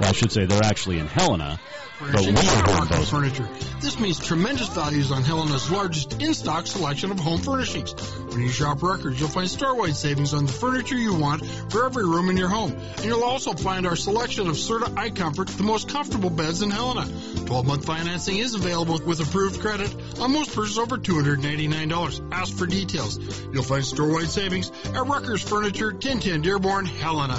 Well, 0.01 0.09
I 0.09 0.13
should 0.13 0.33
say 0.33 0.45
they're 0.47 0.65
actually 0.65 0.99
in 0.99 1.07
Helena, 1.07 1.61
but 2.01 2.21
we 2.21 2.27
are 2.27 2.31
at 2.31 2.69
in 2.69 2.75
Rockers 2.75 3.11
Furniture. 3.11 3.49
This 3.81 3.99
means 4.01 4.19
tremendous 4.19 4.69
values 4.69 5.13
on 5.13 5.23
Helena's 5.23 5.71
largest 5.71 6.21
in-stock 6.21 6.67
selection 6.67 7.13
of 7.13 7.21
home 7.21 7.39
furnishings. 7.39 7.93
When 8.19 8.43
you 8.43 8.49
shop 8.49 8.83
records, 8.83 9.21
you'll 9.21 9.29
find 9.29 9.49
store-wide 9.49 9.95
savings 9.95 10.35
on 10.35 10.47
the 10.47 10.53
furniture 10.53 10.97
you 10.97 11.15
want 11.15 11.47
for 11.71 11.87
every 11.87 12.05
room 12.05 12.29
in 12.29 12.37
your 12.37 12.49
home. 12.49 12.73
And 12.73 13.05
you'll 13.05 13.23
also 13.23 13.53
find 13.53 13.87
our 13.87 13.95
selection 13.95 14.49
of 14.49 14.57
Serta 14.57 14.93
iComfort, 14.95 15.57
the 15.57 15.63
most 15.63 15.89
comfortable 15.89 16.31
beds 16.31 16.63
in 16.63 16.71
Helena. 16.73 17.03
12-month 17.03 17.85
financing 17.85 18.39
is 18.39 18.55
available 18.55 19.01
with 19.07 19.21
approved 19.21 19.61
credit 19.61 19.95
on 20.19 20.33
most 20.33 20.55
purchases 20.55 20.79
over 20.79 20.99
$289. 20.99 22.33
Ask 22.33 22.57
for 22.57 22.67
details. 22.67 23.19
You'll 23.53 23.63
find 23.63 23.85
store-wide 23.85 24.29
savings 24.29 24.71
at 24.71 25.07
Ruckers 25.07 25.49
Furniture, 25.49 25.93
1010 25.93 26.43
Dearborn, 26.43 26.87
Helena. 26.87 27.39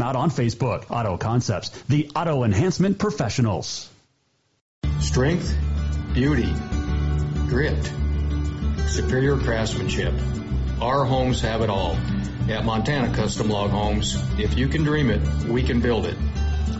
out 0.01 0.15
on 0.15 0.29
Facebook. 0.29 0.85
Auto 0.89 1.17
Concepts, 1.17 1.69
the 1.89 2.09
auto 2.15 2.43
enhancement 2.43 2.99
professionals. 2.99 3.89
Strength, 4.99 5.55
beauty, 6.13 6.53
grit, 7.47 7.91
superior 8.87 9.37
craftsmanship. 9.37 10.13
Our 10.81 11.05
homes 11.05 11.41
have 11.41 11.61
it 11.61 11.69
all. 11.69 11.97
At 12.49 12.65
Montana 12.65 13.13
Custom 13.13 13.49
Log 13.49 13.69
Homes, 13.69 14.21
if 14.37 14.57
you 14.57 14.67
can 14.67 14.83
dream 14.83 15.09
it, 15.09 15.21
we 15.45 15.63
can 15.63 15.79
build 15.79 16.05
it. 16.05 16.17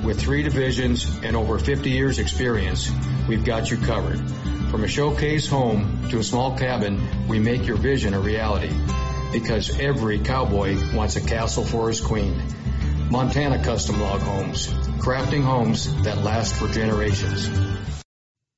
With 0.04 0.20
three 0.20 0.42
divisions 0.42 1.06
and 1.24 1.36
over 1.36 1.60
50 1.60 1.92
years 1.92 2.18
experience, 2.18 2.90
we've 3.28 3.46
got 3.46 3.70
you 3.70 3.78
covered. 3.78 4.20
From 4.72 4.84
a 4.84 4.88
showcase 4.88 5.48
home 5.48 6.10
to 6.10 6.18
a 6.18 6.24
small 6.24 6.58
cabin, 6.58 7.28
we 7.28 7.40
make 7.40 7.68
your 7.68 7.78
vision 7.78 8.14
a 8.14 8.20
reality. 8.20 8.74
Because 9.32 9.80
every 9.80 10.20
cowboy 10.20 10.78
wants 10.94 11.16
a 11.18 11.22
castle 11.22 11.64
for 11.64 11.88
his 11.88 12.02
queen. 12.02 12.42
Montana 13.12 13.62
Custom 13.62 14.00
Log 14.00 14.22
Homes, 14.22 14.68
crafting 15.00 15.44
homes 15.44 15.94
that 16.04 16.20
last 16.20 16.56
for 16.56 16.70
generations. 16.70 18.01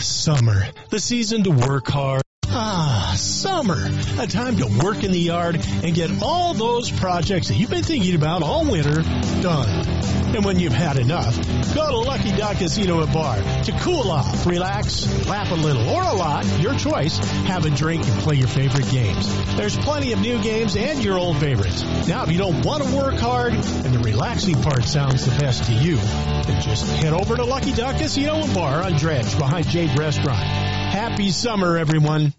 Summer, 0.00 0.66
the 0.88 0.98
season 0.98 1.44
to 1.44 1.50
work 1.50 1.88
hard. 1.88 2.22
Ah, 2.52 3.14
summer, 3.16 3.88
a 4.18 4.26
time 4.26 4.56
to 4.56 4.66
work 4.84 5.04
in 5.04 5.12
the 5.12 5.20
yard 5.20 5.64
and 5.84 5.94
get 5.94 6.10
all 6.20 6.52
those 6.52 6.90
projects 6.90 7.46
that 7.46 7.54
you've 7.54 7.70
been 7.70 7.84
thinking 7.84 8.16
about 8.16 8.42
all 8.42 8.64
winter 8.64 9.02
done. 9.40 9.86
And 10.34 10.44
when 10.44 10.58
you've 10.58 10.72
had 10.72 10.96
enough, 10.96 11.36
go 11.74 11.88
to 11.88 11.98
Lucky 11.98 12.32
Duck 12.32 12.56
Casino 12.56 13.02
and 13.02 13.12
Bar 13.12 13.36
to 13.36 13.72
cool 13.80 14.10
off, 14.10 14.46
relax, 14.46 15.06
laugh 15.28 15.52
a 15.52 15.54
little 15.54 15.88
or 15.90 16.02
a 16.02 16.12
lot, 16.12 16.44
your 16.60 16.74
choice. 16.74 17.18
Have 17.18 17.66
a 17.66 17.70
drink 17.70 18.04
and 18.06 18.20
play 18.20 18.36
your 18.36 18.48
favorite 18.48 18.88
games. 18.90 19.28
There's 19.56 19.76
plenty 19.76 20.12
of 20.12 20.20
new 20.20 20.42
games 20.42 20.76
and 20.76 21.04
your 21.04 21.18
old 21.18 21.38
favorites. 21.38 21.84
Now, 22.08 22.24
if 22.24 22.32
you 22.32 22.38
don't 22.38 22.64
want 22.64 22.82
to 22.82 22.96
work 22.96 23.14
hard 23.14 23.54
and 23.54 23.94
the 23.94 24.00
relaxing 24.00 24.60
part 24.60 24.84
sounds 24.84 25.24
the 25.24 25.38
best 25.40 25.64
to 25.64 25.72
you, 25.72 25.96
then 25.96 26.62
just 26.62 26.88
head 26.96 27.12
over 27.12 27.36
to 27.36 27.44
Lucky 27.44 27.72
Duck 27.72 27.98
Casino 27.98 28.42
and 28.42 28.54
Bar 28.54 28.82
on 28.82 28.96
Dredge 28.96 29.38
behind 29.38 29.68
Jade 29.68 29.96
Restaurant. 29.96 30.69
Happy 30.90 31.30
summer, 31.30 31.78
everyone. 31.78 32.34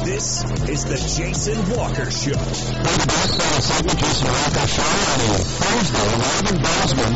This 0.00 0.48
is 0.64 0.84
the 0.88 0.96
Jason 0.96 1.60
Walker 1.76 2.08
Show. 2.08 2.40
segment, 2.40 3.98
Jason 4.00 4.28
Walker 4.32 4.64
Show 4.64 4.80
on 4.80 5.20
a 5.20 5.36
Thursday, 5.44 6.08
live 6.24 6.48
in 6.48 6.56
Bozeman 6.64 7.12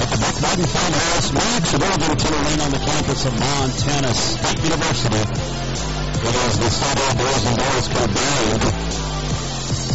at 0.00 0.08
the 0.08 0.16
Brick 0.16 0.36
Breeden 0.40 0.64
Fieldhouse, 0.64 1.28
Max 1.36 1.74
of 1.74 1.82
Oregon 1.84 2.08
Lane 2.08 2.60
on 2.60 2.70
the 2.70 2.80
campus 2.88 3.26
of 3.26 3.38
Montana 3.38 4.14
State 4.14 4.64
University. 4.64 5.28
It 6.24 6.34
is 6.40 6.56
the 6.58 6.70
State 6.70 7.04
A 7.04 7.14
Boys 7.20 7.44
and 7.44 7.56
Girls 7.58 7.88
Combined 7.88 8.64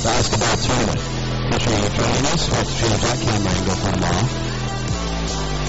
Basketball 0.05 0.57
Tournament. 0.57 1.14
Appreciate 1.45 1.77
you 1.77 1.89
joining 1.93 2.25
us. 2.25 2.47
Hope 2.49 2.65
to 2.65 2.73
change 2.73 3.01
that 3.05 3.17
camera 3.21 3.53
angle 3.53 3.77
for 3.77 3.91
tomorrow. 3.93 4.25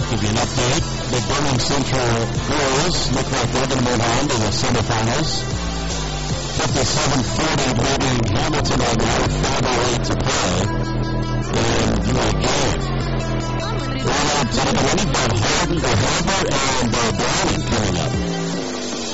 Give 0.08 0.22
you 0.24 0.30
an 0.32 0.40
update. 0.40 0.84
The 1.12 1.20
Billings 1.28 1.64
Central 1.68 2.16
girls 2.48 2.96
look 3.12 3.28
like 3.28 3.48
they're 3.52 3.68
going 3.68 3.84
to 3.84 3.90
move 3.90 4.00
on 4.00 4.22
to 4.24 4.36
the 4.40 4.50
semifinals. 4.56 5.44
57-40 6.56 7.76
leading 7.76 8.24
Hamilton 8.32 8.80
on 8.80 8.96
now, 8.96 9.28
5.08 9.28 10.06
to 10.06 10.14
play 10.16 10.96
in 11.52 11.92
your 12.08 12.32
game. 12.40 12.80
Right 14.00 14.32
on 14.32 14.46
top 14.56 14.72
of 14.72 14.96
it, 14.96 15.12
Bob 15.12 15.32
Harden, 15.36 15.76
the 15.76 15.92
Havre, 15.92 16.48
and 16.56 16.88
uh, 16.88 17.12
Browning 17.20 17.64
coming 17.68 17.96
up. 18.00 18.12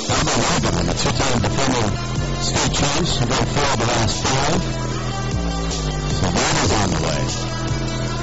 Bobby 0.07 0.35
Harden, 0.47 0.87
the 0.87 0.95
two-time 0.95 1.39
defending 1.43 1.91
state 2.43 2.73
champs, 2.73 3.19
who 3.19 3.25
won 3.27 3.45
four 3.51 3.67
of 3.67 3.79
the 3.81 3.87
last 3.87 4.23
five. 4.23 4.92
That 6.23 6.65
is 6.65 6.73
on 6.73 6.91
the 6.91 7.01
way. 7.03 7.23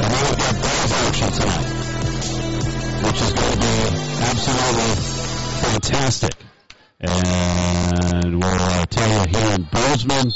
And 0.01 0.13
then 0.13 0.21
we've 0.23 0.39
got 0.39 0.55
Bears 0.63 0.91
action 1.03 1.31
tonight, 1.35 1.67
which 3.03 3.21
is 3.21 3.33
going 3.33 3.51
to 3.51 3.59
be 3.59 3.75
absolutely 4.23 4.91
fantastic. 5.59 6.35
And 7.01 8.41
we'll 8.41 8.43
uh, 8.43 8.85
tell 8.85 9.09
you 9.09 9.37
here 9.37 9.55
in 9.55 9.63
Bozeman 9.71 10.31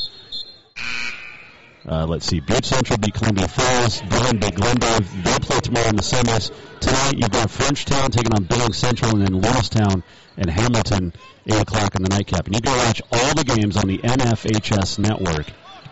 Uh, 1.86 2.06
let's 2.06 2.26
see. 2.26 2.40
Butte 2.42 2.66
Central 2.66 2.98
beat 2.98 3.14
Columbia 3.14 3.48
Falls. 3.48 4.02
Dillon 4.02 4.40
beat 4.40 4.56
Glendive. 4.56 5.24
They'll 5.24 5.40
play 5.40 5.60
tomorrow 5.60 5.88
in 5.88 5.96
the 5.96 6.02
semis. 6.02 6.52
Tonight 6.80 7.16
you've 7.18 7.32
got 7.32 7.50
Frenchtown 7.50 8.10
taking 8.10 8.34
on 8.34 8.44
Billings 8.44 8.78
Central, 8.78 9.12
and 9.12 9.22
then 9.22 9.42
Lewistown 9.42 10.04
and 10.38 10.50
Hamilton, 10.50 11.14
8 11.46 11.62
o'clock 11.62 11.96
in 11.96 12.04
the 12.04 12.10
nightcap. 12.10 12.46
And 12.46 12.56
you 12.56 12.62
can 12.62 12.78
watch 12.78 13.02
all 13.12 13.34
the 13.36 13.44
games 13.44 13.78
on 13.78 13.88
the 13.88 14.00
NFHS 14.00 15.00
network 15.00 15.48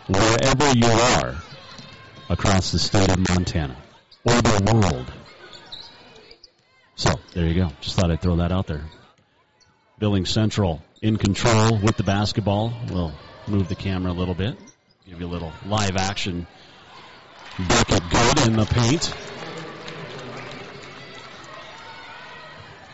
wherever 0.08 0.72
you 0.74 0.88
are 0.88 1.36
across 2.32 2.72
the 2.72 2.80
state 2.80 3.10
of 3.10 3.18
Montana 3.30 3.76
or 4.24 4.42
the 4.42 4.72
world. 4.74 5.12
So 6.96 7.12
there 7.34 7.46
you 7.46 7.56
go. 7.56 7.72
Just 7.82 7.98
thought 7.98 8.10
I'd 8.10 8.22
throw 8.22 8.38
that 8.38 8.54
out 8.54 8.68
there. 8.68 8.86
Billings 10.00 10.30
Central 10.30 10.82
in 11.02 11.18
control 11.18 11.78
with 11.78 11.98
the 11.98 12.04
basketball. 12.04 12.74
We'll 12.90 13.12
move 13.48 13.68
the 13.68 13.76
camera 13.76 14.12
a 14.12 14.14
little 14.14 14.34
bit. 14.34 14.58
Give 15.08 15.20
you 15.20 15.28
a 15.28 15.28
little 15.28 15.52
live 15.66 15.98
action. 15.98 16.48
Bucket 17.68 18.04
good 18.10 18.48
in 18.48 18.56
the 18.56 18.66
paint. 18.66 19.14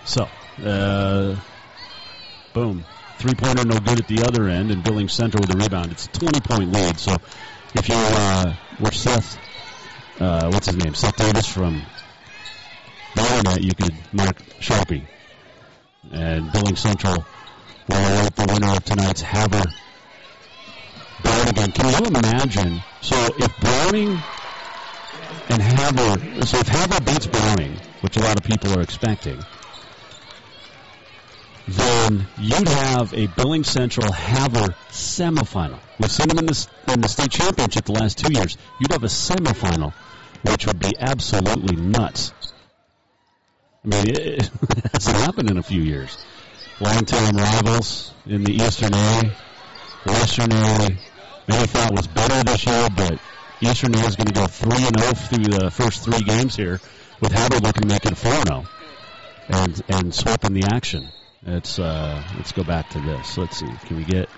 So, 0.05 0.27
uh, 0.65 1.35
boom. 2.53 2.85
Three 3.19 3.35
pointer 3.35 3.65
no 3.65 3.79
good 3.79 3.99
at 3.99 4.07
the 4.07 4.23
other 4.23 4.47
end, 4.47 4.71
and 4.71 4.83
Billings 4.83 5.13
Central 5.13 5.41
with 5.41 5.51
the 5.51 5.57
rebound. 5.57 5.91
It's 5.91 6.05
a 6.05 6.09
20 6.09 6.39
point 6.39 6.71
lead. 6.71 6.99
So, 6.99 7.17
if 7.77 7.89
you 7.89 7.95
uh, 7.95 8.55
were 8.79 8.91
Seth, 8.91 9.37
uh, 10.19 10.49
what's 10.51 10.67
his 10.67 10.77
name? 10.77 10.95
Seth 10.95 11.15
Davis 11.15 11.47
from 11.47 11.81
Barnet, 13.15 13.63
you 13.63 13.73
could 13.73 13.93
mark 14.13 14.37
Sharpie. 14.59 15.05
And 16.11 16.51
Billings 16.51 16.79
Central 16.79 17.25
will 17.89 17.97
await 17.97 18.35
the 18.35 18.47
winner 18.51 18.75
of 18.75 18.83
tonight's 18.83 19.21
Havre 19.21 19.63
Browning. 21.21 21.71
Can 21.71 22.03
you 22.03 22.07
imagine? 22.07 22.81
So 23.01 23.15
if 23.37 23.59
Browning 23.59 24.19
and 25.49 25.61
Havre, 25.61 26.45
so 26.45 26.57
if 26.59 26.67
Havre 26.67 27.01
beats 27.01 27.27
Browning, 27.27 27.77
which 28.01 28.17
a 28.17 28.21
lot 28.21 28.37
of 28.37 28.43
people 28.43 28.77
are 28.77 28.81
expecting, 28.81 29.39
then 31.67 32.27
you'd 32.37 32.67
have 32.67 33.13
a 33.13 33.27
Billings 33.27 33.69
Central 33.69 34.11
Havre 34.11 34.73
semifinal. 34.89 35.79
We've 35.99 36.11
seen 36.11 36.27
them 36.29 36.39
in 36.39 36.45
the, 36.45 36.67
in 36.89 37.01
the 37.01 37.07
state 37.07 37.31
championship 37.31 37.85
the 37.85 37.91
last 37.91 38.17
two 38.17 38.33
years. 38.33 38.57
You'd 38.79 38.91
have 38.91 39.03
a 39.03 39.07
semifinal, 39.07 39.93
which 40.43 40.65
would 40.65 40.79
be 40.79 40.93
absolutely 40.99 41.75
nuts. 41.75 42.33
I 43.83 43.87
mean, 43.87 44.09
it, 44.09 44.51
hasn't 44.93 45.17
happened 45.17 45.51
in 45.51 45.57
a 45.57 45.63
few 45.63 45.81
years. 45.81 46.17
Longtime 46.79 47.37
rivals 47.37 48.13
in 48.25 48.43
the 48.43 48.53
Eastern 48.53 48.93
A, 48.93 49.35
Western 50.05 50.51
A. 50.51 50.97
Many 51.47 51.67
thought 51.67 51.91
was 51.91 52.07
better 52.07 52.43
this 52.43 52.65
year, 52.65 52.87
but 52.95 53.19
Eastern 53.61 53.95
A 53.95 53.99
is 53.99 54.15
going 54.15 54.27
to 54.27 54.33
go 54.33 54.47
3 54.47 54.71
and 54.71 54.99
0 54.99 55.13
through 55.13 55.43
the 55.45 55.71
first 55.71 56.03
three 56.03 56.21
games 56.21 56.55
here, 56.55 56.79
with 57.21 57.31
Havre 57.31 57.59
looking 57.59 57.83
to 57.83 57.87
make 57.87 58.05
it 58.05 58.17
4 58.17 58.31
0 58.31 58.65
and, 59.49 59.81
and 59.89 60.13
swapping 60.13 60.53
the 60.53 60.69
action. 60.71 61.07
Let's, 61.45 61.79
uh, 61.79 62.21
let's 62.35 62.51
go 62.51 62.63
back 62.63 62.89
to 62.89 62.99
this. 62.99 63.37
Let's 63.37 63.57
see. 63.57 63.71
Can 63.85 63.97
we 63.97 64.03
get 64.03 64.29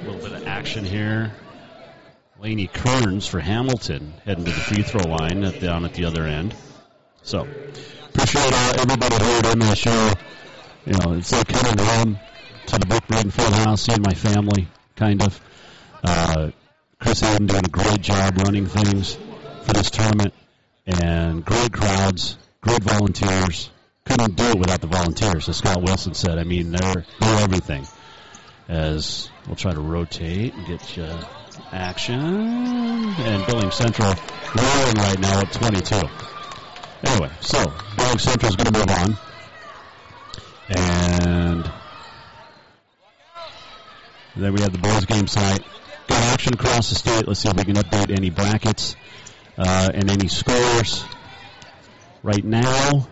a 0.00 0.04
little 0.04 0.20
bit 0.20 0.32
of 0.32 0.46
action 0.46 0.84
here? 0.84 1.32
Laney 2.40 2.68
Kearns 2.68 3.26
for 3.26 3.40
Hamilton 3.40 4.14
heading 4.24 4.44
to 4.44 4.50
the 4.50 4.56
free 4.56 4.82
throw 4.82 5.02
line 5.02 5.42
at, 5.44 5.60
down 5.60 5.84
at 5.84 5.94
the 5.94 6.04
other 6.04 6.24
end. 6.24 6.54
So, 7.22 7.48
appreciate 8.10 8.52
uh, 8.52 8.74
everybody 8.78 9.16
here 9.16 9.52
in 9.52 9.58
the 9.58 9.74
show. 9.74 10.12
You 10.86 10.92
know, 10.92 11.14
it's 11.18 11.32
like 11.32 11.48
coming 11.48 11.78
home 11.78 12.18
to 12.66 12.78
the 12.78 12.86
Brick 12.86 13.06
Breeden 13.06 13.32
Field 13.32 13.52
House, 13.52 13.82
seeing 13.82 14.02
my 14.02 14.14
family, 14.14 14.68
kind 14.94 15.22
of. 15.22 15.40
Uh, 16.04 16.50
Chris 17.00 17.20
Hayden 17.20 17.46
doing 17.46 17.64
a 17.64 17.68
great 17.68 18.00
job 18.00 18.38
running 18.38 18.66
things 18.66 19.14
for 19.64 19.72
this 19.72 19.90
tournament, 19.90 20.32
and 20.86 21.44
great 21.44 21.72
crowds, 21.72 22.38
great 22.60 22.82
volunteers. 22.82 23.70
Couldn't 24.04 24.36
do 24.36 24.44
it 24.44 24.58
without 24.58 24.80
the 24.80 24.86
volunteers, 24.86 25.48
as 25.48 25.56
Scott 25.56 25.82
Wilson 25.82 26.14
said. 26.14 26.38
I 26.38 26.44
mean, 26.44 26.70
they're 26.70 27.04
they're 27.20 27.40
everything. 27.40 27.86
As 28.68 29.30
we'll 29.46 29.56
try 29.56 29.72
to 29.72 29.80
rotate 29.80 30.54
and 30.54 30.66
get 30.66 30.96
you 30.96 31.08
action, 31.72 32.20
and 32.20 33.46
Billings 33.46 33.74
Central 33.74 34.14
rolling 34.54 34.94
right 34.96 35.18
now 35.18 35.40
at 35.40 35.52
22. 35.52 35.96
Anyway, 37.04 37.30
so 37.40 37.72
Billings 37.96 38.22
Central 38.22 38.50
is 38.50 38.56
going 38.56 38.72
to 38.72 38.78
move 38.78 38.90
on. 38.90 39.18
And 40.68 41.70
then 44.36 44.52
we 44.52 44.60
have 44.60 44.72
the 44.72 44.78
boys 44.78 45.06
game 45.06 45.26
site. 45.26 45.64
Got 46.06 46.22
action 46.32 46.54
across 46.54 46.90
the 46.90 46.94
state. 46.94 47.26
Let's 47.26 47.40
see 47.40 47.48
if 47.48 47.56
we 47.56 47.64
can 47.64 47.76
update 47.76 48.16
any 48.16 48.30
brackets 48.30 48.96
uh, 49.56 49.90
and 49.92 50.10
any 50.10 50.28
scores. 50.28 51.04
Right 52.22 52.44
now, 52.44 53.08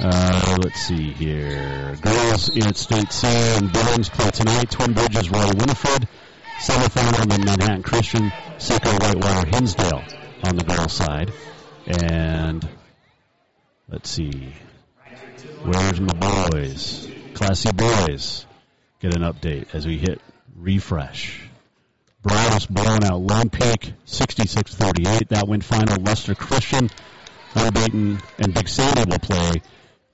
uh, 0.00 0.58
let's 0.62 0.80
see 0.80 1.12
here. 1.12 1.96
Girls 2.00 2.48
in 2.50 2.74
State 2.74 3.12
C 3.12 3.26
and 3.28 3.72
Billings 3.72 4.08
play 4.08 4.30
tonight. 4.30 4.70
Twin 4.70 4.92
Bridges, 4.92 5.30
Roy 5.30 5.46
Winifred. 5.56 6.08
Semifinal, 6.58 7.28
then 7.28 7.44
Manhattan 7.44 7.82
Christian, 7.82 8.32
Saco 8.56 8.90
Whitewater, 8.90 9.46
Hinsdale 9.48 10.02
on 10.42 10.56
the 10.56 10.64
girls' 10.64 10.92
side. 10.92 11.32
And 11.86 12.66
let's 13.88 14.08
see. 14.08 14.54
Where's 15.62 16.00
my 16.00 16.14
boys? 16.14 17.08
Classy 17.34 17.72
boys. 17.72 18.46
Get 19.00 19.14
an 19.14 19.22
update 19.22 19.74
as 19.74 19.86
we 19.86 19.98
hit 19.98 20.20
refresh. 20.54 21.42
Broadus 22.22 22.66
blowing 22.66 23.04
out 23.04 23.20
Lone 23.20 23.50
Peak 23.50 23.92
66-38. 24.06 25.28
That 25.28 25.46
win 25.46 25.60
final. 25.60 26.02
Lester 26.02 26.34
Christian, 26.34 26.90
Dayton, 27.54 28.20
and 28.38 28.54
Big 28.54 28.68
Sandy 28.68 29.04
will 29.08 29.18
play 29.18 29.62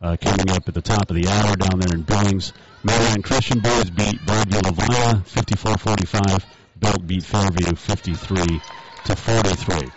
uh, 0.03 0.17
coming 0.21 0.51
up 0.51 0.67
at 0.69 0.75
the 0.75 0.83
top 0.83 1.11
of 1.11 1.17
the 1.17 1.29
hour 1.29 1.57
down 1.57 1.79
there 1.79 1.95
in 1.95 2.03
Billings. 2.03 2.53
Marion 2.83 3.23
Christian 3.23 3.61
boys 3.61 3.91
beat 3.91 4.21
Broadview 4.27 4.63
Lavina 4.63 5.23
54-45. 5.27 6.45
Belt 6.77 7.07
beat 7.07 7.23
Fairview 7.23 7.77
53 7.77 8.61
to 9.05 9.17
43. 9.17 9.91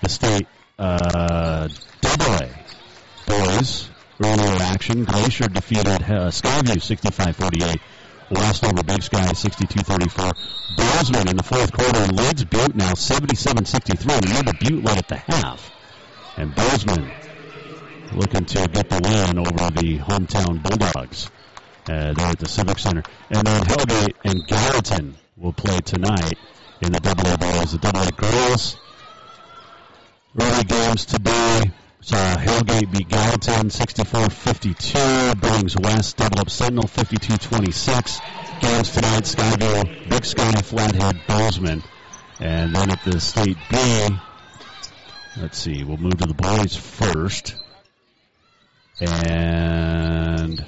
The 0.00 0.08
state 0.08 0.46
uh, 0.78 1.68
double 2.00 2.34
A 2.34 2.50
boys 3.26 3.88
earlier 4.22 4.62
action. 4.62 5.04
Glacier 5.04 5.48
defeated 5.48 6.02
uh, 6.02 6.30
Skyview 6.30 6.78
65-48. 6.82 7.80
Lost 8.30 8.64
over 8.64 8.82
Big 8.82 9.02
Sky 9.02 9.26
62-34. 9.26 10.76
Bozeman 10.76 11.28
in 11.28 11.36
the 11.36 11.42
fourth 11.42 11.72
quarter 11.72 12.12
leads 12.12 12.44
Butte 12.44 12.74
now 12.74 12.92
77-63. 12.92 14.16
And 14.16 14.28
remember, 14.28 14.52
Butte 14.58 14.82
led 14.82 14.98
at 14.98 15.08
the 15.08 15.16
half. 15.16 15.70
And 16.36 16.54
Bozeman 16.54 17.12
looking 18.14 18.44
to 18.44 18.68
get 18.68 18.88
the 18.88 19.00
win 19.02 19.38
over 19.38 19.70
the 19.70 19.98
hometown 19.98 20.62
Bulldogs 20.62 21.30
uh, 21.88 22.12
there 22.12 22.26
at 22.26 22.38
the 22.38 22.48
Civic 22.48 22.78
Center. 22.78 23.02
And 23.30 23.46
then 23.46 23.62
Hellgate 23.62 24.14
and 24.24 24.46
Gallatin 24.46 25.16
will 25.36 25.52
play 25.52 25.78
tonight 25.80 26.38
in 26.80 26.92
the 26.92 27.00
double 27.00 27.26
A. 27.26 27.36
The 27.66 27.78
double 27.80 28.02
A 28.02 28.12
girls 28.12 28.76
early 30.40 30.64
games 30.64 31.04
today. 31.06 31.70
So 32.00 32.16
Hellgate 32.16 32.90
beat 32.90 33.08
Gallatin 33.08 33.68
64-52. 33.68 35.40
Billings 35.40 35.76
West 35.76 36.16
double 36.16 36.40
up 36.40 36.50
Sentinel 36.50 36.84
52-26. 36.84 38.20
Games 38.60 38.90
tonight, 38.90 39.22
Skyview, 39.22 40.08
Big 40.08 40.24
Sky, 40.24 40.62
Flathead, 40.62 41.20
Bozeman. 41.28 41.82
And 42.40 42.74
then 42.74 42.90
at 42.90 43.04
the 43.04 43.20
State 43.20 43.56
B, 43.70 44.08
let's 45.40 45.58
see, 45.58 45.84
we'll 45.84 45.96
move 45.96 46.18
to 46.18 46.26
the 46.26 46.34
boys 46.34 46.74
first. 46.74 47.54
And 49.00 50.64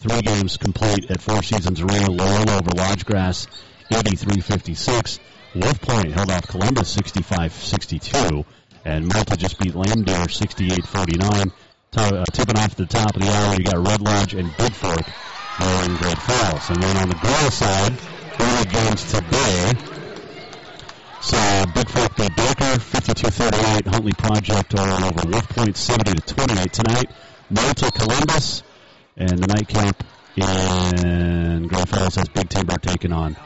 three 0.00 0.20
games 0.22 0.56
complete 0.56 1.10
at 1.10 1.20
Four 1.20 1.42
Seasons 1.42 1.80
Arena. 1.80 2.10
Loyola 2.10 2.56
over 2.56 2.70
Lodgegrass 2.70 3.46
83-56. 3.90 5.20
Wolf 5.54 5.80
Point 5.80 6.12
held 6.12 6.30
off 6.30 6.46
Columbus 6.46 6.96
65-62. 6.96 8.44
And 8.84 9.06
Malta 9.06 9.36
just 9.36 9.58
beat 9.58 9.74
Lame-Deer 9.74 10.26
68-49. 10.26 11.52
Uh, 11.96 12.24
tipping 12.32 12.56
off 12.56 12.76
the 12.76 12.86
top 12.86 13.16
of 13.16 13.22
the 13.22 13.28
hour, 13.28 13.54
you 13.56 13.64
got 13.64 13.84
Red 13.84 14.00
Lodge 14.00 14.34
and 14.34 14.56
Big 14.56 14.72
Fork 14.72 15.06
in 15.60 15.96
Great 15.96 16.18
Falls. 16.18 16.70
And 16.70 16.82
then 16.82 16.96
on 16.96 17.08
the 17.08 17.16
girls 17.16 17.54
side, 17.54 17.92
early 18.38 18.64
games 18.66 19.12
today. 19.12 19.72
So 21.20 21.64
Big 21.74 21.88
Fork 21.88 22.16
beat 22.16 22.34
Baker 22.36 22.78
52-38. 22.78 23.86
Huntley 23.88 24.12
Project 24.12 24.74
over 24.78 25.28
Wolf 25.28 25.48
Point 25.50 25.74
70-28 25.74 26.70
tonight. 26.70 27.10
Malta 27.50 27.90
Columbus 27.90 28.62
and 29.16 29.38
the 29.38 29.46
nightcap 29.48 30.04
in 30.36 31.66
Great 31.66 31.88
Falls 31.88 32.14
has 32.14 32.28
Big 32.28 32.48
Timber 32.48 32.76
taking 32.78 33.12
on 33.12 33.36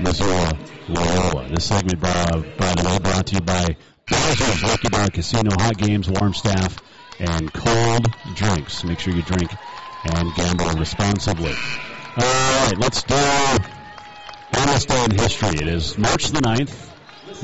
Missoula 0.00 0.58
Loyola. 0.88 1.48
This 1.48 1.66
segment, 1.66 2.00
by, 2.00 2.30
by 2.58 2.74
the 2.74 2.88
way, 2.88 2.98
brought 2.98 3.26
to 3.26 3.34
you 3.36 3.40
by 3.40 3.76
Bowser's 4.08 4.62
Lucky 4.64 4.88
Bar 4.88 5.10
Casino, 5.10 5.50
hot 5.52 5.78
games, 5.78 6.10
warm 6.10 6.34
staff, 6.34 6.76
and 7.20 7.52
cold 7.52 8.06
drinks. 8.34 8.82
Make 8.82 8.98
sure 8.98 9.14
you 9.14 9.22
drink 9.22 9.52
and 10.04 10.34
gamble 10.34 10.72
responsibly. 10.80 11.54
All 12.16 12.66
right, 12.66 12.74
let's 12.78 13.04
do 13.04 13.14
almost 14.58 14.88
day 14.88 15.04
in 15.04 15.10
history. 15.12 15.50
It 15.50 15.68
is 15.68 15.96
March 15.96 16.28
the 16.30 16.40
9th, 16.40 16.90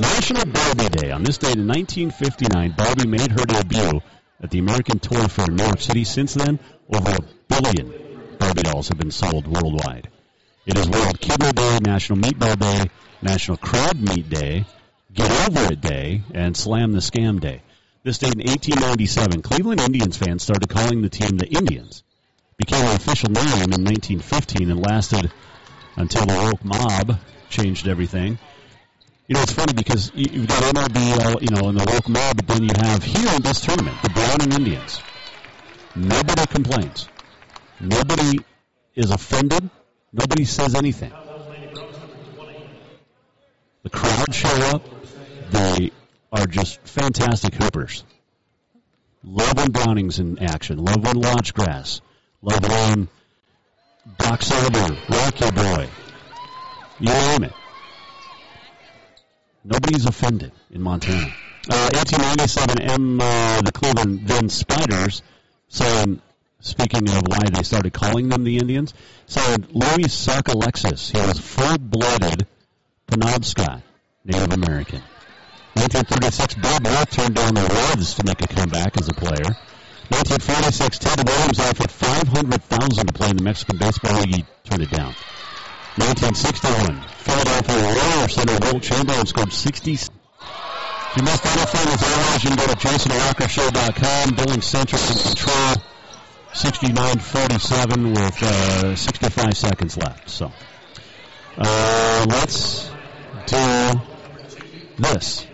National 0.01 0.47
Barbie 0.47 0.89
Day. 0.89 1.11
On 1.12 1.23
this 1.23 1.39
date 1.39 1.57
in 1.57 1.69
1959, 1.69 2.75
Barbie 2.77 3.07
made 3.07 3.31
her 3.31 3.47
debut 3.47 4.01
at 4.41 4.51
the 4.51 4.59
American 4.59 4.99
Toy 4.99 5.26
Fair 5.26 5.47
in 5.47 5.57
New 5.57 5.64
York 5.64 5.80
City. 5.80 6.05
Since 6.05 6.34
then, 6.34 6.59
over 6.93 7.11
a 7.11 7.18
billion 7.49 8.36
Barbie 8.39 8.62
dolls 8.62 8.89
have 8.89 8.99
been 8.99 9.11
sold 9.11 9.47
worldwide. 9.47 10.09
It 10.64 10.78
is 10.78 10.89
World 10.89 11.20
Kidney 11.20 11.53
Day, 11.53 11.78
National 11.80 12.18
Meatball 12.18 12.59
Day, 12.59 12.91
National 13.22 13.57
Crab 13.57 13.97
Meat 13.97 14.28
Day, 14.28 14.64
Get 15.12 15.49
Over 15.49 15.72
It 15.72 15.80
Day, 15.80 16.22
and 16.34 16.57
Slam 16.57 16.93
the 16.93 17.01
Scam 17.01 17.41
Day. 17.41 17.62
This 18.05 18.18
date 18.18 18.34
in 18.34 18.47
1897, 18.47 19.43
Cleveland 19.43 19.80
Indians 19.80 20.16
fans 20.16 20.43
started 20.43 20.68
calling 20.68 21.03
the 21.03 21.09
team 21.09 21.36
the 21.36 21.49
Indians. 21.49 22.05
Became 22.57 22.86
an 22.86 22.97
official 22.97 23.30
name 23.30 23.72
in 23.72 23.84
1915 23.84 24.70
and 24.70 24.80
lasted 24.80 25.32
until 25.97 26.26
the 26.26 26.34
woke 26.34 26.64
mob 26.64 27.18
changed 27.51 27.89
everything. 27.89 28.39
You 29.29 29.35
know, 29.35 29.43
it's 29.43 29.53
funny 29.53 29.74
because 29.74 30.11
you- 30.14 30.31
you've 30.33 30.47
got 30.47 30.62
MLB, 30.62 31.12
uh, 31.12 31.37
you 31.39 31.51
know, 31.51 31.68
and 31.68 31.79
the 31.79 31.85
woke 31.85 32.09
mob, 32.09 32.37
but 32.37 32.47
then 32.47 32.62
you 32.62 32.70
have 32.74 33.03
here 33.05 33.29
in 33.35 33.43
this 33.43 33.61
tournament, 33.61 34.01
the 34.03 34.09
Browning 34.09 34.53
Indians. 34.53 35.01
Nobody 35.95 36.47
complains. 36.47 37.07
Nobody 37.79 38.41
is 38.95 39.11
offended. 39.11 39.68
Nobody 40.14 40.47
says 40.47 40.74
anything. 40.74 41.12
The 43.83 43.91
crowd 43.91 44.35
show 44.35 44.57
up. 44.74 44.83
They 45.51 45.91
are 46.33 46.47
just 46.47 46.81
fantastic 46.85 47.55
hoopers. 47.55 48.05
Love 49.22 49.59
when 49.59 49.70
Browning's 49.72 50.20
in 50.20 50.39
action. 50.39 50.79
Love 50.79 51.05
when 51.05 51.16
Lodgegrass. 51.16 52.01
Love 52.41 52.62
when 52.66 53.09
Box 54.07 54.51
Elder, 54.51 54.97
Rocky 55.11 55.51
Boy. 55.51 55.89
You 56.99 57.12
name 57.12 57.45
it. 57.45 57.53
Nobody's 59.69 60.07
offended 60.07 60.53
in 60.71 60.81
Montana. 60.81 61.27
Uh, 61.71 61.91
1897, 61.93 62.81
M, 62.81 63.21
uh, 63.21 63.61
the 63.61 63.71
Cleveland 63.71 64.27
then 64.27 64.49
Spiders, 64.49 65.21
saying, 65.69 66.23
speaking 66.61 67.07
of 67.11 67.23
why 67.29 67.41
they 67.53 67.62
started 67.62 67.93
calling 67.93 68.31
them 68.31 68.45
the 68.45 68.57
Indians, 68.57 68.95
signed 69.27 69.69
Louis 69.71 70.09
Sockalexis. 70.09 71.12
He 71.12 71.21
was 71.21 71.39
full-blooded 71.39 72.47
Penobscot 73.09 73.83
Native 74.25 74.55
American. 74.55 75.03
1936, 75.75 76.55
Babe 76.55 76.87
Ruth 76.87 77.11
turned 77.11 77.35
down 77.35 77.53
the 77.53 77.61
Reds 77.61 78.14
to 78.14 78.25
make 78.25 78.41
a 78.41 78.49
comeback 78.49 78.99
as 78.99 79.11
a 79.11 79.12
player. 79.12 79.53
1946, 80.09 80.99
Ted 80.99 81.29
Williams 81.29 81.61
offered 81.61 81.91
500000 81.91 83.07
to 83.07 83.12
play 83.12 83.29
in 83.29 83.37
the 83.37 83.43
Mexican 83.43 83.77
Baseball 83.77 84.23
League. 84.23 84.35
He 84.35 84.45
turned 84.64 84.83
it 84.83 84.91
down. 84.91 85.14
1961, 85.99 87.03
Philadelphia 87.18 87.82
Warriors 87.82 88.34
center 88.34 88.59
Wilt 88.62 88.82
Chamberlain 88.82 89.26
scored 89.26 89.53
60. 89.53 89.92
If 89.92 90.11
you 91.16 91.22
missed 91.22 91.44
anything, 91.46 91.88
as 91.92 92.03
always, 92.03 92.44
you 92.44 92.51
can 92.51 92.59
go 92.59 92.66
to 92.66 92.76
jasonwalkershow.com. 92.76 94.34
Billing 94.36 94.62
Central 94.62 95.03
in 95.03 95.18
control. 95.18 95.74
69-47 96.53 98.14
with 98.14 98.42
uh, 98.42 98.96
65 98.96 99.57
seconds 99.57 99.96
left. 99.96 100.30
So 100.30 100.53
uh, 101.57 102.26
let's 102.28 102.90
do 103.46 104.01
this. 104.99 105.46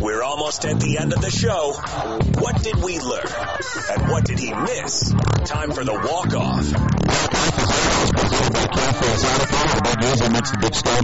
We're 0.00 0.22
almost 0.22 0.64
at 0.64 0.78
the 0.80 0.98
end 0.98 1.12
of 1.12 1.20
the 1.20 1.30
show. 1.30 1.72
What 2.40 2.62
did 2.62 2.76
we 2.76 3.00
learn? 3.00 3.26
And 3.90 4.10
what 4.10 4.24
did 4.24 4.38
he 4.38 4.52
miss? 4.52 5.12
Time 5.44 5.72
for 5.72 5.84
the 5.84 5.94
walk-off. 5.94 6.66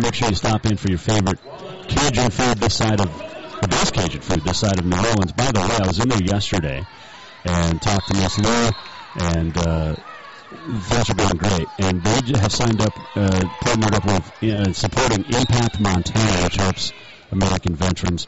Make 0.03 0.15
sure 0.15 0.29
you 0.29 0.35
stop 0.35 0.67
in 0.67 0.77
for 0.77 0.89
your 0.89 0.99
favorite 0.99 1.39
Cajun 1.89 2.31
food 2.31 2.59
this 2.59 2.75
side 2.75 3.01
of 3.01 3.07
the 3.61 3.69
best 3.69 3.95
Cajun 3.95 4.21
food 4.21 4.45
this 4.45 4.59
side 4.59 4.79
of 4.79 4.85
New 4.85 4.97
Orleans. 4.97 5.33
By 5.33 5.51
the 5.53 5.61
way, 5.61 5.77
I 5.81 5.87
was 5.87 5.99
in 5.99 6.09
there 6.09 6.23
yesterday 6.23 6.85
and 7.45 7.81
talked 7.81 8.09
to 8.09 8.15
Miss 8.15 8.39
Lou, 8.39 8.71
and 9.17 9.57
uh, 9.57 9.95
things 10.81 11.11
are 11.11 11.15
going 11.15 11.37
great. 11.37 11.69
And 11.79 12.03
they 12.03 12.39
have 12.39 12.53
signed 12.53 12.81
up, 12.81 12.99
uh, 13.17 13.49
partnered 13.61 13.95
up 13.95 14.05
with 14.05 14.45
uh, 14.45 14.73
supporting 14.73 15.25
Impact 15.25 15.81
Montana, 15.81 16.43
which 16.45 16.57
helps 16.57 16.93
American 17.31 17.75
veterans, 17.75 18.27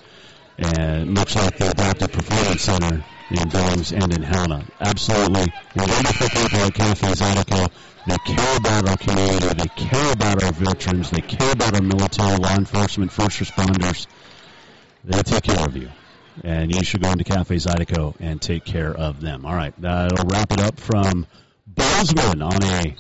and 0.59 1.13
much 1.13 1.37
like 1.37 1.59
the 1.59 1.71
Adaptive 1.71 2.13
Performance 2.13 2.63
Center 2.63 3.05
in 3.31 3.49
Billings 3.49 3.93
and 3.93 4.13
in 4.13 4.23
Helena. 4.23 4.65
Absolutely 4.81 5.53
wonderful 5.75 6.29
people 6.29 6.59
at 6.61 6.75
Cafe 6.75 7.07
Zydeco. 7.09 7.71
They 8.07 8.19
care 8.19 8.57
about 8.57 8.89
our 8.89 8.97
community. 8.97 9.47
They 9.47 9.69
care 9.69 10.13
about 10.13 10.43
our 10.43 10.53
veterans. 10.53 11.11
They 11.11 11.23
care 11.23 11.53
about 11.53 11.75
our 11.75 11.83
military, 11.83 12.37
law 12.37 12.55
enforcement, 12.55 13.11
first 13.11 13.41
responders. 13.41 14.07
They 15.05 15.23
take 15.23 15.45
care 15.45 15.67
of 15.67 15.77
you. 15.77 15.89
And 16.43 16.75
you 16.75 16.85
should 16.85 17.03
go 17.03 17.11
into 17.11 17.25
Cafe 17.25 17.55
Zydeco 17.57 18.15
and 18.21 18.43
take 18.43 18.65
care 18.65 18.93
of 18.93 19.21
them. 19.21 19.47
All 19.47 19.55
right, 19.55 19.75
that'll 19.81 20.27
wrap 20.27 20.53
it 20.53 20.61
up 20.61 20.79
from 20.81 21.27
Bozeman 21.67 22.43
on 22.43 22.63
a 22.63 22.97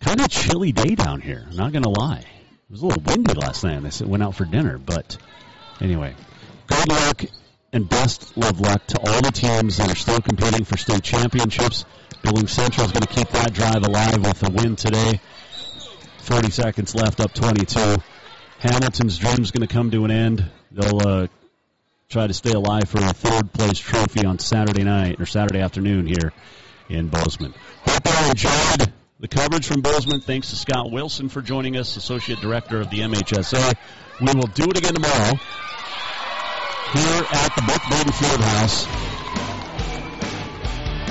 kind 0.00 0.20
of 0.20 0.28
chilly 0.28 0.72
day 0.72 0.94
down 0.94 1.20
here. 1.20 1.46
Not 1.52 1.72
going 1.72 1.84
to 1.84 1.90
lie. 1.90 2.24
It 2.24 2.70
was 2.70 2.82
a 2.82 2.86
little 2.86 3.02
windy 3.02 3.34
last 3.34 3.64
night. 3.64 4.02
I 4.02 4.04
went 4.04 4.22
out 4.22 4.34
for 4.34 4.46
dinner, 4.46 4.78
but 4.78 5.16
anyway, 5.80 6.14
good 6.66 6.88
luck 6.88 7.24
and 7.72 7.88
best 7.88 8.36
love 8.36 8.60
luck 8.60 8.86
to 8.88 8.98
all 8.98 9.22
the 9.22 9.32
teams 9.32 9.78
that 9.78 9.90
are 9.90 9.96
still 9.96 10.20
competing 10.20 10.64
for 10.64 10.76
state 10.76 11.02
championships. 11.02 11.84
Billings 12.22 12.52
Central 12.52 12.86
is 12.86 12.92
going 12.92 13.02
to 13.02 13.12
keep 13.12 13.28
that 13.30 13.52
drive 13.52 13.82
alive 13.84 14.24
with 14.24 14.48
a 14.48 14.52
win 14.52 14.76
today. 14.76 15.20
40 16.18 16.50
seconds 16.50 16.94
left, 16.94 17.20
up 17.20 17.32
22. 17.32 17.96
Hamilton's 18.58 19.18
dream 19.18 19.42
is 19.42 19.50
going 19.50 19.66
to 19.66 19.72
come 19.72 19.90
to 19.90 20.04
an 20.04 20.10
end. 20.10 20.50
They'll 20.70 21.00
uh, 21.06 21.26
try 22.08 22.26
to 22.26 22.34
stay 22.34 22.52
alive 22.52 22.88
for 22.88 22.98
a 22.98 23.12
third 23.12 23.52
place 23.52 23.78
trophy 23.78 24.24
on 24.24 24.38
Saturday 24.38 24.84
night 24.84 25.20
or 25.20 25.26
Saturday 25.26 25.60
afternoon 25.60 26.06
here 26.06 26.32
in 26.88 27.08
Bozeman. 27.08 27.54
Hope 27.84 28.06
you 28.06 28.30
enjoyed 28.30 28.92
the 29.18 29.28
coverage 29.28 29.66
from 29.66 29.80
Bozeman. 29.80 30.20
Thanks 30.20 30.50
to 30.50 30.56
Scott 30.56 30.92
Wilson 30.92 31.28
for 31.28 31.42
joining 31.42 31.76
us, 31.76 31.96
Associate 31.96 32.38
Director 32.38 32.80
of 32.80 32.90
the 32.90 32.98
MHSA. 32.98 33.74
We 34.20 34.32
will 34.34 34.46
do 34.46 34.64
it 34.64 34.78
again 34.78 34.94
tomorrow 34.94 35.40
here 36.92 37.24
at 37.24 37.56
the 37.56 37.62
Brick 37.62 37.80
Breeden 37.88 38.12
Field 38.12 38.40
House. 38.40 38.84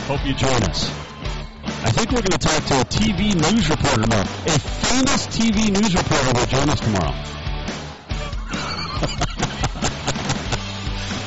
Hope 0.05 0.23
you 0.25 0.33
join 0.35 0.61
us. 0.69 0.89
I 1.83 1.89
think 1.89 2.11
we're 2.11 2.21
going 2.21 2.37
to 2.37 2.45
talk 2.45 2.63
to 2.65 2.81
a 2.81 2.85
TV 2.85 3.33
news 3.33 3.67
reporter 3.67 4.03
tomorrow. 4.03 4.21
A 4.21 4.59
famous 4.59 5.25
TV 5.25 5.73
news 5.73 5.95
reporter 5.95 6.33
will 6.37 6.45
join 6.45 6.69
us 6.69 6.79
tomorrow. 6.79 7.09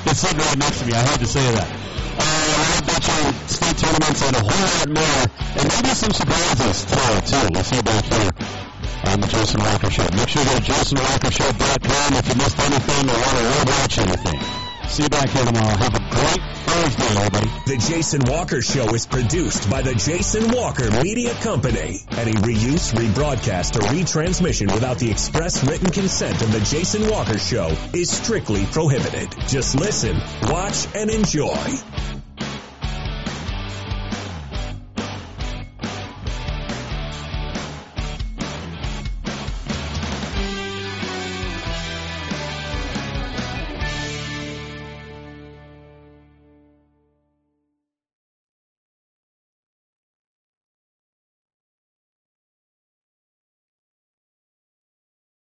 it's 0.06 0.20
sitting 0.20 0.38
right 0.38 0.58
next 0.58 0.78
to 0.80 0.86
me. 0.86 0.92
I 0.92 1.02
had 1.02 1.18
to 1.18 1.26
say 1.26 1.42
that. 1.50 1.66
Uh, 1.66 2.22
I 2.22 2.80
bet 2.86 3.02
you 3.02 3.34
state 3.48 3.76
tournaments 3.76 4.22
and 4.22 4.36
a 4.36 4.40
whole 4.40 4.70
lot 4.70 4.88
more, 4.94 5.26
and 5.58 5.66
maybe 5.66 5.88
some 5.98 6.12
surprises 6.12 6.84
tomorrow 6.84 7.20
too. 7.26 7.48
We'll 7.52 7.64
see 7.64 7.76
you 7.76 7.82
back 7.82 8.04
here 8.04 8.63
on 9.08 9.20
the 9.20 9.26
Jason 9.26 9.60
Walker 9.60 9.90
Show. 9.90 10.06
Make 10.14 10.28
sure 10.28 10.42
you 10.42 10.48
go 10.48 10.54
to 10.56 10.62
jasonwalkershow.com 10.62 12.14
if 12.14 12.28
you 12.28 12.34
missed 12.34 12.58
anything 12.58 13.10
or 13.10 13.18
want 13.18 13.36
to 13.38 13.44
rewatch 13.44 13.98
anything. 13.98 14.64
See 14.88 15.02
you 15.02 15.08
back 15.08 15.28
here 15.28 15.44
tomorrow. 15.44 15.76
Have 15.76 15.94
a 15.94 15.98
great 15.98 16.56
Thursday, 16.66 17.16
everybody. 17.16 17.50
The 17.66 17.76
Jason 17.88 18.20
Walker 18.26 18.62
Show 18.62 18.94
is 18.94 19.06
produced 19.06 19.68
by 19.70 19.82
the 19.82 19.94
Jason 19.94 20.50
Walker 20.52 20.90
Media 21.02 21.34
Company. 21.34 21.98
Any 22.12 22.32
reuse, 22.32 22.94
rebroadcast, 22.94 23.76
or 23.76 23.86
retransmission 23.88 24.72
without 24.72 24.98
the 24.98 25.10
express 25.10 25.64
written 25.64 25.90
consent 25.90 26.40
of 26.42 26.52
the 26.52 26.60
Jason 26.60 27.08
Walker 27.10 27.38
Show 27.38 27.74
is 27.92 28.10
strictly 28.10 28.66
prohibited. 28.66 29.30
Just 29.48 29.74
listen, 29.74 30.16
watch, 30.42 30.86
and 30.94 31.10
enjoy. 31.10 32.23